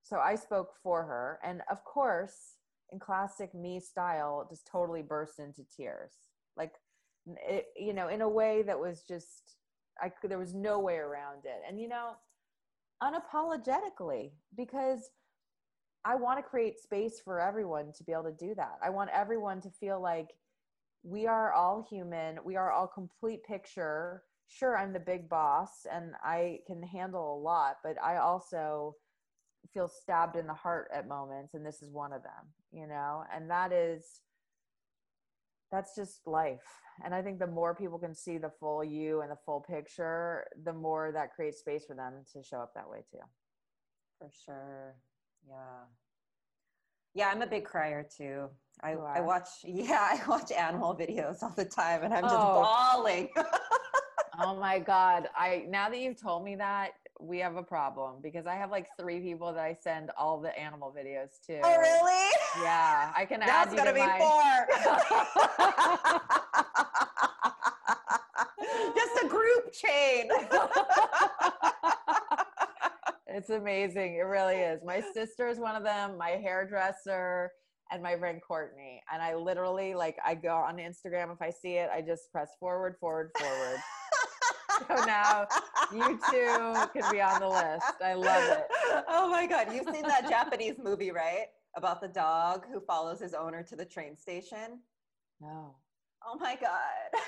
so 0.02 0.18
I 0.18 0.34
spoke 0.34 0.70
for 0.82 1.04
her. 1.04 1.38
And 1.42 1.62
of 1.70 1.84
course, 1.84 2.56
in 2.90 2.98
classic 2.98 3.54
me 3.54 3.80
style, 3.80 4.46
just 4.48 4.66
totally 4.66 5.02
burst 5.02 5.38
into 5.38 5.62
tears. 5.76 6.12
Like, 6.56 6.72
it, 7.48 7.66
you 7.76 7.94
know, 7.94 8.08
in 8.08 8.20
a 8.20 8.28
way 8.28 8.62
that 8.62 8.78
was 8.78 9.02
just, 9.02 9.56
I 10.00 10.08
could, 10.08 10.30
there 10.30 10.38
was 10.38 10.54
no 10.54 10.78
way 10.78 10.96
around 10.96 11.44
it. 11.44 11.62
And, 11.66 11.80
you 11.80 11.88
know, 11.88 12.12
unapologetically, 13.02 14.32
because 14.56 15.10
I 16.04 16.16
want 16.16 16.38
to 16.38 16.42
create 16.42 16.80
space 16.80 17.20
for 17.24 17.40
everyone 17.40 17.92
to 17.96 18.04
be 18.04 18.12
able 18.12 18.24
to 18.24 18.32
do 18.32 18.54
that. 18.56 18.78
I 18.84 18.90
want 18.90 19.10
everyone 19.12 19.60
to 19.62 19.70
feel 19.70 20.00
like 20.00 20.30
we 21.04 21.26
are 21.26 21.52
all 21.52 21.86
human, 21.88 22.38
we 22.44 22.56
are 22.56 22.70
all 22.70 22.86
complete 22.86 23.44
picture. 23.44 24.22
Sure, 24.48 24.76
I'm 24.76 24.92
the 24.92 25.00
big 25.00 25.28
boss 25.28 25.86
and 25.90 26.12
I 26.22 26.58
can 26.66 26.82
handle 26.82 27.34
a 27.34 27.40
lot, 27.40 27.76
but 27.82 27.96
I 28.02 28.18
also 28.18 28.96
feel 29.72 29.88
stabbed 29.88 30.36
in 30.36 30.46
the 30.46 30.54
heart 30.54 30.88
at 30.92 31.08
moments 31.08 31.54
and 31.54 31.64
this 31.64 31.82
is 31.82 31.90
one 31.90 32.12
of 32.12 32.22
them 32.22 32.46
you 32.72 32.86
know? 32.86 33.24
And 33.34 33.50
that 33.50 33.72
is 33.72 34.20
that's 35.70 35.94
just 35.94 36.26
life. 36.26 36.60
And 37.04 37.14
i 37.14 37.22
think 37.22 37.38
the 37.38 37.46
more 37.46 37.74
people 37.74 37.98
can 37.98 38.14
see 38.14 38.38
the 38.38 38.50
full 38.60 38.84
you 38.84 39.22
and 39.22 39.30
the 39.30 39.38
full 39.46 39.60
picture 39.60 40.46
the 40.64 40.72
more 40.72 41.10
that 41.12 41.34
creates 41.34 41.58
space 41.60 41.84
for 41.86 41.94
them 41.94 42.12
to 42.32 42.42
show 42.42 42.58
up 42.58 42.72
that 42.74 42.88
way 42.88 42.98
too. 43.10 43.18
For 44.18 44.30
sure. 44.44 44.94
Yeah. 45.48 45.84
Yeah 47.14 47.28
i'm 47.28 47.42
a 47.42 47.46
big 47.46 47.64
crier 47.64 48.06
too. 48.16 48.48
I, 48.82 48.92
I 48.92 49.20
watch 49.20 49.48
yeah 49.64 50.08
i 50.12 50.28
watch 50.28 50.50
animal 50.52 50.94
videos 50.94 51.42
all 51.42 51.54
the 51.56 51.64
time 51.64 52.02
and 52.02 52.12
i'm 52.12 52.24
just 52.24 52.34
oh. 52.36 52.62
bawling. 52.62 53.28
Oh 54.40 54.56
my 54.56 54.78
god. 54.78 55.28
I 55.36 55.66
now 55.68 55.90
that 55.90 55.98
you've 55.98 56.20
told 56.20 56.44
me 56.44 56.56
that 56.56 56.92
we 57.22 57.38
have 57.38 57.56
a 57.56 57.62
problem 57.62 58.16
because 58.22 58.46
I 58.46 58.54
have 58.54 58.70
like 58.70 58.88
three 58.98 59.20
people 59.20 59.52
that 59.52 59.62
I 59.62 59.76
send 59.80 60.10
all 60.18 60.40
the 60.40 60.58
animal 60.58 60.94
videos 60.96 61.40
to. 61.46 61.60
Oh, 61.62 61.76
really? 61.78 62.30
Yeah, 62.62 63.12
I 63.16 63.24
can 63.24 63.40
That's 63.40 63.50
add 63.50 63.70
you 63.70 63.76
gonna 63.76 63.90
to 63.90 63.94
be 63.94 64.00
my... 64.00 64.18
four. 64.18 64.66
Just 68.94 69.24
a 69.24 69.28
group 69.28 69.72
chain. 69.72 70.28
it's 73.28 73.50
amazing. 73.50 74.16
It 74.16 74.22
really 74.26 74.56
is. 74.56 74.80
My 74.84 75.02
sister 75.14 75.48
is 75.48 75.58
one 75.58 75.76
of 75.76 75.84
them. 75.84 76.18
My 76.18 76.30
hairdresser 76.30 77.52
and 77.92 78.02
my 78.02 78.16
friend 78.16 78.40
Courtney. 78.46 79.02
And 79.12 79.22
I 79.22 79.34
literally 79.34 79.94
like 79.94 80.16
I 80.24 80.34
go 80.34 80.56
on 80.56 80.78
Instagram 80.78 81.32
if 81.32 81.40
I 81.40 81.50
see 81.50 81.74
it, 81.74 81.90
I 81.94 82.00
just 82.00 82.32
press 82.32 82.50
forward, 82.58 82.96
forward, 82.98 83.30
forward. 83.38 83.78
So 84.88 85.04
now 85.04 85.46
you 85.92 86.18
too 86.30 86.74
can 86.92 87.10
be 87.10 87.20
on 87.20 87.40
the 87.40 87.48
list. 87.48 88.02
I 88.02 88.14
love 88.14 88.58
it. 88.58 88.66
Oh 89.08 89.28
my 89.30 89.46
God. 89.46 89.72
You've 89.72 89.88
seen 89.94 90.06
that 90.06 90.28
Japanese 90.28 90.76
movie, 90.82 91.10
right? 91.10 91.46
About 91.76 92.00
the 92.00 92.08
dog 92.08 92.66
who 92.72 92.80
follows 92.80 93.20
his 93.20 93.34
owner 93.34 93.62
to 93.62 93.76
the 93.76 93.84
train 93.84 94.16
station? 94.16 94.80
No. 95.40 95.74
Oh 96.26 96.36
my 96.38 96.56
God. 96.60 97.20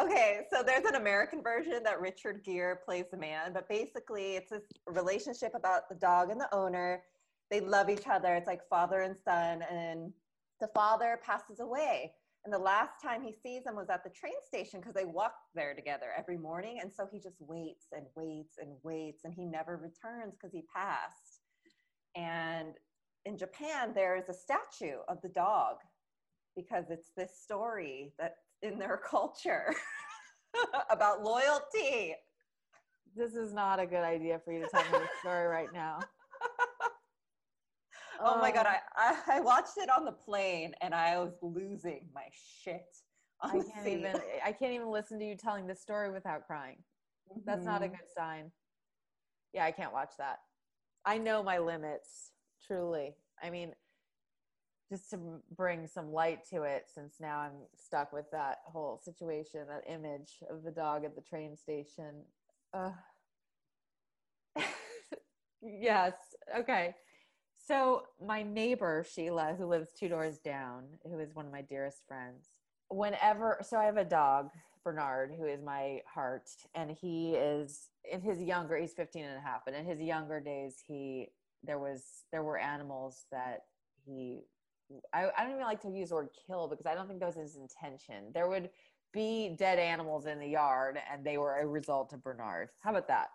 okay, 0.00 0.40
so 0.52 0.62
there's 0.62 0.84
an 0.84 0.94
American 0.94 1.42
version 1.42 1.82
that 1.84 2.00
Richard 2.00 2.44
Gere 2.44 2.76
plays 2.84 3.06
the 3.10 3.16
man, 3.16 3.52
but 3.52 3.68
basically 3.68 4.36
it's 4.36 4.50
this 4.50 4.62
relationship 4.86 5.52
about 5.54 5.88
the 5.88 5.94
dog 5.94 6.30
and 6.30 6.40
the 6.40 6.54
owner. 6.54 7.02
They 7.50 7.60
love 7.60 7.88
each 7.88 8.06
other. 8.10 8.34
It's 8.34 8.46
like 8.46 8.60
father 8.68 9.00
and 9.00 9.16
son, 9.24 9.62
and 9.70 10.12
the 10.60 10.68
father 10.74 11.18
passes 11.24 11.60
away. 11.60 12.12
And 12.48 12.54
the 12.54 12.58
last 12.58 13.02
time 13.02 13.20
he 13.20 13.30
sees 13.30 13.66
him 13.66 13.76
was 13.76 13.90
at 13.90 14.02
the 14.02 14.08
train 14.08 14.32
station 14.42 14.80
because 14.80 14.94
they 14.94 15.04
walk 15.04 15.34
there 15.54 15.74
together 15.74 16.06
every 16.16 16.38
morning. 16.38 16.78
And 16.80 16.90
so 16.90 17.06
he 17.12 17.18
just 17.18 17.36
waits 17.40 17.88
and 17.92 18.06
waits 18.16 18.56
and 18.58 18.70
waits, 18.82 19.26
and 19.26 19.34
he 19.34 19.44
never 19.44 19.76
returns 19.76 20.32
because 20.32 20.54
he 20.54 20.64
passed. 20.74 21.42
And 22.16 22.68
in 23.26 23.36
Japan, 23.36 23.92
there 23.94 24.16
is 24.16 24.30
a 24.30 24.32
statue 24.32 24.96
of 25.08 25.20
the 25.20 25.28
dog 25.28 25.76
because 26.56 26.86
it's 26.88 27.10
this 27.18 27.38
story 27.38 28.14
that's 28.18 28.40
in 28.62 28.78
their 28.78 28.96
culture 29.10 29.74
about 30.90 31.22
loyalty. 31.22 32.14
This 33.14 33.34
is 33.34 33.52
not 33.52 33.78
a 33.78 33.84
good 33.84 34.04
idea 34.04 34.40
for 34.42 34.54
you 34.54 34.60
to 34.60 34.68
tell 34.68 34.84
me 34.84 34.92
the 34.92 35.08
story 35.20 35.48
right 35.48 35.70
now 35.74 35.98
oh 38.20 38.38
my 38.40 38.50
god, 38.50 38.66
um, 38.66 38.74
I, 38.96 39.16
I, 39.36 39.40
watched 39.40 39.78
it 39.78 39.88
on 39.90 40.04
the 40.04 40.12
plane 40.12 40.74
and 40.80 40.94
I 40.94 41.18
was 41.18 41.34
losing 41.42 42.06
my 42.14 42.24
shit. 42.62 42.86
I 43.40 43.50
can't 43.50 43.86
even 43.86 44.20
I 44.44 44.52
can't 44.52 44.72
even 44.72 44.90
listen 44.90 45.18
to 45.20 45.24
you 45.24 45.36
telling 45.36 45.66
this 45.66 45.80
story 45.80 46.10
without 46.10 46.46
crying. 46.46 46.78
Mm-hmm. 47.30 47.40
That's 47.46 47.64
not 47.64 47.82
a 47.82 47.86
mm-hmm. 47.86 47.94
good 47.94 48.10
sign. 48.16 48.50
Yeah, 49.52 49.64
I 49.64 49.70
can't 49.70 49.92
watch 49.92 50.12
that. 50.18 50.38
I 51.04 51.18
know 51.18 51.42
my 51.42 51.58
limits, 51.58 52.32
truly. 52.66 53.14
I 53.42 53.50
mean, 53.50 53.72
just 54.90 55.10
to 55.10 55.18
bring 55.56 55.86
some 55.86 56.12
light 56.12 56.40
to 56.50 56.62
it 56.62 56.86
since 56.92 57.16
now 57.20 57.38
I'm 57.38 57.52
stuck 57.76 58.12
with 58.12 58.30
that 58.32 58.58
whole 58.64 59.00
situation, 59.02 59.66
that 59.68 59.90
image 59.92 60.38
of 60.50 60.62
the 60.64 60.70
dog 60.70 61.04
at 61.04 61.14
the 61.14 61.22
train 61.22 61.56
station. 61.56 62.22
Uh, 62.72 62.90
yes. 65.62 66.14
Okay. 66.58 66.94
So 67.68 68.04
my 68.26 68.42
neighbor 68.42 69.04
Sheila, 69.06 69.54
who 69.58 69.66
lives 69.66 69.90
two 69.92 70.08
doors 70.08 70.38
down, 70.38 70.84
who 71.04 71.18
is 71.18 71.34
one 71.34 71.44
of 71.44 71.52
my 71.52 71.60
dearest 71.60 71.98
friends, 72.08 72.48
whenever 72.88 73.58
so 73.60 73.76
I 73.76 73.84
have 73.84 73.98
a 73.98 74.06
dog, 74.06 74.48
Bernard, 74.82 75.34
who 75.38 75.44
is 75.44 75.60
my 75.62 76.00
heart, 76.10 76.48
and 76.74 76.90
he 76.90 77.34
is 77.34 77.90
in 78.10 78.22
his 78.22 78.42
younger 78.42 78.78
he's 78.78 78.94
15 78.94 79.22
and 79.22 79.36
a 79.36 79.40
half, 79.40 79.66
but 79.66 79.74
in 79.74 79.84
his 79.84 80.00
younger 80.00 80.40
days 80.40 80.76
he 80.86 81.28
there 81.62 81.78
was 81.78 82.24
there 82.32 82.42
were 82.42 82.56
animals 82.56 83.26
that 83.30 83.64
he 84.06 84.44
I, 85.12 85.26
I 85.36 85.42
don't 85.42 85.52
even 85.52 85.64
like 85.64 85.82
to 85.82 85.90
use 85.90 86.08
the 86.08 86.14
word 86.14 86.30
kill 86.46 86.68
because 86.68 86.86
I 86.86 86.94
don't 86.94 87.06
think 87.06 87.20
that 87.20 87.26
was 87.26 87.36
his 87.36 87.56
intention. 87.56 88.32
There 88.32 88.48
would 88.48 88.70
be 89.12 89.54
dead 89.58 89.78
animals 89.78 90.24
in 90.24 90.38
the 90.38 90.48
yard 90.48 90.98
and 91.12 91.22
they 91.22 91.36
were 91.36 91.58
a 91.58 91.66
result 91.66 92.14
of 92.14 92.24
Bernard. 92.24 92.70
How 92.80 92.92
about 92.96 93.08
that? 93.08 93.28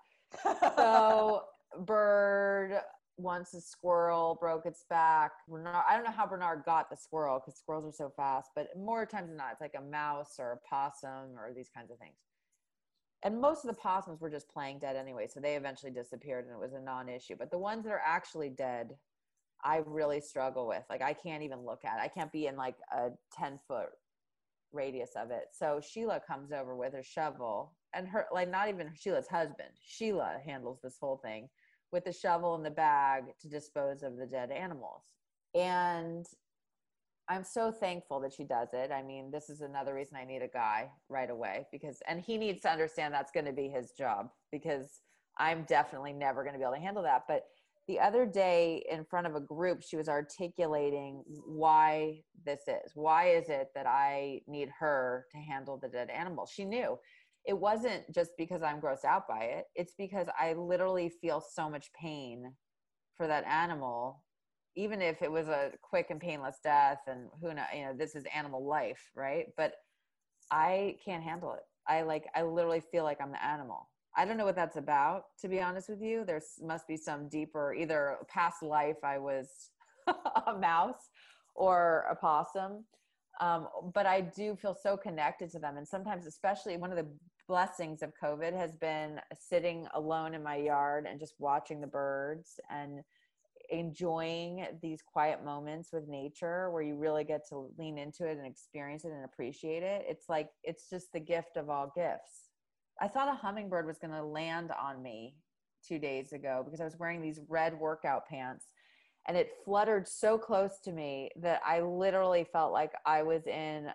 so 0.75 1.43
Bird 1.85 2.79
once 3.17 3.53
a 3.53 3.61
squirrel 3.61 4.37
broke 4.39 4.65
its 4.65 4.85
back. 4.89 5.31
Bernard, 5.47 5.83
I 5.87 5.95
don't 5.95 6.05
know 6.05 6.11
how 6.11 6.27
Bernard 6.27 6.63
got 6.65 6.89
the 6.89 6.97
squirrel 6.97 7.39
because 7.39 7.59
squirrels 7.59 7.85
are 7.85 7.95
so 7.95 8.11
fast, 8.15 8.49
but 8.55 8.69
more 8.77 9.05
times 9.05 9.27
than 9.27 9.37
not, 9.37 9.51
it's 9.51 9.61
like 9.61 9.75
a 9.77 9.81
mouse 9.81 10.35
or 10.39 10.53
a 10.53 10.67
possum 10.67 11.37
or 11.37 11.51
these 11.55 11.69
kinds 11.69 11.91
of 11.91 11.99
things. 11.99 12.17
And 13.23 13.39
most 13.39 13.63
of 13.63 13.69
the 13.73 13.81
possums 13.81 14.19
were 14.19 14.29
just 14.29 14.49
playing 14.49 14.79
dead 14.79 14.95
anyway, 14.95 15.27
so 15.27 15.39
they 15.39 15.55
eventually 15.55 15.91
disappeared 15.91 16.45
and 16.45 16.53
it 16.53 16.59
was 16.59 16.73
a 16.73 16.81
non 16.81 17.07
issue. 17.07 17.35
But 17.37 17.51
the 17.51 17.57
ones 17.57 17.85
that 17.85 17.91
are 17.91 18.01
actually 18.05 18.49
dead, 18.49 18.95
I 19.63 19.81
really 19.85 20.19
struggle 20.19 20.67
with. 20.67 20.83
Like, 20.89 21.01
I 21.01 21.13
can't 21.13 21.43
even 21.43 21.65
look 21.65 21.85
at 21.85 21.97
it. 21.97 22.01
I 22.01 22.09
can't 22.09 22.31
be 22.31 22.47
in 22.47 22.57
like 22.57 22.75
a 22.91 23.09
10 23.37 23.59
foot 23.65 23.89
radius 24.73 25.11
of 25.15 25.31
it. 25.31 25.45
So 25.53 25.79
Sheila 25.81 26.19
comes 26.19 26.51
over 26.51 26.75
with 26.75 26.93
her 26.93 27.03
shovel 27.03 27.75
and 27.93 28.07
her, 28.07 28.25
like, 28.33 28.49
not 28.49 28.67
even 28.67 28.91
Sheila's 28.95 29.27
husband, 29.27 29.69
Sheila 29.81 30.39
handles 30.43 30.79
this 30.83 30.97
whole 30.99 31.21
thing 31.23 31.47
with 31.93 32.03
the 32.03 32.11
shovel 32.11 32.55
in 32.55 32.63
the 32.63 32.71
bag 32.71 33.25
to 33.39 33.47
dispose 33.47 34.03
of 34.03 34.17
the 34.17 34.25
dead 34.25 34.51
animals. 34.51 35.03
And 35.55 36.25
I'm 37.29 37.43
so 37.43 37.71
thankful 37.71 38.19
that 38.21 38.33
she 38.33 38.43
does 38.43 38.69
it. 38.73 38.91
I 38.91 39.01
mean, 39.03 39.31
this 39.31 39.49
is 39.49 39.61
another 39.61 39.93
reason 39.93 40.17
I 40.17 40.25
need 40.25 40.41
a 40.41 40.47
guy 40.47 40.89
right 41.07 41.29
away 41.29 41.67
because, 41.71 42.01
and 42.07 42.19
he 42.19 42.37
needs 42.37 42.61
to 42.61 42.69
understand 42.69 43.13
that's 43.13 43.31
going 43.31 43.45
to 43.45 43.53
be 43.53 43.69
his 43.69 43.91
job 43.91 44.29
because 44.51 45.01
I'm 45.37 45.63
definitely 45.63 46.13
never 46.13 46.43
going 46.43 46.53
to 46.53 46.59
be 46.59 46.63
able 46.63 46.75
to 46.75 46.81
handle 46.81 47.03
that. 47.03 47.23
But 47.27 47.43
the 47.87 47.99
other 47.99 48.25
day 48.25 48.83
in 48.89 49.05
front 49.05 49.27
of 49.27 49.35
a 49.35 49.41
group, 49.41 49.83
she 49.83 49.95
was 49.95 50.09
articulating 50.09 51.23
why 51.45 52.21
this 52.45 52.61
is. 52.67 52.91
Why 52.95 53.29
is 53.29 53.49
it 53.49 53.69
that 53.75 53.85
I 53.85 54.41
need 54.47 54.69
her 54.79 55.25
to 55.31 55.37
handle 55.37 55.77
the 55.77 55.89
dead 55.89 56.09
animals? 56.09 56.51
She 56.53 56.65
knew 56.65 56.97
it 57.45 57.57
wasn't 57.57 58.03
just 58.13 58.31
because 58.37 58.61
I'm 58.61 58.79
grossed 58.79 59.05
out 59.05 59.27
by 59.27 59.43
it. 59.43 59.65
It's 59.75 59.93
because 59.97 60.27
I 60.39 60.53
literally 60.53 61.09
feel 61.09 61.41
so 61.41 61.69
much 61.69 61.91
pain 61.93 62.53
for 63.15 63.27
that 63.27 63.45
animal, 63.45 64.23
even 64.75 65.01
if 65.01 65.21
it 65.21 65.31
was 65.31 65.47
a 65.47 65.71
quick 65.81 66.07
and 66.09 66.19
painless 66.19 66.57
death. 66.63 66.99
And 67.07 67.27
who 67.41 67.53
know, 67.53 67.63
you 67.75 67.85
know, 67.85 67.93
this 67.97 68.15
is 68.15 68.23
animal 68.33 68.65
life, 68.65 69.11
right? 69.15 69.47
But 69.57 69.73
I 70.51 70.95
can't 71.03 71.23
handle 71.23 71.53
it. 71.53 71.63
I 71.87 72.03
like, 72.03 72.25
I 72.33 72.43
literally 72.43 72.81
feel 72.91 73.03
like 73.03 73.19
I'm 73.21 73.31
the 73.31 73.43
animal. 73.43 73.89
I 74.15 74.25
don't 74.25 74.37
know 74.37 74.45
what 74.45 74.55
that's 74.55 74.77
about, 74.77 75.23
to 75.41 75.47
be 75.47 75.59
honest 75.59 75.89
with 75.89 76.01
you. 76.01 76.23
There 76.25 76.41
must 76.61 76.87
be 76.87 76.97
some 76.97 77.27
deeper, 77.29 77.73
either 77.73 78.17
past 78.29 78.61
life 78.61 79.03
I 79.03 79.17
was 79.17 79.49
a 80.07 80.53
mouse 80.57 81.09
or 81.55 82.05
a 82.09 82.15
possum. 82.15 82.85
Um, 83.41 83.67
but 83.93 84.05
I 84.05 84.21
do 84.21 84.55
feel 84.55 84.75
so 84.75 84.95
connected 84.95 85.49
to 85.51 85.59
them. 85.59 85.77
And 85.77 85.87
sometimes, 85.87 86.27
especially 86.27 86.77
one 86.77 86.91
of 86.91 86.97
the 86.97 87.07
blessings 87.47 88.01
of 88.01 88.13
COVID 88.21 88.55
has 88.55 88.75
been 88.75 89.19
sitting 89.39 89.87
alone 89.93 90.33
in 90.33 90.43
my 90.43 90.55
yard 90.55 91.05
and 91.09 91.19
just 91.19 91.35
watching 91.39 91.81
the 91.81 91.87
birds 91.87 92.59
and 92.69 93.01
enjoying 93.69 94.65
these 94.81 95.01
quiet 95.01 95.43
moments 95.43 95.91
with 95.91 96.07
nature 96.07 96.69
where 96.71 96.81
you 96.81 96.95
really 96.95 97.23
get 97.23 97.47
to 97.49 97.69
lean 97.77 97.97
into 97.97 98.27
it 98.27 98.37
and 98.37 98.45
experience 98.45 99.05
it 99.05 99.11
and 99.11 99.25
appreciate 99.25 99.83
it. 99.83 100.05
It's 100.07 100.29
like, 100.29 100.49
it's 100.63 100.89
just 100.89 101.11
the 101.13 101.19
gift 101.19 101.57
of 101.57 101.69
all 101.69 101.91
gifts. 101.95 102.49
I 103.01 103.07
thought 103.07 103.33
a 103.33 103.35
hummingbird 103.35 103.85
was 103.85 103.97
going 103.97 104.13
to 104.13 104.23
land 104.23 104.71
on 104.79 105.01
me 105.01 105.35
two 105.87 105.99
days 105.99 106.33
ago 106.33 106.61
because 106.63 106.81
I 106.81 106.85
was 106.85 106.97
wearing 106.99 107.21
these 107.21 107.39
red 107.47 107.77
workout 107.77 108.27
pants 108.27 108.65
and 109.27 109.37
it 109.37 109.51
fluttered 109.63 110.07
so 110.07 110.37
close 110.37 110.79
to 110.83 110.91
me 110.91 111.29
that 111.37 111.61
I 111.65 111.81
literally 111.81 112.45
felt 112.51 112.73
like 112.73 112.91
I 113.05 113.23
was 113.23 113.47
in 113.47 113.87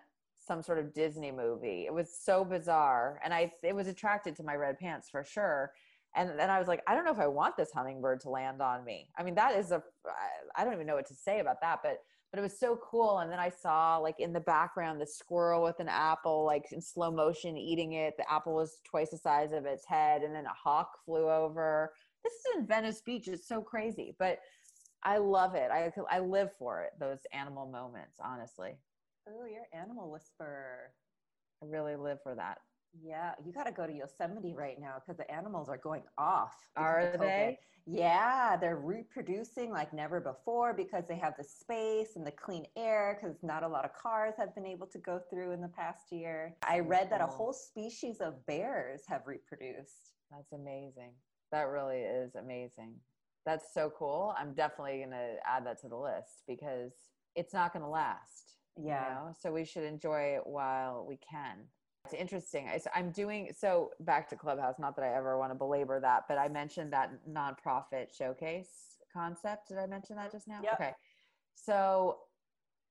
some 0.49 0.63
sort 0.63 0.79
of 0.79 0.93
Disney 0.95 1.31
movie. 1.31 1.85
It 1.85 1.93
was 1.93 2.09
so 2.11 2.43
bizarre. 2.43 3.21
And 3.23 3.33
I 3.33 3.53
it 3.63 3.75
was 3.75 3.87
attracted 3.87 4.35
to 4.37 4.43
my 4.43 4.55
red 4.55 4.79
pants 4.79 5.07
for 5.09 5.23
sure. 5.23 5.71
And 6.15 6.39
then 6.39 6.49
I 6.49 6.57
was 6.57 6.67
like, 6.67 6.81
I 6.87 6.95
don't 6.95 7.05
know 7.05 7.11
if 7.11 7.19
I 7.19 7.27
want 7.27 7.55
this 7.55 7.71
hummingbird 7.71 8.21
to 8.21 8.29
land 8.29 8.63
on 8.63 8.83
me. 8.83 9.09
I 9.15 9.21
mean, 9.21 9.35
that 9.35 9.55
is 9.55 9.71
a 9.71 9.83
I 10.55 10.63
don't 10.63 10.73
even 10.73 10.87
know 10.87 10.95
what 10.95 11.07
to 11.07 11.13
say 11.13 11.39
about 11.39 11.61
that, 11.61 11.79
but 11.83 11.99
but 12.31 12.39
it 12.39 12.41
was 12.41 12.59
so 12.59 12.79
cool. 12.83 13.19
And 13.19 13.31
then 13.31 13.39
I 13.39 13.49
saw 13.49 13.97
like 13.97 14.19
in 14.19 14.33
the 14.33 14.39
background 14.39 14.99
the 14.99 15.05
squirrel 15.05 15.63
with 15.63 15.79
an 15.79 15.87
apple, 15.87 16.45
like 16.45 16.65
in 16.71 16.81
slow 16.81 17.11
motion 17.11 17.55
eating 17.57 17.93
it. 17.93 18.15
The 18.17 18.31
apple 18.31 18.55
was 18.55 18.79
twice 18.83 19.11
the 19.11 19.17
size 19.17 19.51
of 19.51 19.65
its 19.65 19.85
head, 19.85 20.23
and 20.23 20.33
then 20.33 20.45
a 20.45 20.53
hawk 20.53 20.89
flew 21.05 21.29
over. 21.29 21.93
This 22.23 22.33
is 22.33 22.57
in 22.57 22.65
Venice 22.65 23.01
Beach. 23.01 23.27
It's 23.27 23.47
so 23.47 23.61
crazy, 23.61 24.15
but 24.17 24.39
I 25.03 25.17
love 25.19 25.53
it. 25.55 25.69
I 25.71 25.91
I 26.09 26.19
live 26.19 26.49
for 26.57 26.81
it. 26.81 26.91
Those 26.99 27.19
animal 27.33 27.67
moments, 27.67 28.17
honestly. 28.19 28.73
Oh, 29.29 29.45
you're 29.45 29.67
animal 29.73 30.09
whisperer. 30.09 30.91
I 31.61 31.65
really 31.65 31.95
live 31.95 32.19
for 32.23 32.35
that. 32.35 32.59
Yeah, 32.99 33.33
you 33.45 33.53
got 33.53 33.67
to 33.67 33.71
go 33.71 33.85
to 33.85 33.93
Yosemite 33.93 34.53
right 34.55 34.79
now 34.79 34.95
because 34.95 35.17
the 35.17 35.29
animals 35.31 35.69
are 35.69 35.77
going 35.77 36.01
off. 36.17 36.55
Are 36.75 37.15
they? 37.19 37.59
Yeah, 37.85 38.57
they're 38.57 38.77
reproducing 38.77 39.71
like 39.71 39.93
never 39.93 40.19
before 40.19 40.73
because 40.73 41.07
they 41.07 41.17
have 41.17 41.33
the 41.37 41.43
space 41.43 42.15
and 42.15 42.25
the 42.25 42.31
clean 42.31 42.65
air 42.75 43.19
because 43.19 43.37
not 43.43 43.63
a 43.63 43.67
lot 43.67 43.85
of 43.85 43.93
cars 43.93 44.33
have 44.37 44.55
been 44.55 44.65
able 44.65 44.87
to 44.87 44.97
go 44.97 45.19
through 45.29 45.51
in 45.51 45.61
the 45.61 45.67
past 45.67 46.11
year. 46.11 46.55
I 46.63 46.79
read 46.79 47.11
that 47.11 47.21
a 47.21 47.27
whole 47.27 47.53
species 47.53 48.21
of 48.21 48.43
bears 48.47 49.03
have 49.07 49.21
reproduced. 49.27 50.13
That's 50.31 50.51
amazing. 50.51 51.11
That 51.51 51.67
really 51.67 51.99
is 51.99 52.35
amazing. 52.35 52.95
That's 53.45 53.73
so 53.73 53.91
cool. 53.97 54.35
I'm 54.37 54.53
definitely 54.53 54.97
going 54.97 55.11
to 55.11 55.35
add 55.45 55.65
that 55.65 55.79
to 55.81 55.89
the 55.89 55.97
list 55.97 56.43
because 56.47 56.91
it's 57.35 57.53
not 57.53 57.73
going 57.73 57.83
to 57.83 57.89
last 57.89 58.58
yeah. 58.83 59.07
you 59.07 59.15
know? 59.15 59.33
so 59.39 59.51
we 59.51 59.65
should 59.65 59.83
enjoy 59.83 60.35
it 60.35 60.41
while 60.45 61.05
we 61.07 61.17
can. 61.17 61.57
It's 62.05 62.13
interesting. 62.13 62.69
I'm 62.95 63.11
doing 63.11 63.51
so 63.57 63.91
back 63.99 64.29
to 64.29 64.35
clubhouse 64.35 64.75
not 64.79 64.95
that 64.95 65.03
i 65.03 65.15
ever 65.15 65.37
want 65.37 65.51
to 65.51 65.55
belabor 65.55 65.99
that 65.99 66.23
but 66.27 66.37
i 66.37 66.47
mentioned 66.47 66.93
that 66.93 67.11
nonprofit 67.29 68.15
showcase 68.15 68.97
concept. 69.13 69.67
Did 69.69 69.77
i 69.77 69.85
mention 69.85 70.15
that 70.15 70.31
just 70.31 70.47
now? 70.47 70.59
Yep. 70.63 70.73
okay. 70.75 70.91
So 71.55 72.17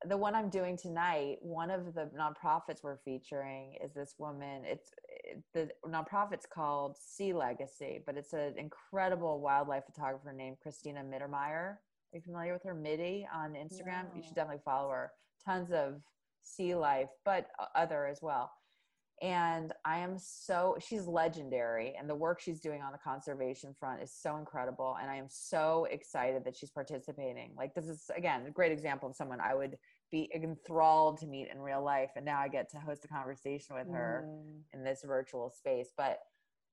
the 0.05 0.17
one 0.17 0.33
i'm 0.33 0.49
doing 0.49 0.77
tonight 0.77 1.39
one 1.41 1.73
of 1.73 1.93
the 1.93 2.09
nonprofits 2.17 2.85
we're 2.85 2.99
featuring 2.99 3.75
is 3.83 3.93
this 3.93 4.15
woman. 4.19 4.63
It's 4.65 4.91
it, 5.25 5.43
the 5.55 5.69
nonprofit's 5.89 6.47
called 6.47 6.97
sea 6.97 7.33
legacy 7.33 8.01
but 8.07 8.17
it's 8.17 8.35
an 8.35 8.55
incredible 8.57 9.41
wildlife 9.41 9.85
photographer 9.87 10.33
named 10.33 10.59
Cristina 10.63 11.01
Mittermeier 11.01 11.79
are 12.13 12.17
you 12.17 12.21
familiar 12.21 12.53
with 12.53 12.63
her 12.63 12.75
midi 12.75 13.27
on 13.35 13.55
instagram? 13.55 14.05
You 14.15 14.23
should 14.23 14.35
definitely 14.35 14.63
follow 14.65 14.91
her 14.91 15.13
tons 15.49 15.71
of 15.73 16.01
sea 16.43 16.75
life, 16.75 17.11
but 17.25 17.47
other 17.75 18.07
as 18.07 18.19
well. 18.23 18.51
And 19.21 19.73
I 19.85 19.99
am 19.99 20.17
so, 20.17 20.77
she's 20.81 21.07
legendary. 21.07 21.95
And 21.99 22.09
the 22.09 22.15
work 22.15 22.41
she's 22.41 22.61
doing 22.61 22.83
on 22.83 22.93
the 22.93 22.99
conservation 22.99 23.75
front 23.79 24.01
is 24.01 24.13
so 24.13 24.37
incredible. 24.37 24.97
And 25.01 25.11
I 25.11 25.17
am 25.17 25.27
so 25.29 25.89
excited 25.91 26.45
that 26.45 26.57
she's 26.57 26.71
participating. 26.71 27.51
Like, 27.57 27.75
this 27.75 27.89
is, 27.89 28.11
again, 28.17 28.45
a 28.47 28.51
great 28.51 28.71
example 28.71 29.09
of 29.09 29.17
someone 29.17 29.41
I 29.41 29.57
would 29.57 29.77
be 30.13 30.31
enthralled 30.35 31.19
to 31.19 31.27
meet 31.27 31.49
in 31.53 31.61
real 31.61 31.83
life. 31.83 32.11
And 32.15 32.25
now 32.25 32.39
I 32.39 32.49
get 32.49 32.71
to 32.71 32.79
host 32.79 33.05
a 33.05 33.09
conversation 33.09 33.75
with 33.75 33.91
her 33.93 34.25
mm. 34.29 34.61
in 34.73 34.85
this 34.85 35.03
virtual 35.05 35.51
space. 35.51 35.89
But 35.97 36.21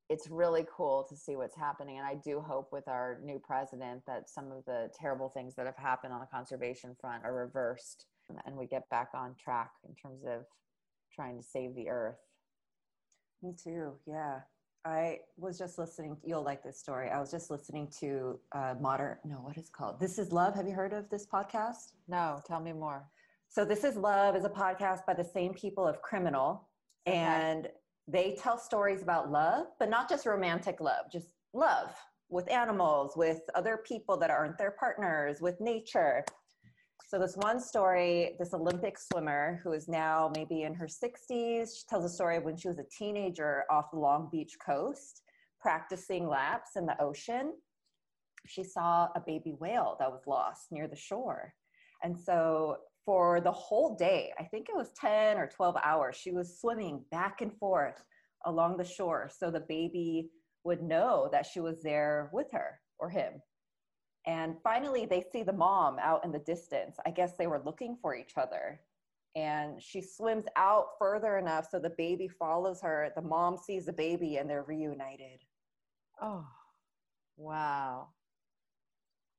it's 0.07 0.29
really 0.29 0.67
cool 0.71 1.03
to 1.09 1.17
see 1.17 1.35
what's 1.35 1.57
happening. 1.57 1.97
And 1.97 2.05
I 2.05 2.13
do 2.23 2.39
hope 2.39 2.69
with 2.71 2.87
our 2.87 3.19
new 3.23 3.39
president 3.39 4.03
that 4.05 4.29
some 4.29 4.51
of 4.51 4.63
the 4.65 4.91
terrible 4.99 5.29
things 5.29 5.55
that 5.55 5.65
have 5.65 5.77
happened 5.77 6.13
on 6.13 6.19
the 6.19 6.27
conservation 6.27 6.95
front 7.01 7.23
are 7.23 7.33
reversed 7.33 8.05
and 8.45 8.55
we 8.55 8.65
get 8.65 8.89
back 8.89 9.09
on 9.13 9.35
track 9.41 9.71
in 9.87 9.95
terms 9.95 10.23
of 10.25 10.45
trying 11.13 11.37
to 11.37 11.43
save 11.43 11.75
the 11.75 11.89
earth. 11.89 12.17
Me 13.41 13.53
too. 13.61 13.93
Yeah. 14.05 14.39
I 14.85 15.19
was 15.37 15.57
just 15.57 15.79
listening. 15.79 16.15
You'll 16.23 16.43
like 16.43 16.63
this 16.63 16.79
story. 16.79 17.09
I 17.09 17.19
was 17.19 17.31
just 17.31 17.49
listening 17.49 17.87
to 17.99 18.39
uh, 18.51 18.75
modern. 18.79 19.17
No, 19.25 19.37
what 19.37 19.57
is 19.57 19.69
called? 19.69 19.99
This 19.99 20.19
is 20.19 20.31
Love. 20.31 20.53
Have 20.53 20.67
you 20.67 20.73
heard 20.73 20.93
of 20.93 21.09
this 21.09 21.25
podcast? 21.25 21.93
No. 22.07 22.39
Tell 22.45 22.59
me 22.59 22.71
more. 22.71 23.07
So 23.49 23.65
this 23.65 23.83
is 23.83 23.95
Love 23.95 24.35
is 24.35 24.45
a 24.45 24.49
podcast 24.49 25.05
by 25.07 25.13
the 25.15 25.23
same 25.23 25.53
people 25.53 25.87
of 25.87 26.01
Criminal, 26.01 26.67
okay. 27.07 27.17
and 27.17 27.67
they 28.07 28.37
tell 28.39 28.59
stories 28.59 29.01
about 29.01 29.31
love, 29.31 29.67
but 29.79 29.89
not 29.89 30.09
just 30.09 30.25
romantic 30.25 30.79
love, 30.79 31.05
just 31.11 31.27
love 31.53 31.95
with 32.29 32.51
animals, 32.51 33.13
with 33.15 33.41
other 33.55 33.77
people 33.77 34.17
that 34.17 34.29
aren't 34.29 34.57
their 34.57 34.71
partners, 34.71 35.41
with 35.41 35.59
nature. 35.61 36.23
So 37.07 37.19
this 37.19 37.35
one 37.37 37.59
story, 37.59 38.35
this 38.39 38.53
Olympic 38.53 38.97
swimmer 38.97 39.59
who 39.63 39.73
is 39.73 39.87
now 39.87 40.31
maybe 40.35 40.63
in 40.63 40.73
her 40.73 40.87
60s, 40.87 41.77
she 41.77 41.83
tells 41.87 42.03
a 42.03 42.09
story 42.09 42.37
of 42.37 42.43
when 42.43 42.57
she 42.57 42.67
was 42.67 42.79
a 42.79 42.85
teenager 42.97 43.63
off 43.69 43.91
the 43.91 43.99
Long 43.99 44.27
Beach 44.31 44.57
coast, 44.65 45.21
practicing 45.59 46.27
laps 46.27 46.71
in 46.75 46.85
the 46.85 46.99
ocean. 47.01 47.53
she 48.47 48.63
saw 48.63 49.07
a 49.15 49.19
baby 49.25 49.55
whale 49.59 49.95
that 49.99 50.11
was 50.11 50.27
lost 50.27 50.71
near 50.71 50.87
the 50.87 50.95
shore. 50.95 51.53
And 52.03 52.17
so 52.19 52.77
for 53.05 53.39
the 53.39 53.51
whole 53.51 53.95
day, 53.95 54.33
I 54.39 54.43
think 54.43 54.67
it 54.69 54.75
was 54.75 54.91
10 54.99 55.37
or 55.37 55.47
12 55.47 55.77
hours, 55.83 56.15
she 56.15 56.31
was 56.31 56.59
swimming 56.59 57.03
back 57.11 57.41
and 57.41 57.55
forth 57.57 58.03
along 58.45 58.77
the 58.77 58.83
shore 58.83 59.29
so 59.35 59.49
the 59.49 59.59
baby 59.59 60.29
would 60.63 60.81
know 60.81 61.29
that 61.31 61.45
she 61.45 61.59
was 61.59 61.81
there 61.81 62.29
with 62.33 62.47
her 62.51 62.79
or 62.99 63.09
him. 63.09 63.41
And 64.27 64.55
finally, 64.63 65.05
they 65.05 65.23
see 65.31 65.43
the 65.43 65.53
mom 65.53 65.97
out 65.99 66.25
in 66.25 66.31
the 66.31 66.39
distance. 66.39 66.97
I 67.05 67.11
guess 67.11 67.33
they 67.37 67.47
were 67.47 67.61
looking 67.63 67.97
for 68.01 68.15
each 68.15 68.33
other. 68.37 68.79
And 69.35 69.81
she 69.81 70.01
swims 70.01 70.45
out 70.55 70.97
further 70.97 71.37
enough 71.37 71.67
so 71.69 71.77
the 71.77 71.91
baby 71.91 72.27
follows 72.27 72.81
her. 72.81 73.11
The 73.15 73.21
mom 73.21 73.57
sees 73.57 73.85
the 73.85 73.93
baby 73.93 74.37
and 74.37 74.49
they're 74.49 74.63
reunited. 74.63 75.43
Oh, 76.21 76.47
wow. 77.37 78.07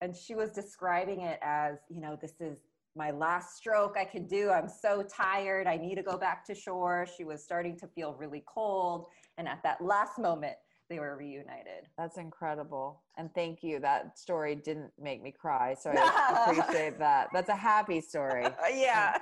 And 0.02 0.14
she 0.14 0.34
was 0.34 0.50
describing 0.50 1.22
it 1.22 1.38
as, 1.42 1.78
you 1.88 2.00
know, 2.00 2.18
this 2.20 2.34
is 2.40 2.58
my 2.94 3.10
last 3.10 3.56
stroke 3.56 3.96
I 3.98 4.04
can 4.04 4.26
do. 4.26 4.50
I'm 4.50 4.68
so 4.68 5.02
tired. 5.02 5.66
I 5.66 5.76
need 5.76 5.96
to 5.96 6.02
go 6.02 6.18
back 6.18 6.44
to 6.46 6.54
shore. 6.54 7.06
She 7.16 7.24
was 7.24 7.42
starting 7.42 7.76
to 7.78 7.86
feel 7.88 8.14
really 8.14 8.44
cold. 8.46 9.06
And 9.38 9.48
at 9.48 9.62
that 9.62 9.80
last 9.80 10.18
moment, 10.18 10.56
they 10.88 10.98
were 10.98 11.16
reunited. 11.16 11.88
That's 11.98 12.16
incredible. 12.16 13.02
And 13.16 13.32
thank 13.34 13.62
you. 13.62 13.80
That 13.80 14.18
story 14.18 14.54
didn't 14.54 14.92
make 15.00 15.22
me 15.22 15.32
cry. 15.32 15.74
So 15.74 15.92
I 15.96 16.46
appreciate 16.50 16.98
that. 16.98 17.28
That's 17.32 17.48
a 17.48 17.56
happy 17.56 18.00
story. 18.00 18.46
yeah. 18.74 19.18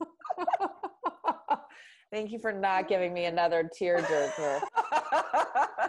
thank 2.12 2.30
you 2.30 2.38
for 2.38 2.52
not 2.52 2.88
giving 2.88 3.14
me 3.14 3.24
another 3.24 3.68
tearjerker. 3.80 4.60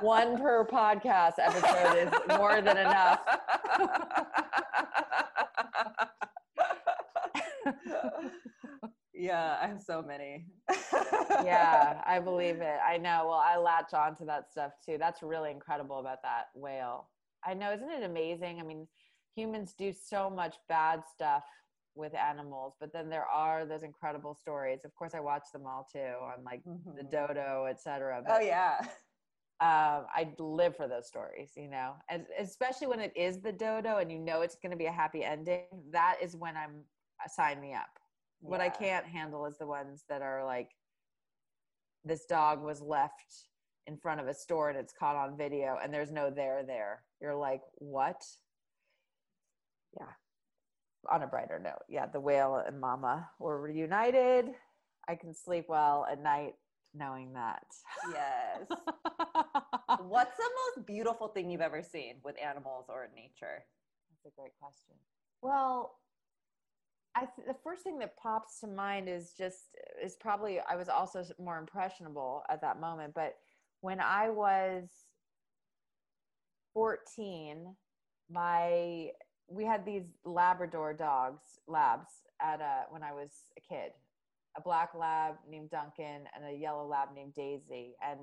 One 0.02 0.38
per 0.38 0.66
podcast 0.66 1.34
episode 1.40 2.08
is 2.08 2.38
more 2.38 2.62
than 2.62 2.78
enough. 2.78 3.20
Yeah, 9.18 9.58
I 9.62 9.68
have 9.68 9.82
so 9.82 10.02
many. 10.02 10.46
yeah, 11.44 12.02
I 12.06 12.20
believe 12.24 12.58
it. 12.58 12.78
I 12.86 12.98
know. 12.98 13.26
Well, 13.28 13.44
I 13.44 13.58
latch 13.58 13.94
on 13.94 14.16
to 14.18 14.26
that 14.26 14.52
stuff 14.52 14.74
too. 14.86 14.98
That's 15.00 15.24
really 15.24 15.52
incredible 15.52 16.00
about 16.00 16.22
that 16.24 16.48
whale. 16.54 17.10
I 17.46 17.54
know, 17.54 17.74
isn't 17.74 17.90
it 17.90 18.04
amazing? 18.04 18.60
I 18.60 18.64
mean, 18.64 18.88
humans 19.36 19.74
do 19.78 19.94
so 19.94 20.30
much 20.30 20.56
bad 20.68 21.04
stuff 21.14 21.44
with 21.96 22.14
animals, 22.16 22.76
but 22.80 22.94
then 22.94 23.10
there 23.10 23.26
are 23.26 23.66
those 23.66 23.84
incredible 23.84 24.36
stories. 24.36 24.82
Of 24.86 24.94
course, 24.96 25.14
I 25.14 25.20
watch 25.20 25.46
them 25.52 25.66
all 25.66 25.88
too 25.92 26.00
on 26.00 26.44
like 26.44 26.62
mm-hmm. 26.64 26.96
the 26.96 27.04
dodo, 27.04 27.68
etc. 27.70 28.24
Oh 28.28 28.40
yeah. 28.40 28.78
Um, 29.60 30.06
I 30.14 30.32
live 30.38 30.76
for 30.76 30.88
those 30.88 31.08
stories, 31.08 31.54
you 31.56 31.68
know, 31.68 31.96
and 32.10 32.28
especially 32.40 32.86
when 32.86 33.00
it 33.00 33.12
is 33.16 33.42
the 33.42 33.52
dodo 33.52 33.98
and 33.98 34.12
you 34.12 34.20
know 34.20 34.42
it's 34.42 34.56
going 34.62 34.70
to 34.70 34.78
be 34.78 34.86
a 34.86 34.92
happy 34.92 35.24
ending. 35.24 35.64
That 35.92 36.18
is 36.22 36.36
when 36.36 36.56
I'm 36.56 36.84
uh, 37.24 37.28
sign 37.28 37.60
me 37.60 37.74
up. 37.74 37.90
Yeah. 38.42 38.50
What 38.50 38.62
I 38.62 38.70
can't 38.70 39.06
handle 39.06 39.46
is 39.46 39.58
the 39.58 39.68
ones 39.68 40.04
that 40.10 40.22
are 40.22 40.46
like, 40.46 40.70
this 42.04 42.26
dog 42.26 42.64
was 42.64 42.82
left 42.82 43.48
in 43.88 43.98
front 43.98 44.20
of 44.20 44.28
a 44.28 44.34
store 44.34 44.70
and 44.70 44.78
it's 44.78 44.94
caught 44.94 45.16
on 45.16 45.38
video 45.38 45.78
and 45.82 45.94
there's 45.94 46.12
no 46.12 46.30
there 46.30 46.64
there. 46.66 47.04
You're 47.22 47.36
like, 47.36 47.62
what? 47.76 48.24
Yeah. 50.00 50.12
On 51.10 51.24
a 51.24 51.28
brighter 51.28 51.60
note, 51.60 51.84
yeah, 51.88 52.06
the 52.06 52.20
whale 52.20 52.62
and 52.66 52.80
mama 52.82 53.30
were 53.40 53.62
reunited. 53.62 54.48
I 55.08 55.16
can 55.16 55.34
sleep 55.34 55.66
well 55.70 56.06
at 56.12 56.22
night 56.22 56.56
knowing 56.94 57.34
that. 57.34 57.66
Yes. 58.12 58.68
What's 60.02 60.36
the 60.38 60.50
most 60.76 60.86
beautiful 60.86 61.30
thing 61.30 61.50
you've 61.50 61.62
ever 61.62 61.82
seen 61.82 62.16
with 62.24 62.36
animals 62.44 62.86
or 62.90 63.08
nature? 63.16 63.64
That's 64.10 64.34
a 64.34 64.40
great 64.40 64.52
question. 64.60 64.96
Well, 65.42 65.96
I 66.07 66.07
th- 67.20 67.48
the 67.48 67.56
first 67.64 67.84
thing 67.84 68.00
that 68.00 68.18
pops 68.18 68.60
to 68.62 68.68
mind 68.68 69.10
is 69.10 69.34
just 69.38 69.76
is 70.04 70.16
probably 70.16 70.60
I 70.60 70.76
was 70.76 70.90
also 70.90 71.24
more 71.40 71.58
impressionable 71.58 72.44
at 72.50 72.62
that 72.62 72.80
moment, 72.80 73.14
but 73.14 73.36
when 73.82 74.00
I 74.00 74.30
was 74.30 74.90
14, 76.74 77.76
my 78.30 79.10
we 79.50 79.66
had 79.66 79.86
these 79.86 80.04
Labrador 80.26 80.94
dogs, 80.94 81.60
labs 81.68 82.08
at 82.42 82.62
a 82.62 82.84
when 82.90 83.04
I 83.04 83.14
was 83.14 83.32
a 83.58 83.62
kid, 83.62 83.92
a 84.58 84.62
black 84.62 84.90
lab 84.94 85.36
named 85.50 85.70
Duncan 85.70 86.24
and 86.36 86.46
a 86.46 86.58
yellow 86.58 86.86
lab 86.86 87.10
named 87.16 87.34
Daisy, 87.34 87.96
and 88.06 88.20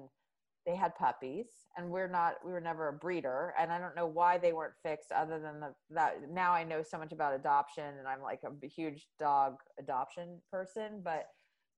they 0.67 0.75
had 0.75 0.95
puppies 0.97 1.47
and 1.77 1.91
we're 1.91 2.09
not 2.09 2.35
we 2.45 2.53
were 2.53 2.61
never 2.61 2.89
a 2.89 2.93
breeder 2.93 3.55
and 3.59 3.73
i 3.73 3.79
don't 3.79 3.97
know 3.97 4.07
why 4.07 4.39
they 4.39 4.53
weren't 4.53 4.75
fixed 4.83 5.13
other 5.13 5.39
than 5.39 5.61
the, 5.61 5.75
that 5.91 6.17
now 6.31 6.53
i 6.53 6.65
know 6.65 6.83
so 6.83 6.99
much 6.99 7.13
about 7.13 7.35
adoption 7.35 7.95
and 7.99 8.09
i'm 8.09 8.23
like 8.23 8.41
a 8.45 8.67
huge 8.67 9.09
dog 9.19 9.57
adoption 9.79 10.41
person 10.51 11.01
but 11.05 11.27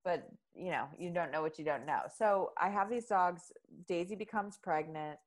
but 0.07 0.29
you 0.55 0.71
know 0.71 0.85
you 0.97 1.11
don't 1.11 1.31
know 1.31 1.41
what 1.41 1.59
you 1.59 1.65
don't 1.65 1.85
know. 1.85 2.01
So 2.17 2.51
i 2.59 2.69
have 2.69 2.89
these 2.89 3.05
dogs 3.07 3.51
daisy 3.87 4.15
becomes 4.15 4.57
pregnant 4.57 5.19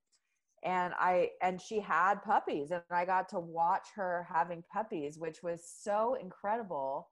and 0.64 0.94
i 0.98 1.28
and 1.42 1.61
she 1.61 1.80
had 1.80 2.22
puppies 2.22 2.70
and 2.70 2.82
i 2.90 3.04
got 3.04 3.28
to 3.28 3.38
watch 3.38 3.88
her 3.94 4.26
having 4.32 4.64
puppies 4.72 5.18
which 5.18 5.42
was 5.42 5.61
so 5.64 6.16
incredible 6.20 7.08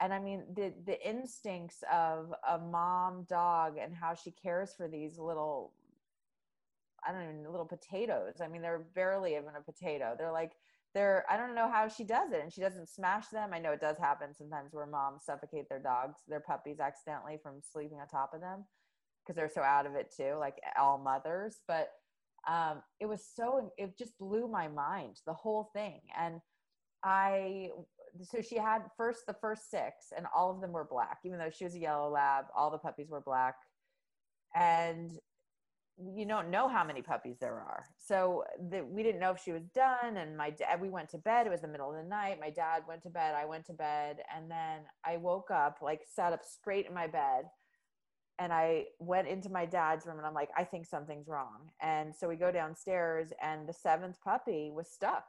and 0.00 0.12
i 0.12 0.18
mean 0.18 0.44
the 0.54 0.72
the 0.84 1.08
instincts 1.08 1.82
of 1.92 2.32
a 2.48 2.58
mom 2.58 3.24
dog 3.28 3.76
and 3.80 3.94
how 3.94 4.14
she 4.14 4.30
cares 4.30 4.74
for 4.76 4.88
these 4.88 5.18
little 5.18 5.72
i 7.06 7.12
don't 7.12 7.22
even 7.22 7.50
little 7.50 7.66
potatoes. 7.66 8.40
I 8.42 8.48
mean 8.48 8.62
they're 8.62 8.86
barely 8.94 9.32
even 9.32 9.54
a 9.56 9.60
potato. 9.60 10.14
They're 10.18 10.32
like 10.32 10.52
they're 10.94 11.24
i 11.30 11.36
don't 11.36 11.54
know 11.54 11.70
how 11.70 11.88
she 11.88 12.04
does 12.04 12.32
it. 12.32 12.40
And 12.42 12.52
she 12.52 12.60
doesn't 12.60 12.88
smash 12.88 13.28
them. 13.28 13.50
I 13.52 13.58
know 13.58 13.72
it 13.72 13.80
does 13.80 13.98
happen 13.98 14.34
sometimes 14.34 14.72
where 14.72 14.86
moms 14.86 15.24
suffocate 15.24 15.68
their 15.68 15.78
dogs 15.78 16.18
their 16.28 16.40
puppies 16.40 16.80
accidentally 16.80 17.38
from 17.42 17.60
sleeping 17.60 17.98
on 18.00 18.08
top 18.08 18.32
of 18.34 18.40
them 18.40 18.64
because 19.22 19.36
they're 19.36 19.48
so 19.48 19.62
out 19.62 19.86
of 19.86 19.94
it 19.94 20.12
too 20.16 20.36
like 20.38 20.56
all 20.78 20.98
mothers. 20.98 21.60
But 21.68 21.90
um, 22.48 22.82
it 23.00 23.06
was 23.06 23.24
so 23.24 23.72
it 23.76 23.98
just 23.98 24.18
blew 24.18 24.48
my 24.48 24.68
mind 24.68 25.20
the 25.26 25.34
whole 25.34 25.70
thing. 25.74 26.00
And 26.18 26.40
i 27.04 27.68
so 28.24 28.40
she 28.40 28.56
had 28.56 28.82
first 28.96 29.26
the 29.26 29.34
first 29.34 29.70
six 29.70 30.12
and 30.16 30.26
all 30.34 30.50
of 30.50 30.60
them 30.60 30.72
were 30.72 30.84
black 30.84 31.18
even 31.24 31.38
though 31.38 31.50
she 31.50 31.64
was 31.64 31.74
a 31.74 31.78
yellow 31.78 32.10
lab 32.10 32.46
all 32.56 32.70
the 32.70 32.78
puppies 32.78 33.10
were 33.10 33.20
black. 33.20 33.54
And 34.54 35.18
you 35.98 36.26
don't 36.26 36.50
know 36.50 36.68
how 36.68 36.84
many 36.84 37.00
puppies 37.00 37.38
there 37.40 37.54
are. 37.54 37.84
So 37.98 38.44
the, 38.70 38.84
we 38.84 39.02
didn't 39.02 39.20
know 39.20 39.30
if 39.30 39.42
she 39.42 39.52
was 39.52 39.64
done 39.74 40.16
and 40.18 40.36
my 40.36 40.50
dad 40.50 40.80
we 40.80 40.90
went 40.90 41.08
to 41.10 41.18
bed 41.18 41.46
it 41.46 41.50
was 41.50 41.62
the 41.62 41.68
middle 41.68 41.90
of 41.90 41.96
the 41.96 42.08
night 42.08 42.38
my 42.40 42.50
dad 42.50 42.82
went 42.86 43.02
to 43.04 43.10
bed 43.10 43.34
i 43.34 43.44
went 43.46 43.64
to 43.66 43.72
bed 43.72 44.18
and 44.34 44.50
then 44.50 44.80
i 45.04 45.16
woke 45.16 45.50
up 45.50 45.78
like 45.80 46.02
sat 46.06 46.32
up 46.32 46.44
straight 46.44 46.86
in 46.86 46.94
my 46.94 47.06
bed 47.06 47.46
and 48.38 48.52
i 48.52 48.84
went 48.98 49.26
into 49.26 49.48
my 49.48 49.64
dad's 49.64 50.06
room 50.06 50.18
and 50.18 50.26
i'm 50.26 50.34
like 50.34 50.50
i 50.56 50.64
think 50.64 50.86
something's 50.86 51.28
wrong. 51.28 51.70
And 51.80 52.14
so 52.14 52.28
we 52.28 52.36
go 52.36 52.52
downstairs 52.52 53.28
and 53.42 53.66
the 53.66 53.72
seventh 53.72 54.20
puppy 54.22 54.70
was 54.74 54.88
stuck. 54.88 55.24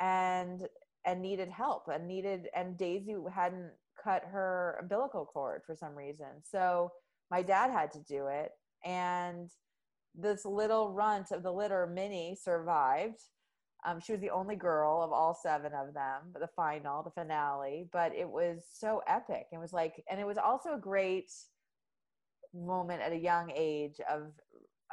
And 0.00 0.68
and 1.06 1.20
needed 1.20 1.48
help 1.48 1.88
and 1.92 2.06
needed 2.06 2.48
and 2.54 2.78
Daisy 2.78 3.14
hadn't 3.32 3.70
cut 4.02 4.22
her 4.30 4.78
umbilical 4.80 5.24
cord 5.24 5.62
for 5.66 5.76
some 5.76 5.94
reason. 5.94 6.26
So 6.42 6.90
my 7.30 7.42
dad 7.42 7.70
had 7.70 7.92
to 7.92 8.00
do 8.08 8.26
it 8.26 8.50
and 8.84 9.50
this 10.14 10.44
little 10.44 10.92
runt 10.92 11.30
of 11.32 11.42
the 11.42 11.52
litter 11.52 11.86
Minnie 11.86 12.38
survived. 12.40 13.20
Um, 13.86 14.00
she 14.00 14.12
was 14.12 14.20
the 14.20 14.30
only 14.30 14.56
girl 14.56 15.02
of 15.02 15.12
all 15.12 15.34
seven 15.34 15.72
of 15.74 15.92
them, 15.92 16.32
the 16.40 16.48
final, 16.56 17.02
the 17.02 17.10
finale, 17.10 17.88
but 17.92 18.14
it 18.14 18.28
was 18.28 18.64
so 18.72 19.02
epic. 19.06 19.46
It 19.52 19.58
was 19.58 19.72
like, 19.72 20.02
and 20.10 20.18
it 20.18 20.26
was 20.26 20.38
also 20.38 20.74
a 20.74 20.78
great 20.78 21.30
moment 22.54 23.02
at 23.02 23.12
a 23.12 23.16
young 23.16 23.52
age 23.54 24.00
of 24.10 24.32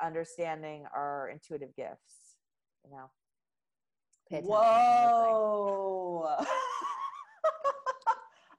understanding 0.03 0.83
our 0.93 1.29
intuitive 1.29 1.73
gifts, 1.75 2.35
you 2.83 2.91
know. 2.91 3.09
Whoa. 4.39 6.35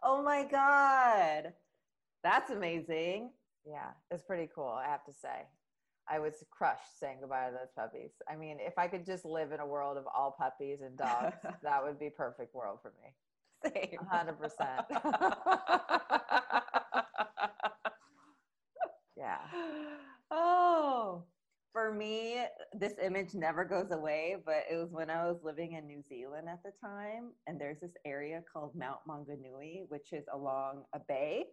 oh 0.02 0.22
my 0.22 0.44
God. 0.44 1.52
That's 2.22 2.50
amazing. 2.50 3.30
Yeah, 3.66 3.90
it's 4.10 4.22
pretty 4.22 4.48
cool, 4.54 4.68
I 4.68 4.86
have 4.86 5.04
to 5.04 5.12
say. 5.12 5.46
I 6.08 6.18
was 6.18 6.44
crushed 6.50 6.98
saying 6.98 7.18
goodbye 7.20 7.46
to 7.46 7.52
those 7.52 7.70
puppies. 7.76 8.10
I 8.28 8.34
mean, 8.36 8.58
if 8.60 8.76
I 8.76 8.88
could 8.88 9.06
just 9.06 9.24
live 9.24 9.52
in 9.52 9.60
a 9.60 9.66
world 9.66 9.96
of 9.96 10.04
all 10.14 10.34
puppies 10.38 10.80
and 10.82 10.96
dogs, 10.96 11.36
that 11.62 11.82
would 11.82 11.98
be 11.98 12.10
perfect 12.10 12.54
world 12.54 12.80
for 12.82 12.92
me. 13.02 13.14
Same. 13.64 13.98
100%. 14.12 14.84
yeah. 19.16 19.38
Oh, 20.30 21.24
for 21.72 21.92
me, 21.92 22.44
this 22.82 22.94
image 23.00 23.32
never 23.34 23.64
goes 23.64 23.92
away, 23.92 24.34
but 24.44 24.64
it 24.68 24.74
was 24.76 24.90
when 24.90 25.08
I 25.08 25.24
was 25.26 25.38
living 25.44 25.74
in 25.74 25.86
New 25.86 26.02
Zealand 26.02 26.48
at 26.50 26.64
the 26.64 26.72
time. 26.84 27.30
And 27.46 27.60
there's 27.60 27.78
this 27.80 27.94
area 28.04 28.42
called 28.52 28.74
Mount 28.74 28.98
Maunganui, 29.08 29.84
which 29.88 30.12
is 30.12 30.24
along 30.34 30.82
a 30.92 30.98
bay. 30.98 31.44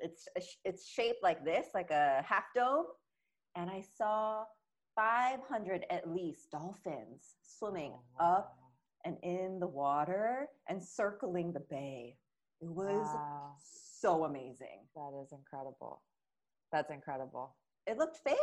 It's, 0.00 0.28
it's 0.64 0.86
shaped 0.88 1.24
like 1.24 1.44
this, 1.44 1.66
like 1.74 1.90
a 1.90 2.22
half 2.24 2.44
dome. 2.54 2.84
And 3.56 3.68
I 3.68 3.82
saw 3.96 4.44
500 4.94 5.84
at 5.90 6.08
least 6.08 6.52
dolphins 6.52 7.34
swimming 7.42 7.94
Oh, 8.20 8.24
up 8.24 8.56
and 9.04 9.16
in 9.24 9.58
the 9.58 9.66
water 9.66 10.46
and 10.68 10.80
circling 10.80 11.52
the 11.52 11.64
bay. 11.68 12.16
It 12.60 12.68
was 12.68 13.08
Wow. 13.12 13.54
so 13.60 14.24
amazing. 14.24 14.86
That 14.94 15.20
is 15.20 15.32
incredible. 15.32 16.02
That's 16.70 16.92
incredible. 16.92 17.56
It 17.88 17.98
looked 17.98 18.18
fake. 18.18 18.36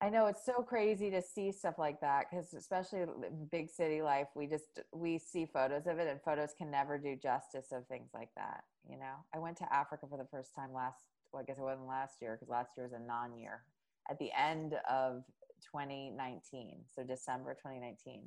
I 0.00 0.10
know 0.10 0.26
it's 0.26 0.44
so 0.44 0.62
crazy 0.62 1.10
to 1.10 1.20
see 1.20 1.50
stuff 1.50 1.74
like 1.76 2.00
that 2.02 2.26
because 2.30 2.54
especially 2.54 3.04
big 3.50 3.68
city 3.68 4.00
life, 4.00 4.28
we 4.36 4.46
just 4.46 4.80
we 4.92 5.18
see 5.18 5.44
photos 5.44 5.86
of 5.88 5.98
it, 5.98 6.06
and 6.08 6.20
photos 6.22 6.50
can 6.56 6.70
never 6.70 6.98
do 6.98 7.16
justice 7.16 7.72
of 7.72 7.86
things 7.88 8.10
like 8.14 8.28
that. 8.36 8.62
You 8.88 8.96
know, 8.96 9.14
I 9.34 9.38
went 9.38 9.56
to 9.58 9.74
Africa 9.74 10.06
for 10.08 10.16
the 10.16 10.28
first 10.30 10.54
time 10.54 10.72
last. 10.72 10.98
Well, 11.32 11.42
I 11.42 11.44
guess 11.44 11.58
it 11.58 11.62
wasn't 11.62 11.88
last 11.88 12.22
year 12.22 12.36
because 12.36 12.48
last 12.48 12.70
year 12.76 12.86
was 12.86 12.92
a 12.92 13.04
non-year. 13.04 13.62
At 14.08 14.18
the 14.18 14.30
end 14.38 14.74
of 14.88 15.24
2019, 15.72 16.76
so 16.94 17.02
December 17.02 17.54
2019, 17.54 18.22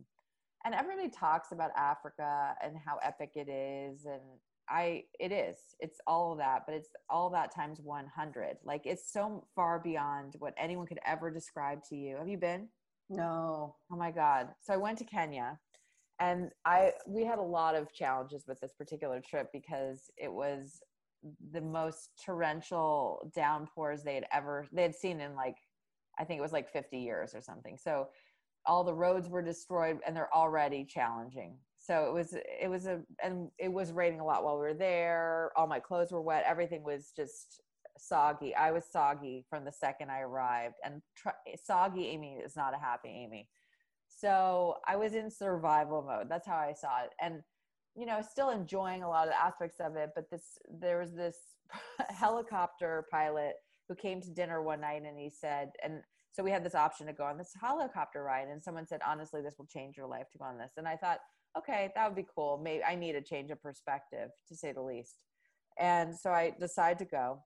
and 0.65 0.75
everybody 0.75 1.09
talks 1.09 1.53
about 1.53 1.71
Africa 1.75 2.53
and 2.61 2.75
how 2.85 2.97
epic 3.01 3.31
it 3.35 3.49
is, 3.49 4.05
and 4.05 4.21
I 4.71 5.03
it 5.19 5.31
is. 5.31 5.57
It's 5.79 5.99
all 6.07 6.31
of 6.31 6.37
that, 6.37 6.63
but 6.65 6.73
it's 6.73 6.89
all 7.09 7.29
that 7.31 7.53
times 7.53 7.79
100. 7.81 8.57
Like 8.63 8.85
it's 8.85 9.11
so 9.11 9.45
far 9.53 9.79
beyond 9.79 10.35
what 10.39 10.53
anyone 10.57 10.87
could 10.87 10.99
ever 11.05 11.29
describe 11.29 11.83
to 11.89 11.95
you. 11.95 12.15
Have 12.15 12.29
you 12.29 12.37
been? 12.37 12.69
No. 13.09 13.75
Oh 13.91 13.97
my 13.97 14.11
god. 14.11 14.49
So 14.61 14.73
I 14.73 14.77
went 14.77 14.97
to 14.99 15.03
Kenya 15.03 15.59
and 16.19 16.51
I 16.65 16.93
we 17.05 17.25
had 17.25 17.39
a 17.39 17.43
lot 17.43 17.75
of 17.75 17.93
challenges 17.93 18.45
with 18.47 18.59
this 18.61 18.73
particular 18.73 19.19
trip 19.19 19.49
because 19.51 20.09
it 20.17 20.31
was 20.31 20.79
the 21.51 21.61
most 21.61 22.09
torrential 22.25 23.29
downpours 23.35 24.03
they 24.03 24.15
had 24.15 24.25
ever 24.31 24.67
they 24.71 24.83
had 24.83 24.95
seen 24.95 25.19
in 25.19 25.35
like 25.35 25.57
I 26.17 26.23
think 26.23 26.39
it 26.39 26.41
was 26.41 26.53
like 26.53 26.71
50 26.71 26.97
years 26.97 27.33
or 27.35 27.41
something. 27.41 27.77
So 27.77 28.07
all 28.65 28.83
the 28.83 28.93
roads 28.93 29.27
were 29.27 29.41
destroyed 29.41 29.99
and 30.05 30.15
they're 30.15 30.33
already 30.33 30.85
challenging 30.85 31.57
so 31.81 32.05
it 32.05 32.13
was 32.13 32.35
it 32.35 32.69
was 32.69 32.85
a 32.85 33.01
and 33.23 33.49
it 33.57 33.73
was 33.73 33.91
raining 33.91 34.19
a 34.19 34.25
lot 34.25 34.43
while 34.43 34.55
we 34.55 34.61
were 34.61 34.73
there. 34.73 35.51
All 35.55 35.65
my 35.65 35.79
clothes 35.79 36.11
were 36.11 36.21
wet. 36.21 36.45
Everything 36.47 36.83
was 36.83 37.11
just 37.15 37.59
soggy. 37.97 38.55
I 38.55 38.71
was 38.71 38.85
soggy 38.85 39.45
from 39.49 39.65
the 39.65 39.71
second 39.71 40.11
i 40.11 40.19
arrived. 40.19 40.75
And 40.85 41.01
tr- 41.17 41.29
soggy 41.63 42.07
amy 42.07 42.37
is 42.43 42.55
not 42.55 42.75
a 42.75 42.79
happy 42.79 43.09
amy. 43.09 43.49
So 44.07 44.75
i 44.87 44.95
was 44.95 45.15
in 45.15 45.31
survival 45.31 46.03
mode. 46.03 46.27
That's 46.29 46.47
how 46.47 46.57
i 46.57 46.73
saw 46.73 47.03
it. 47.03 47.09
And 47.19 47.41
you 47.95 48.05
know 48.05 48.21
still 48.21 48.51
enjoying 48.51 49.01
a 49.03 49.09
lot 49.09 49.27
of 49.27 49.33
the 49.33 49.43
aspects 49.43 49.81
of 49.81 49.97
it 49.97 50.11
but 50.15 50.29
this 50.31 50.57
there 50.79 50.97
was 50.97 51.11
this 51.13 51.35
helicopter 52.07 53.03
pilot 53.11 53.55
who 53.89 53.95
came 53.95 54.21
to 54.21 54.29
dinner 54.29 54.61
one 54.61 54.79
night 54.79 55.01
and 55.05 55.19
he 55.19 55.29
said 55.29 55.71
and 55.83 56.01
so 56.31 56.43
we 56.43 56.51
had 56.51 56.63
this 56.63 56.75
option 56.75 57.07
to 57.07 57.13
go 57.13 57.25
on 57.25 57.37
this 57.37 57.51
helicopter 57.59 58.23
ride. 58.23 58.47
And 58.47 58.63
someone 58.63 58.87
said 58.87 59.01
honestly 59.05 59.41
this 59.41 59.55
will 59.57 59.65
change 59.65 59.97
your 59.97 60.07
life 60.07 60.29
to 60.31 60.37
go 60.37 60.45
on 60.45 60.57
this. 60.57 60.71
And 60.77 60.87
i 60.87 60.95
thought 60.95 61.19
okay 61.57 61.91
that 61.95 62.07
would 62.07 62.15
be 62.15 62.27
cool. 62.35 62.59
Maybe 62.63 62.83
i 62.83 62.95
need 62.95 63.15
a 63.15 63.21
change 63.21 63.51
of 63.51 63.61
perspective 63.61 64.29
to 64.47 64.55
say 64.55 64.71
the 64.71 64.81
least. 64.81 65.15
And 65.79 66.15
so 66.15 66.31
i 66.31 66.53
decided 66.59 66.99
to 66.99 67.05
go. 67.05 67.43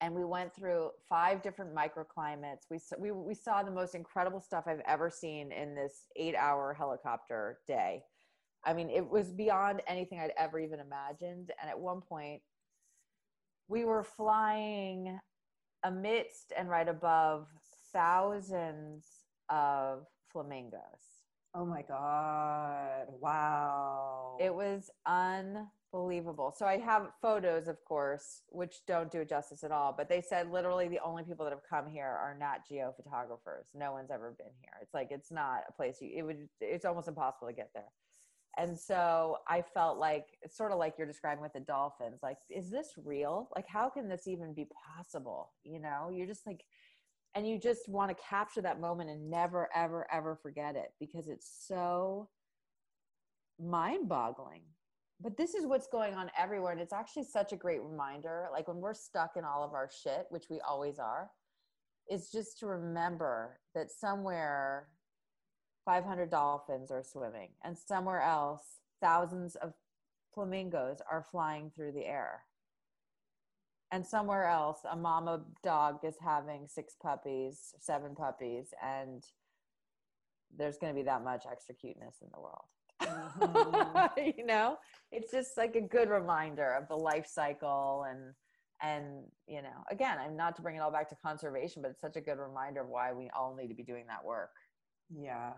And 0.00 0.14
we 0.14 0.24
went 0.24 0.54
through 0.54 0.90
five 1.08 1.42
different 1.42 1.74
microclimates. 1.74 2.66
We, 2.70 2.78
we, 2.98 3.12
we 3.12 3.34
saw 3.34 3.62
the 3.62 3.70
most 3.70 3.94
incredible 3.94 4.40
stuff 4.40 4.64
i've 4.66 4.82
ever 4.86 5.10
seen 5.10 5.52
in 5.52 5.74
this 5.74 6.08
eight 6.16 6.34
hour 6.36 6.74
helicopter 6.74 7.58
day. 7.66 8.02
I 8.64 8.72
mean 8.72 8.90
it 8.90 9.08
was 9.08 9.32
beyond 9.32 9.82
anything 9.86 10.20
i'd 10.20 10.32
ever 10.38 10.58
even 10.58 10.80
imagined. 10.80 11.52
And 11.60 11.70
at 11.70 11.78
one 11.78 12.00
point 12.00 12.42
we 13.68 13.84
were 13.84 14.04
flying 14.04 15.18
amidst 15.84 16.52
and 16.56 16.68
right 16.68 16.88
above 16.88 17.48
thousands 17.92 19.06
of 19.48 20.06
flamingos. 20.32 21.15
Oh 21.58 21.64
my 21.64 21.80
God. 21.80 23.06
Wow. 23.18 24.36
It 24.38 24.54
was 24.54 24.90
unbelievable. 25.06 26.52
So 26.54 26.66
I 26.66 26.76
have 26.76 27.12
photos, 27.22 27.66
of 27.66 27.82
course, 27.86 28.42
which 28.50 28.80
don't 28.86 29.10
do 29.10 29.20
it 29.22 29.30
justice 29.30 29.64
at 29.64 29.72
all. 29.72 29.94
But 29.96 30.10
they 30.10 30.20
said 30.20 30.50
literally 30.50 30.88
the 30.88 31.00
only 31.02 31.22
people 31.22 31.46
that 31.46 31.52
have 31.52 31.62
come 31.68 31.88
here 31.88 32.04
are 32.04 32.36
Nat 32.38 32.58
Geo 32.68 32.92
photographers. 32.94 33.68
No 33.74 33.92
one's 33.92 34.10
ever 34.10 34.34
been 34.36 34.52
here. 34.60 34.74
It's 34.82 34.92
like 34.92 35.08
it's 35.10 35.30
not 35.30 35.60
a 35.66 35.72
place 35.72 35.96
you. 36.02 36.10
It 36.14 36.22
would. 36.24 36.46
It's 36.60 36.84
almost 36.84 37.08
impossible 37.08 37.48
to 37.48 37.54
get 37.54 37.70
there. 37.72 37.88
And 38.58 38.78
so 38.78 39.38
I 39.48 39.62
felt 39.62 39.98
like 39.98 40.26
it's 40.42 40.56
sort 40.56 40.72
of 40.72 40.78
like 40.78 40.94
you're 40.98 41.06
describing 41.06 41.42
with 41.42 41.52
the 41.54 41.60
dolphins. 41.60 42.20
Like, 42.22 42.38
is 42.50 42.70
this 42.70 42.92
real? 43.02 43.48
Like, 43.54 43.66
how 43.66 43.90
can 43.90 44.08
this 44.08 44.26
even 44.26 44.52
be 44.52 44.66
possible? 44.94 45.52
You 45.62 45.78
know, 45.78 46.10
you're 46.12 46.26
just 46.26 46.46
like, 46.46 46.64
and 47.36 47.46
you 47.46 47.58
just 47.58 47.86
want 47.86 48.08
to 48.08 48.24
capture 48.28 48.62
that 48.62 48.80
moment 48.80 49.10
and 49.10 49.30
never, 49.30 49.68
ever, 49.74 50.06
ever 50.10 50.34
forget 50.34 50.74
it 50.74 50.94
because 50.98 51.28
it's 51.28 51.66
so 51.68 52.30
mind 53.62 54.08
boggling. 54.08 54.62
But 55.20 55.36
this 55.36 55.54
is 55.54 55.66
what's 55.66 55.86
going 55.86 56.14
on 56.14 56.30
everywhere. 56.36 56.72
And 56.72 56.80
it's 56.80 56.94
actually 56.94 57.24
such 57.24 57.52
a 57.52 57.56
great 57.56 57.82
reminder. 57.82 58.48
Like, 58.50 58.68
when 58.68 58.78
we're 58.78 58.94
stuck 58.94 59.32
in 59.36 59.44
all 59.44 59.62
of 59.62 59.74
our 59.74 59.90
shit, 60.02 60.24
which 60.30 60.48
we 60.48 60.60
always 60.66 60.98
are, 60.98 61.30
is 62.10 62.30
just 62.30 62.58
to 62.60 62.66
remember 62.66 63.60
that 63.74 63.90
somewhere 63.90 64.88
500 65.84 66.30
dolphins 66.30 66.90
are 66.90 67.02
swimming, 67.02 67.50
and 67.64 67.76
somewhere 67.76 68.22
else, 68.22 68.62
thousands 69.02 69.56
of 69.56 69.74
flamingos 70.34 70.98
are 71.10 71.24
flying 71.30 71.70
through 71.70 71.92
the 71.92 72.06
air. 72.06 72.44
And 73.92 74.04
somewhere 74.04 74.46
else, 74.46 74.78
a 74.90 74.96
mama 74.96 75.42
dog 75.62 76.00
is 76.02 76.16
having 76.20 76.66
six 76.66 76.96
puppies, 77.00 77.72
seven 77.78 78.14
puppies, 78.14 78.74
and 78.82 79.22
there's 80.56 80.78
going 80.78 80.92
to 80.92 80.98
be 80.98 81.04
that 81.04 81.22
much 81.22 81.44
extra 81.50 81.74
cuteness 81.74 82.16
in 82.20 82.28
the 82.32 82.40
world. 82.40 82.64
Mm-hmm. 83.02 84.32
you 84.38 84.44
know, 84.44 84.76
it's 85.12 85.30
just 85.30 85.56
like 85.56 85.76
a 85.76 85.80
good 85.80 86.08
reminder 86.08 86.72
of 86.72 86.88
the 86.88 86.96
life 86.96 87.26
cycle 87.26 88.06
and 88.10 88.34
and 88.82 89.24
you 89.46 89.62
know 89.62 89.82
again 89.90 90.18
i'm 90.20 90.36
not 90.36 90.54
to 90.54 90.60
bring 90.60 90.76
it 90.76 90.80
all 90.80 90.90
back 90.90 91.08
to 91.08 91.16
conservation 91.24 91.80
but 91.80 91.90
it's 91.90 92.00
such 92.02 92.16
a 92.16 92.20
good 92.20 92.36
reminder 92.36 92.82
of 92.82 92.88
why 92.88 93.10
we 93.10 93.30
all 93.34 93.56
need 93.58 93.68
to 93.68 93.74
be 93.74 93.82
doing 93.82 94.04
that 94.06 94.22
work 94.22 94.50
Yeah. 95.10 95.52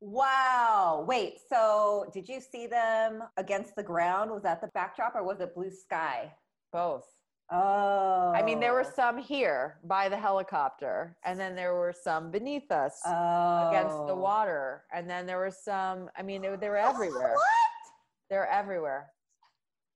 Wow. 0.00 1.04
Wait, 1.08 1.38
so 1.48 2.06
did 2.12 2.28
you 2.28 2.40
see 2.40 2.66
them 2.66 3.24
against 3.36 3.74
the 3.74 3.82
ground? 3.82 4.30
Was 4.30 4.42
that 4.44 4.60
the 4.60 4.68
backdrop 4.68 5.14
or 5.16 5.24
was 5.24 5.40
it 5.40 5.54
blue 5.54 5.70
sky? 5.70 6.32
Both 6.72 7.06
Oh. 7.50 8.32
I 8.34 8.42
mean, 8.42 8.60
there 8.60 8.74
were 8.74 8.84
oh. 8.86 8.92
some 8.94 9.16
here 9.16 9.78
by 9.84 10.08
the 10.08 10.16
helicopter, 10.16 11.16
and 11.24 11.40
then 11.40 11.56
there 11.56 11.74
were 11.74 11.94
some 11.98 12.30
beneath 12.30 12.70
us 12.70 13.00
oh. 13.06 13.68
against 13.68 13.96
the 14.06 14.12
oh. 14.12 14.20
water, 14.20 14.84
and 14.92 15.08
then 15.08 15.26
there 15.26 15.38
were 15.38 15.50
some. 15.50 16.10
I 16.16 16.22
mean, 16.22 16.42
they, 16.42 16.54
they 16.56 16.68
were 16.68 16.76
everywhere. 16.76 17.32
What? 17.34 17.92
They're 18.28 18.48
everywhere. 18.48 19.06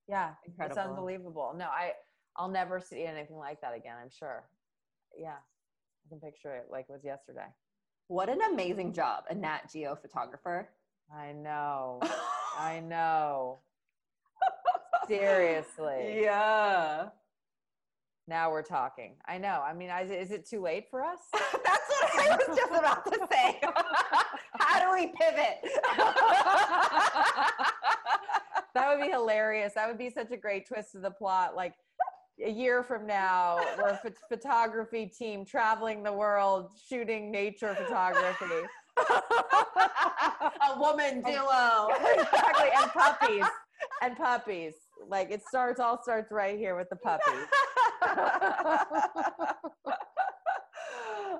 Yeah, 0.07 0.31
Incredible. 0.47 0.79
it's 0.79 0.89
unbelievable. 0.89 1.53
No, 1.55 1.65
I 1.65 1.91
I'll 2.37 2.49
never 2.49 2.79
see 2.79 3.03
anything 3.03 3.37
like 3.37 3.61
that 3.61 3.75
again. 3.75 3.95
I'm 4.01 4.09
sure. 4.09 4.43
Yeah, 5.15 5.35
I 5.35 6.09
can 6.09 6.19
picture 6.19 6.55
it 6.55 6.67
like 6.71 6.87
it 6.89 6.91
was 6.91 7.03
yesterday. 7.03 7.45
What 8.07 8.29
an 8.29 8.39
amazing 8.51 8.93
job, 8.93 9.25
a 9.29 9.35
Nat 9.35 9.71
Geo 9.71 9.95
photographer. 9.95 10.69
I 11.15 11.33
know. 11.33 11.99
I 12.59 12.79
know. 12.79 13.59
Seriously. 15.19 16.21
Yeah. 16.21 17.09
Now 18.27 18.51
we're 18.51 18.63
talking. 18.63 19.15
I 19.27 19.37
know. 19.37 19.61
I 19.65 19.73
mean, 19.73 19.89
I, 19.89 20.03
is 20.03 20.31
it 20.31 20.47
too 20.47 20.61
late 20.61 20.85
for 20.89 21.03
us? 21.03 21.19
That's 21.33 21.89
what 21.89 22.31
I 22.31 22.37
was 22.37 22.57
just 22.57 22.71
about 22.71 23.05
to 23.05 23.27
say. 23.31 23.59
How 24.59 24.79
do 24.79 24.91
we 24.93 25.07
pivot? 25.07 25.59
that 28.73 28.87
would 28.87 29.01
be 29.01 29.11
hilarious. 29.11 29.73
That 29.73 29.89
would 29.89 29.97
be 29.97 30.09
such 30.09 30.31
a 30.31 30.37
great 30.37 30.65
twist 30.67 30.95
of 30.95 31.01
the 31.01 31.11
plot. 31.11 31.55
Like 31.55 31.73
a 32.43 32.49
year 32.49 32.81
from 32.81 33.05
now, 33.05 33.59
we're 33.77 33.89
a 33.89 33.99
phot- 34.03 34.15
photography 34.29 35.05
team 35.05 35.43
traveling 35.43 36.01
the 36.01 36.13
world 36.13 36.69
shooting 36.87 37.29
nature 37.29 37.75
photography. 37.75 38.67
a 38.97 40.79
woman 40.79 41.21
duo. 41.21 41.89
exactly, 42.15 42.69
and 42.77 42.91
puppies, 42.91 43.45
and 44.01 44.15
puppies. 44.15 44.73
Like 45.09 45.31
it 45.31 45.41
starts, 45.47 45.79
all 45.79 46.01
starts 46.01 46.31
right 46.31 46.57
here 46.57 46.75
with 46.77 46.89
the 46.89 46.95
puppy. 46.97 47.23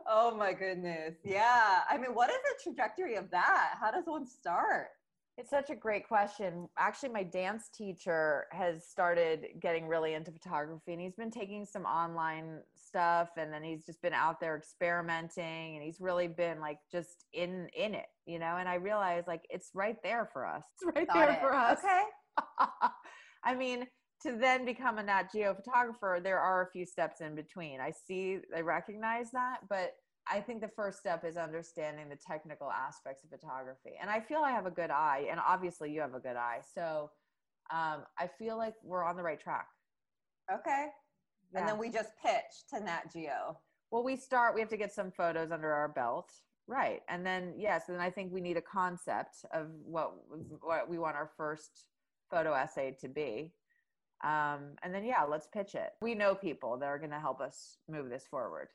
oh 0.08 0.36
my 0.38 0.54
goodness. 0.54 1.16
Yeah. 1.24 1.80
I 1.90 1.98
mean, 1.98 2.14
what 2.14 2.30
is 2.30 2.38
the 2.44 2.64
trajectory 2.64 3.16
of 3.16 3.30
that? 3.32 3.76
How 3.80 3.92
does 3.92 4.06
one 4.06 4.26
start? 4.26 4.88
It's 5.36 5.50
such 5.50 5.72
a 5.72 5.76
great 5.76 6.08
question. 6.08 6.70
Actually, 6.78 7.10
my 7.10 7.24
dance 7.24 7.68
teacher 7.76 8.46
has 8.52 8.86
started 8.88 9.48
getting 9.60 9.88
really 9.88 10.14
into 10.14 10.32
photography 10.32 10.94
and 10.94 11.02
he's 11.02 11.16
been 11.16 11.32
taking 11.32 11.66
some 11.66 11.86
online 11.86 12.60
stuff 12.76 13.30
and 13.36 13.52
then 13.52 13.64
he's 13.64 13.84
just 13.84 14.00
been 14.04 14.14
out 14.14 14.40
there 14.40 14.56
experimenting 14.56 15.76
and 15.76 15.84
he's 15.84 16.00
really 16.00 16.28
been 16.28 16.60
like 16.62 16.78
just 16.92 17.26
in 17.34 17.68
in 17.76 17.96
it, 17.96 18.06
you 18.28 18.38
know? 18.38 18.58
And 18.60 18.70
I 18.70 18.76
realized 18.76 19.26
like 19.26 19.42
it's 19.50 19.72
right 19.74 19.98
there 20.04 20.30
for 20.32 20.46
us. 20.46 20.62
It's 20.76 20.96
right 20.96 21.08
Got 21.08 21.16
there 21.16 21.32
it. 21.32 21.40
for 21.40 21.52
us. 21.52 21.80
Okay. 21.80 22.04
I 23.44 23.56
mean, 23.56 23.88
to 24.24 24.38
then 24.38 24.66
become 24.66 24.98
a 24.98 25.04
Nat 25.04 25.32
Geo 25.34 25.54
photographer, 25.54 26.20
there 26.24 26.40
are 26.40 26.64
a 26.64 26.72
few 26.72 26.86
steps 26.86 27.22
in 27.22 27.36
between. 27.36 27.82
I 27.82 27.92
see, 27.92 28.40
I 28.56 28.62
recognize 28.62 29.32
that, 29.32 29.58
but 29.70 29.94
I 30.32 30.40
think 30.40 30.62
the 30.62 30.70
first 30.70 31.00
step 31.00 31.26
is 31.26 31.36
understanding 31.36 32.08
the 32.08 32.16
technical 32.16 32.72
aspects 32.72 33.26
of 33.26 33.30
photography. 33.30 33.92
And 34.02 34.10
I 34.10 34.22
feel 34.22 34.40
I 34.40 34.52
have 34.52 34.66
a 34.66 34.72
good 34.72 34.92
eye, 34.92 35.28
and 35.30 35.40
obviously 35.46 35.92
you 35.92 36.00
have 36.00 36.14
a 36.14 36.20
good 36.20 36.38
eye. 36.38 36.62
So 36.74 37.12
um, 37.74 38.04
I 38.18 38.30
feel 38.40 38.58
like 38.58 38.76
we're 38.84 39.04
on 39.04 39.18
the 39.18 39.24
right 39.24 39.40
track. 39.40 39.68
Okay. 40.52 40.88
Yeah. 41.54 41.60
And 41.60 41.68
then 41.68 41.78
we 41.78 41.90
just 41.90 42.12
pitch 42.24 42.64
to 42.74 42.80
Nat 42.80 43.12
Geo. 43.12 43.60
well, 43.92 44.04
we 44.04 44.16
start, 44.16 44.56
we 44.56 44.62
have 44.62 44.70
to 44.70 44.78
get 44.78 44.92
some 44.92 45.12
photos 45.12 45.52
under 45.52 45.72
our 45.72 45.90
belt. 45.90 46.32
Right. 46.68 47.02
And 47.10 47.26
then, 47.26 47.54
yes, 47.58 47.84
then 47.88 48.00
I 48.00 48.10
think 48.10 48.32
we 48.32 48.42
need 48.42 48.58
a 48.58 48.62
concept 48.62 49.36
of 49.54 49.68
what, 49.84 50.14
what 50.62 50.90
we 50.90 50.98
want 50.98 51.16
our 51.16 51.30
first 51.36 51.88
photo 52.34 52.54
essay 52.54 52.96
to 53.02 53.08
be. 53.08 53.54
Um, 54.24 54.76
and 54.84 54.94
then, 54.94 55.04
yeah, 55.04 55.24
let's 55.24 55.48
pitch 55.48 55.76
it. 55.76 55.92
We 56.02 56.16
know 56.16 56.34
people 56.34 56.78
that 56.78 56.86
are 56.86 56.98
going 56.98 57.12
to 57.12 57.20
help 57.20 57.42
us 57.42 57.78
move 57.90 58.10
this 58.10 58.26
forward. 58.30 58.70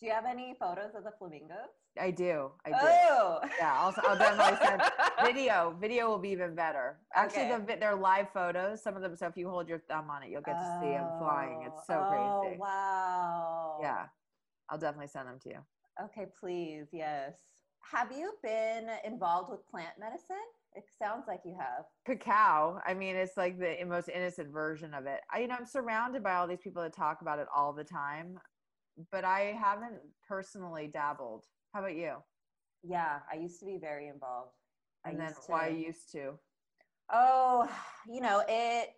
Do 0.00 0.06
you 0.06 0.12
have 0.12 0.26
any 0.26 0.54
photos 0.58 0.94
of 0.96 1.04
the 1.04 1.12
flamingos? 1.18 1.70
I 1.98 2.10
do. 2.10 2.50
I 2.66 2.70
do. 2.70 2.76
Oh. 2.82 3.38
Yeah, 3.58 3.72
I'll, 3.78 3.94
I'll 4.06 4.18
definitely 4.18 4.66
send 4.66 4.82
video. 5.24 5.76
Video 5.80 6.08
will 6.08 6.18
be 6.18 6.30
even 6.30 6.54
better. 6.54 6.98
Actually, 7.14 7.52
Okay. 7.52 7.64
the 7.66 7.76
they're 7.78 7.94
live 7.94 8.26
photos. 8.34 8.82
Some 8.82 8.96
of 8.96 9.02
them. 9.02 9.16
So 9.16 9.26
if 9.28 9.36
you 9.36 9.48
hold 9.48 9.68
your 9.68 9.78
thumb 9.78 10.10
on 10.10 10.24
it, 10.24 10.30
you'll 10.30 10.42
get 10.42 10.58
to 10.58 10.78
see 10.82 10.88
them 10.88 11.06
flying. 11.20 11.62
It's 11.66 11.86
so 11.86 12.04
oh, 12.04 12.40
crazy. 12.42 12.58
wow. 12.58 13.78
Yeah, 13.80 14.06
I'll 14.68 14.78
definitely 14.78 15.06
send 15.06 15.28
them 15.28 15.38
to 15.44 15.48
you. 15.50 15.58
Okay, 16.02 16.26
please. 16.38 16.88
Yes. 16.92 17.34
Have 17.92 18.10
you 18.10 18.32
been 18.42 18.88
involved 19.04 19.50
with 19.50 19.64
plant 19.68 19.92
medicine? 20.00 20.36
It 20.74 20.84
sounds 21.00 21.24
like 21.28 21.40
you 21.44 21.56
have. 21.58 21.84
Cacao. 22.04 22.80
I 22.84 22.94
mean, 22.94 23.14
it's 23.14 23.36
like 23.36 23.58
the 23.58 23.76
most 23.86 24.08
innocent 24.08 24.52
version 24.52 24.92
of 24.92 25.06
it. 25.06 25.20
I, 25.32 25.40
you 25.40 25.46
know, 25.48 25.54
I'm 25.58 25.66
surrounded 25.66 26.22
by 26.22 26.34
all 26.34 26.48
these 26.48 26.60
people 26.62 26.82
that 26.82 26.92
talk 26.94 27.22
about 27.22 27.38
it 27.38 27.46
all 27.54 27.72
the 27.72 27.84
time, 27.84 28.38
but 29.12 29.24
I 29.24 29.56
haven't 29.60 30.00
personally 30.26 30.88
dabbled. 30.92 31.44
How 31.72 31.80
about 31.80 31.94
you? 31.96 32.14
Yeah, 32.82 33.20
I 33.32 33.36
used 33.36 33.60
to 33.60 33.66
be 33.66 33.78
very 33.80 34.08
involved. 34.08 34.50
I 35.04 35.10
And 35.10 35.20
then 35.20 35.28
used 35.28 35.40
why 35.46 35.68
to- 35.70 35.76
used 35.78 36.10
to? 36.12 36.32
Oh, 37.12 37.68
you 38.08 38.20
know, 38.20 38.42
it 38.48 38.90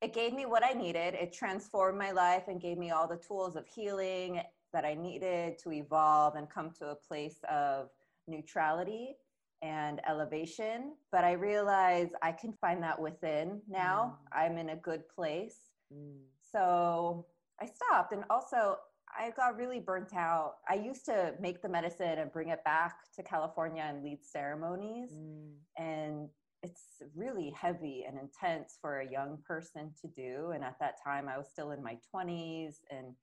it 0.00 0.14
gave 0.14 0.32
me 0.32 0.46
what 0.46 0.64
I 0.64 0.72
needed. 0.72 1.12
It 1.12 1.30
transformed 1.34 1.98
my 1.98 2.10
life 2.12 2.44
and 2.48 2.58
gave 2.58 2.78
me 2.78 2.90
all 2.90 3.06
the 3.06 3.18
tools 3.18 3.54
of 3.56 3.66
healing 3.66 4.40
that 4.72 4.86
I 4.86 4.94
needed 4.94 5.58
to 5.58 5.72
evolve 5.72 6.36
and 6.36 6.48
come 6.48 6.70
to 6.78 6.86
a 6.86 6.94
place 6.94 7.36
of 7.50 7.90
neutrality 8.26 9.16
and 9.62 10.00
elevation. 10.08 10.94
But 11.12 11.24
I 11.24 11.32
realize 11.32 12.10
I 12.22 12.32
can 12.32 12.52
find 12.60 12.82
that 12.82 13.00
within 13.00 13.60
now. 13.68 14.18
I'm 14.32 14.58
in 14.58 14.70
a 14.70 14.76
good 14.76 15.02
place. 15.08 15.56
Mm, 15.92 16.20
So 16.52 17.26
I 17.60 17.66
stopped. 17.66 18.12
And 18.12 18.24
also, 18.30 18.76
I 19.18 19.30
got 19.30 19.56
really 19.56 19.80
burnt 19.80 20.14
out. 20.14 20.54
I 20.68 20.74
used 20.74 21.04
to 21.06 21.34
make 21.40 21.62
the 21.62 21.68
medicine 21.68 22.18
and 22.18 22.32
bring 22.32 22.48
it 22.48 22.62
back 22.64 22.94
to 23.16 23.22
California 23.22 23.84
and 23.86 24.04
lead 24.04 24.24
ceremonies 24.24 25.10
mm, 25.12 25.52
and 25.76 26.28
it's 26.62 27.02
really 27.14 27.52
heavy 27.58 28.04
and 28.06 28.18
intense 28.18 28.78
for 28.80 29.00
a 29.00 29.10
young 29.10 29.38
person 29.46 29.92
to 30.00 30.08
do 30.08 30.50
and 30.54 30.62
at 30.62 30.78
that 30.80 30.94
time 31.02 31.28
i 31.28 31.38
was 31.38 31.48
still 31.48 31.70
in 31.70 31.82
my 31.82 31.96
20s 32.14 32.76
and 32.90 33.14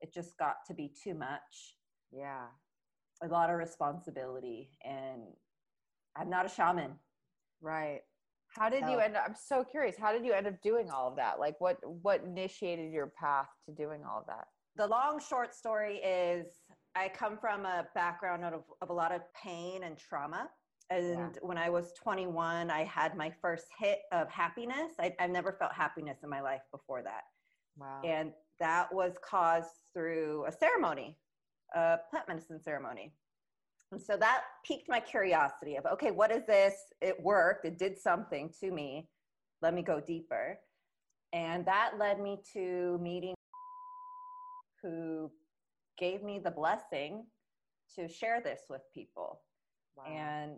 it 0.00 0.12
just 0.12 0.36
got 0.38 0.56
to 0.66 0.74
be 0.74 0.92
too 1.02 1.14
much 1.14 1.76
yeah. 2.12 2.46
a 3.22 3.28
lot 3.28 3.50
of 3.50 3.56
responsibility 3.56 4.70
and 4.84 5.22
i'm 6.18 6.30
not 6.30 6.46
a 6.46 6.48
shaman 6.48 6.92
Right. 7.62 8.00
How 8.56 8.68
did 8.68 8.82
you 8.88 8.98
end 8.98 9.16
up? 9.16 9.24
I'm 9.26 9.34
so 9.34 9.64
curious. 9.64 9.96
How 9.98 10.12
did 10.12 10.24
you 10.24 10.32
end 10.32 10.46
up 10.46 10.60
doing 10.62 10.90
all 10.90 11.08
of 11.08 11.16
that? 11.16 11.40
Like, 11.40 11.58
what 11.58 11.78
what 12.02 12.22
initiated 12.22 12.92
your 12.92 13.08
path 13.18 13.48
to 13.66 13.74
doing 13.74 14.02
all 14.08 14.20
of 14.20 14.26
that? 14.26 14.44
the 14.76 14.86
long 14.86 15.18
short 15.18 15.54
story 15.54 15.96
is 15.96 16.46
i 16.94 17.08
come 17.08 17.38
from 17.38 17.64
a 17.64 17.86
background 17.94 18.44
of, 18.44 18.62
of 18.82 18.90
a 18.90 18.92
lot 18.92 19.10
of 19.10 19.22
pain 19.42 19.84
and 19.84 19.96
trauma 19.96 20.50
and 20.90 21.38
when 21.40 21.56
i 21.56 21.70
was 21.70 21.92
21 22.02 22.70
i 22.70 22.84
had 22.84 23.16
my 23.16 23.32
first 23.40 23.64
hit 23.78 24.00
of 24.12 24.28
happiness 24.30 24.92
I, 25.00 25.14
i've 25.18 25.30
never 25.30 25.52
felt 25.58 25.72
happiness 25.72 26.18
in 26.22 26.28
my 26.28 26.42
life 26.42 26.60
before 26.70 27.02
that 27.04 27.22
Wow. 27.78 28.02
and 28.04 28.32
that 28.60 28.92
was 28.92 29.14
caused 29.22 29.70
through 29.92 30.44
a 30.46 30.52
ceremony, 30.52 31.18
a 31.74 31.98
plant 32.10 32.26
medicine 32.28 32.60
ceremony. 32.62 33.12
And 33.92 34.02
so 34.02 34.16
that 34.16 34.42
piqued 34.64 34.88
my 34.88 35.00
curiosity 35.00 35.76
of, 35.76 35.86
okay, 35.86 36.10
what 36.10 36.32
is 36.32 36.44
this? 36.46 36.74
It 37.00 37.20
worked, 37.20 37.64
it 37.64 37.78
did 37.78 37.98
something 37.98 38.50
to 38.60 38.70
me. 38.70 39.08
Let 39.62 39.74
me 39.74 39.82
go 39.82 40.00
deeper. 40.00 40.58
And 41.32 41.64
that 41.66 41.92
led 41.98 42.20
me 42.20 42.38
to 42.52 42.98
meeting 43.00 43.34
who 44.82 45.30
gave 45.98 46.22
me 46.22 46.38
the 46.38 46.50
blessing 46.50 47.24
to 47.94 48.08
share 48.08 48.40
this 48.40 48.62
with 48.68 48.82
people. 48.92 49.40
Wow. 49.96 50.04
And, 50.12 50.52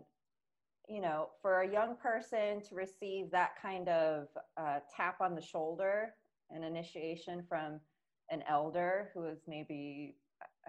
you 0.87 1.01
know, 1.01 1.29
for 1.41 1.61
a 1.61 1.71
young 1.71 1.95
person 1.95 2.61
to 2.67 2.75
receive 2.75 3.31
that 3.31 3.51
kind 3.61 3.87
of 3.89 4.27
uh, 4.57 4.79
tap 4.95 5.21
on 5.21 5.35
the 5.35 5.41
shoulder, 5.41 6.13
an 6.49 6.63
initiation 6.63 7.43
from 7.47 7.79
an 8.31 8.43
elder 8.49 9.11
who 9.13 9.25
is 9.25 9.39
maybe, 9.47 10.15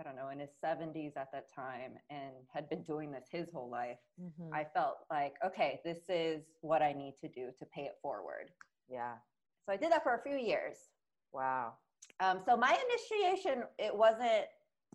I 0.00 0.02
don't 0.02 0.16
know, 0.16 0.30
in 0.30 0.38
his 0.38 0.50
70s 0.64 1.16
at 1.16 1.30
that 1.32 1.52
time 1.54 1.92
and 2.08 2.32
had 2.52 2.70
been 2.70 2.82
doing 2.84 3.12
this 3.12 3.26
his 3.30 3.50
whole 3.52 3.68
life, 3.68 3.98
Mhm. 4.18 4.50
I 4.52 4.64
felt 4.64 5.04
like, 5.10 5.34
okay, 5.44 5.80
this 5.84 6.08
is 6.08 6.42
what 6.62 6.80
I 6.80 6.92
need 6.94 7.18
to 7.20 7.28
do 7.28 7.52
to 7.58 7.66
pay 7.66 7.82
it 7.84 7.98
forward. 8.00 8.50
yeah. 8.88 9.18
So 9.66 9.72
I 9.72 9.76
did 9.76 9.92
that 9.92 10.02
for 10.02 10.14
a 10.14 10.22
few 10.22 10.36
years. 10.36 10.90
Wow. 11.32 11.78
Um, 12.18 12.42
so 12.44 12.56
my 12.56 12.76
initiation, 12.88 13.64
it 13.78 13.94
wasn't 13.94 14.48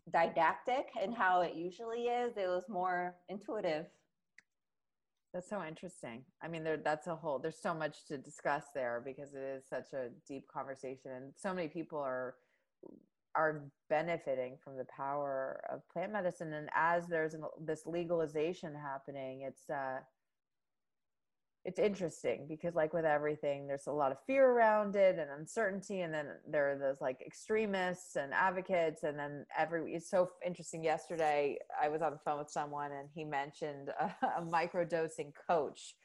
didactic 0.10 0.89
in 1.01 1.14
how 1.14 1.41
it 1.41 1.53
usually 1.56 2.08
is. 2.08 2.36
It 2.36 2.47
was 2.47 2.68
more 2.68 3.16
intuitive. 3.30 3.86
That's 5.34 5.47
so 5.47 5.64
interesting. 5.64 6.26
I 6.41 6.47
mean, 6.49 6.64
there 6.64 6.78
that's 6.78 7.08
a 7.08 7.16
whole. 7.16 7.39
There's 7.39 7.62
so 7.62 7.74
much 7.74 8.06
to 8.08 8.18
discuss 8.18 8.66
there 8.74 8.99
because 9.06 9.34
it 9.34 9.43
is 9.43 9.66
such 9.68 9.93
a 9.93 10.10
deep 10.28 10.47
conversation, 10.47 11.12
and 11.12 11.34
so 11.38 11.53
many 11.53 11.68
people 11.70 11.99
are 11.99 12.36
are 13.36 13.65
benefiting 13.89 14.57
from 14.63 14.77
the 14.77 14.86
power 14.86 15.61
of 15.71 15.81
plant 15.91 16.13
medicine. 16.13 16.53
And 16.53 16.69
as 16.75 17.07
there's 17.07 17.33
an, 17.33 17.43
this 17.63 17.86
legalization 17.86 18.73
happening, 18.75 19.41
it's 19.41 19.69
uh, 19.69 19.99
it's 21.65 21.79
interesting 21.79 22.45
because, 22.47 22.75
like 22.75 22.93
with 22.93 23.05
everything, 23.05 23.65
there's 23.65 23.88
a 23.88 23.91
lot 23.91 24.11
of 24.11 24.17
fear 24.27 24.47
around 24.47 24.95
it 24.95 25.17
and 25.17 25.31
uncertainty, 25.31 26.01
and 26.01 26.13
then 26.13 26.27
there 26.47 26.71
are 26.71 26.77
those 26.77 27.01
like 27.01 27.21
extremists 27.25 28.15
and 28.15 28.33
advocates, 28.33 29.01
and 29.01 29.17
then 29.17 29.47
every. 29.57 29.93
It's 29.93 30.09
so 30.09 30.29
interesting. 30.45 30.83
Yesterday, 30.83 31.57
I 31.81 31.89
was 31.89 32.03
on 32.03 32.11
the 32.11 32.19
phone 32.23 32.38
with 32.38 32.51
someone, 32.51 32.91
and 32.91 33.09
he 33.15 33.23
mentioned 33.23 33.89
a, 33.99 34.13
a 34.38 34.41
microdosing 34.43 35.33
coach. 35.49 35.95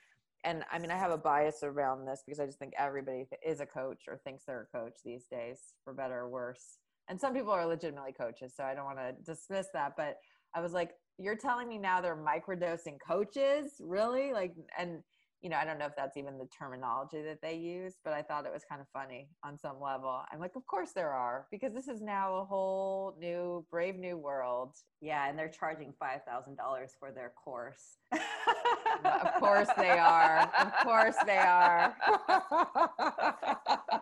And 0.45 0.65
I 0.73 0.79
mean, 0.79 0.91
I 0.91 0.97
have 0.97 1.11
a 1.11 1.19
bias 1.19 1.63
around 1.63 2.07
this 2.07 2.23
because 2.25 2.41
I 2.41 2.47
just 2.47 2.59
think 2.59 2.73
everybody 2.79 3.27
is 3.47 3.61
a 3.61 3.67
coach 3.67 4.05
or 4.09 4.17
thinks 4.17 4.45
they're 4.47 4.67
a 4.73 4.79
coach 4.79 4.95
these 5.05 5.27
days, 5.27 5.59
for 5.85 5.93
better 5.93 6.21
or 6.21 6.31
worse. 6.31 6.79
And 7.11 7.21
some 7.21 7.35
people 7.35 7.51
are 7.51 7.67
legitimately 7.67 8.13
coaches, 8.13 8.55
so 8.57 8.63
I 8.63 8.75
don't 8.75 8.85
want 8.85 8.99
to 8.99 9.13
dismiss 9.25 9.67
that. 9.75 9.95
But 9.97 10.19
I 10.55 10.61
was 10.61 10.73
like, 10.73 10.93
you're 11.19 11.37
telling 11.37 11.69
me 11.69 11.77
now 11.77 12.01
they're 12.01 12.17
microdosing 12.17 12.99
coaches, 13.05 13.73
really? 13.81 14.33
Like, 14.33 14.55
and 14.79 15.03
you 15.43 15.49
know, 15.49 15.57
I 15.57 15.65
don't 15.65 15.79
know 15.79 15.87
if 15.87 15.97
that's 15.97 16.19
even 16.19 16.39
the 16.39 16.47
terminology 16.57 17.23
that 17.23 17.41
they 17.43 17.55
use, 17.55 17.95
but 18.05 18.13
I 18.13 18.21
thought 18.21 18.45
it 18.45 18.53
was 18.53 18.63
kind 18.69 18.81
of 18.81 18.87
funny 18.93 19.31
on 19.43 19.59
some 19.59 19.81
level. 19.81 20.23
I'm 20.31 20.39
like, 20.39 20.55
of 20.55 20.67
course 20.67 20.91
there 20.95 21.13
are, 21.13 21.47
because 21.51 21.73
this 21.73 21.89
is 21.89 22.03
now 22.03 22.37
a 22.37 22.45
whole 22.45 23.17
new, 23.19 23.65
brave 23.71 23.97
new 23.97 24.19
world. 24.19 24.77
Yeah, 25.01 25.29
and 25.29 25.39
they're 25.39 25.49
charging 25.49 25.95
$5,000 26.01 26.89
for 26.99 27.11
their 27.11 27.33
course. 27.43 27.97
of 28.13 29.35
course 29.39 29.69
they 29.79 29.99
are. 29.99 30.41
Of 30.59 30.73
course 30.85 31.17
they 31.27 31.39
are. 31.39 31.97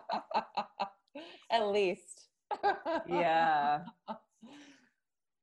At 1.51 1.67
least. 1.67 2.28
Yeah. 3.07 3.79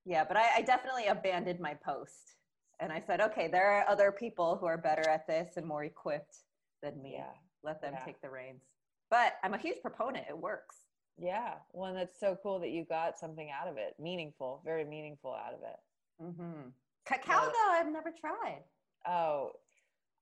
Yeah, 0.08 0.24
but 0.24 0.36
I, 0.36 0.44
I 0.58 0.62
definitely 0.62 1.06
abandoned 1.06 1.58
my 1.58 1.74
post. 1.74 2.36
And 2.78 2.92
I 2.92 3.00
said, 3.04 3.20
okay, 3.20 3.48
there 3.48 3.66
are 3.72 3.88
other 3.88 4.12
people 4.12 4.56
who 4.56 4.66
are 4.66 4.78
better 4.78 5.08
at 5.08 5.26
this 5.26 5.56
and 5.56 5.66
more 5.66 5.82
equipped 5.82 6.36
than 6.82 7.02
me. 7.02 7.14
Yeah. 7.18 7.32
Let 7.64 7.82
them 7.82 7.94
yeah. 7.94 8.04
take 8.04 8.20
the 8.22 8.30
reins. 8.30 8.62
But 9.10 9.34
I'm 9.42 9.54
a 9.54 9.58
huge 9.58 9.82
proponent. 9.82 10.26
It 10.28 10.38
works. 10.38 10.76
Yeah. 11.18 11.54
Well, 11.72 11.92
that's 11.92 12.20
so 12.20 12.38
cool 12.40 12.60
that 12.60 12.70
you 12.70 12.84
got 12.84 13.18
something 13.18 13.50
out 13.50 13.66
of 13.66 13.78
it. 13.78 13.94
Meaningful, 13.98 14.62
very 14.64 14.84
meaningful 14.84 15.34
out 15.34 15.54
of 15.54 15.60
it. 15.62 16.22
Mm-hmm. 16.22 16.68
Cacao, 17.04 17.42
Yeah. 17.44 17.48
though, 17.48 17.72
I've 17.72 17.92
never 17.92 18.12
tried. 18.12 18.62
Oh, 19.08 19.52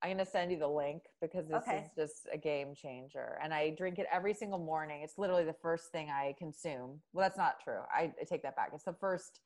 I'm 0.03 0.11
going 0.11 0.24
to 0.24 0.30
send 0.30 0.53
you 0.53 0.59
the 0.59 0.68
link 0.68 1.03
because 1.22 1.49
this 1.49 1.62
Okay. 1.66 1.78
is 1.78 1.90
just 1.97 2.28
a 2.32 2.36
game 2.36 2.74
changer. 2.74 3.38
And 3.42 3.55
I 3.55 3.70
drink 3.70 3.99
it 3.99 4.07
every 4.12 4.34
single 4.34 4.59
morning. 4.59 5.03
It's 5.03 5.16
literally 5.16 5.45
the 5.45 5.57
first 5.62 5.90
thing 5.92 6.11
I 6.11 6.34
consume. 6.38 7.01
Well, 7.12 7.24
that's 7.24 7.38
not 7.38 7.61
true. 7.62 7.80
I, 7.95 8.12
I 8.20 8.24
take 8.28 8.42
that 8.42 8.55
back. 8.57 8.70
It's 8.74 8.84
the 8.84 8.92
first 8.92 9.40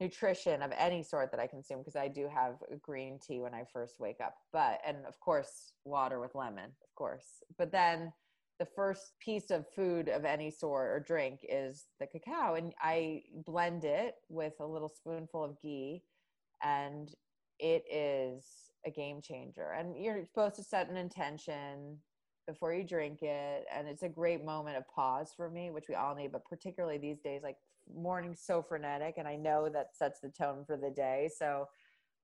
nutrition 0.00 0.62
of 0.62 0.72
any 0.76 1.02
sort 1.02 1.30
that 1.30 1.40
I 1.40 1.46
consume 1.46 1.78
because 1.78 1.96
I 1.96 2.08
do 2.08 2.28
have 2.32 2.54
a 2.70 2.76
green 2.76 3.18
tea 3.24 3.40
when 3.40 3.54
I 3.54 3.64
first 3.72 3.98
wake 3.98 4.20
up. 4.22 4.34
But, 4.52 4.80
and 4.86 4.98
of 5.06 5.18
course, 5.20 5.72
water 5.84 6.20
with 6.20 6.34
lemon, 6.34 6.66
of 6.66 6.94
course. 6.94 7.42
But 7.58 7.72
then 7.72 8.12
the 8.58 8.66
first 8.76 9.14
piece 9.18 9.50
of 9.50 9.66
food 9.74 10.08
of 10.08 10.24
any 10.24 10.50
sort 10.50 10.90
or 10.90 11.00
drink 11.00 11.40
is 11.48 11.86
the 11.98 12.06
cacao 12.06 12.54
and 12.54 12.72
i 12.80 13.20
blend 13.44 13.82
it 13.82 14.14
with 14.28 14.52
a 14.60 14.66
little 14.66 14.88
spoonful 14.88 15.42
of 15.42 15.60
ghee 15.60 16.04
and 16.62 17.14
it 17.62 17.84
is 17.88 18.44
a 18.84 18.90
game 18.90 19.22
changer. 19.22 19.70
And 19.78 19.96
you're 19.96 20.24
supposed 20.26 20.56
to 20.56 20.64
set 20.64 20.90
an 20.90 20.96
intention 20.96 21.96
before 22.46 22.74
you 22.74 22.82
drink 22.82 23.22
it. 23.22 23.64
And 23.72 23.86
it's 23.86 24.02
a 24.02 24.08
great 24.08 24.44
moment 24.44 24.76
of 24.76 24.88
pause 24.88 25.32
for 25.34 25.48
me 25.48 25.70
which 25.70 25.88
we 25.88 25.94
all 25.94 26.14
need 26.14 26.32
but 26.32 26.44
particularly 26.44 26.98
these 26.98 27.20
days 27.20 27.42
like 27.42 27.56
morning's 27.94 28.40
so 28.40 28.62
frenetic 28.62 29.14
and 29.16 29.26
i 29.26 29.34
know 29.34 29.68
that 29.68 29.96
sets 29.96 30.20
the 30.20 30.28
tone 30.28 30.64
for 30.66 30.76
the 30.76 30.90
day. 30.90 31.30
So 31.34 31.68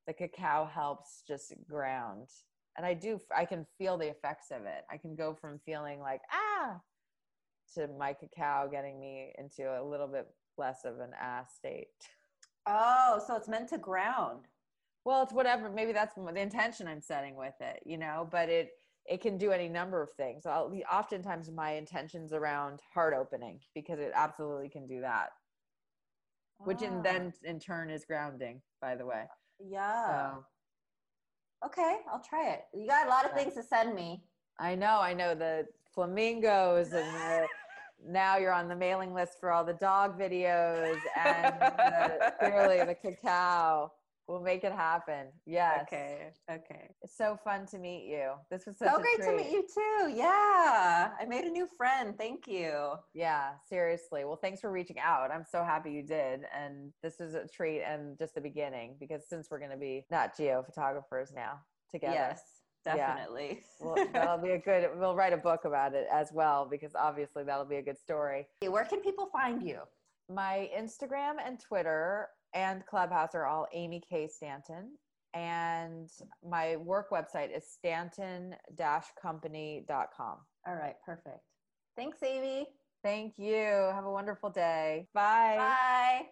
the 0.06 0.12
cacao 0.12 0.66
helps 0.66 1.22
just 1.26 1.54
ground. 1.68 2.28
And 2.76 2.84
i 2.84 2.94
do 2.94 3.20
i 3.36 3.44
can 3.44 3.64
feel 3.78 3.96
the 3.96 4.08
effects 4.08 4.50
of 4.50 4.66
it. 4.66 4.84
I 4.90 4.96
can 4.96 5.14
go 5.14 5.34
from 5.40 5.60
feeling 5.64 6.00
like 6.00 6.22
ah 6.32 6.80
to 7.74 7.86
my 7.98 8.12
cacao 8.12 8.68
getting 8.68 8.98
me 8.98 9.32
into 9.38 9.62
a 9.80 9.84
little 9.84 10.08
bit 10.08 10.26
less 10.56 10.84
of 10.84 10.98
an 10.98 11.10
ass 11.20 11.54
state. 11.56 11.86
Oh 12.66 13.22
so 13.24 13.36
it's 13.36 13.48
meant 13.48 13.68
to 13.68 13.78
ground 13.78 14.48
well 15.08 15.22
it's 15.22 15.32
whatever 15.32 15.70
maybe 15.70 15.92
that's 15.92 16.14
the 16.14 16.40
intention 16.40 16.86
i'm 16.86 17.00
setting 17.00 17.34
with 17.34 17.54
it 17.60 17.80
you 17.86 17.96
know 17.96 18.28
but 18.30 18.48
it 18.48 18.70
it 19.08 19.22
can 19.22 19.38
do 19.38 19.50
any 19.50 19.68
number 19.68 20.02
of 20.02 20.10
things. 20.12 20.44
I'll, 20.44 20.70
oftentimes 20.92 21.50
my 21.50 21.72
intentions 21.72 22.32
around 22.32 22.80
heart 22.92 23.14
opening 23.18 23.58
because 23.74 23.98
it 23.98 24.12
absolutely 24.14 24.68
can 24.68 24.86
do 24.86 25.00
that. 25.00 25.30
Which 26.58 26.82
in 26.82 27.02
then 27.02 27.32
Ah. 27.34 27.48
in 27.48 27.58
turn 27.58 27.88
is 27.88 28.04
grounding 28.04 28.60
by 28.80 28.96
the 28.96 29.06
way. 29.06 29.24
Yeah. 29.60 30.32
So 30.32 30.44
okay 31.66 31.98
i'll 32.12 32.22
try 32.22 32.50
it. 32.50 32.64
You 32.74 32.86
got 32.86 33.06
a 33.06 33.10
lot 33.10 33.24
of 33.24 33.32
things 33.32 33.54
to 33.54 33.62
send 33.62 33.94
me. 33.94 34.24
I 34.58 34.74
know 34.74 35.00
i 35.00 35.14
know 35.14 35.34
the 35.34 35.66
flamingos 35.94 36.92
and 36.92 37.14
the, 37.14 37.46
now 38.06 38.36
you're 38.38 38.52
on 38.52 38.68
the 38.68 38.76
mailing 38.76 39.14
list 39.14 39.38
for 39.40 39.52
all 39.52 39.64
the 39.64 39.74
dog 39.74 40.18
videos 40.18 40.98
and 41.16 41.54
the, 41.60 42.32
clearly 42.40 42.84
the 42.84 42.94
cacao 42.94 43.92
we'll 44.28 44.40
make 44.42 44.62
it 44.62 44.72
happen 44.72 45.26
yes 45.46 45.80
okay 45.82 46.28
okay 46.50 46.90
it's 47.02 47.16
so 47.16 47.38
fun 47.42 47.66
to 47.66 47.78
meet 47.78 48.06
you 48.06 48.32
this 48.50 48.66
was 48.66 48.76
such 48.78 48.88
so 48.90 48.98
great 48.98 49.20
to 49.22 49.34
meet 49.36 49.50
you 49.50 49.62
too 49.62 50.12
yeah 50.14 51.10
i 51.20 51.24
made 51.26 51.44
a 51.44 51.50
new 51.50 51.66
friend 51.76 52.14
thank 52.18 52.46
you 52.46 52.92
Yeah, 53.14 53.50
seriously. 53.68 54.24
Well, 54.24 54.36
thanks 54.40 54.60
for 54.60 54.70
reaching 54.70 54.98
out. 54.98 55.30
I'm 55.30 55.44
so 55.50 55.64
happy 55.64 55.90
you 55.92 56.02
did. 56.02 56.42
And 56.56 56.92
this 57.02 57.20
is 57.20 57.34
a 57.34 57.46
treat 57.46 57.82
and 57.82 58.16
just 58.18 58.34
the 58.34 58.40
beginning 58.40 58.96
because 59.00 59.22
since 59.28 59.48
we're 59.50 59.58
going 59.58 59.70
to 59.70 59.76
be 59.76 60.04
Nat 60.10 60.36
Geo 60.36 60.62
photographers 60.62 61.32
now 61.34 61.60
together. 61.90 62.14
yes 62.14 62.40
Yeah. 62.86 62.96
definitely 62.96 63.60
Well, 63.80 63.96
that'll 64.12 64.38
be 64.38 64.50
a 64.50 64.58
good, 64.58 64.90
we'll 64.96 65.14
write 65.16 65.32
a 65.32 65.36
book 65.38 65.64
about 65.64 65.94
it 65.94 66.06
as 66.12 66.30
well 66.32 66.66
because 66.70 66.92
obviously 66.94 67.42
that'll 67.44 67.64
be 67.64 67.76
a 67.76 67.82
good 67.82 67.98
story. 67.98 68.46
where 68.68 68.84
can 68.84 69.00
people 69.00 69.26
find 69.32 69.62
you 69.62 69.80
My 70.30 70.70
Instagram 70.76 71.34
and 71.44 71.58
Twitter 71.60 72.28
and 72.54 72.86
Clubhouse 72.86 73.34
are 73.34 73.46
all 73.46 73.66
Amy 73.72 74.00
K. 74.08 74.28
Stanton. 74.28 74.96
And 75.34 76.08
my 76.42 76.76
work 76.76 77.10
website 77.10 77.54
is 77.56 77.64
stanton-company.com. 77.70 80.38
all 80.66 80.74
right 80.74 80.96
perfect 81.04 81.40
thanks 81.96 82.22
amy 82.22 82.66
Thank 83.02 83.34
you. 83.38 83.90
Have 83.94 84.04
a 84.04 84.10
wonderful 84.10 84.50
day. 84.50 85.08
Bye. 85.14 85.54
bye 85.56 86.22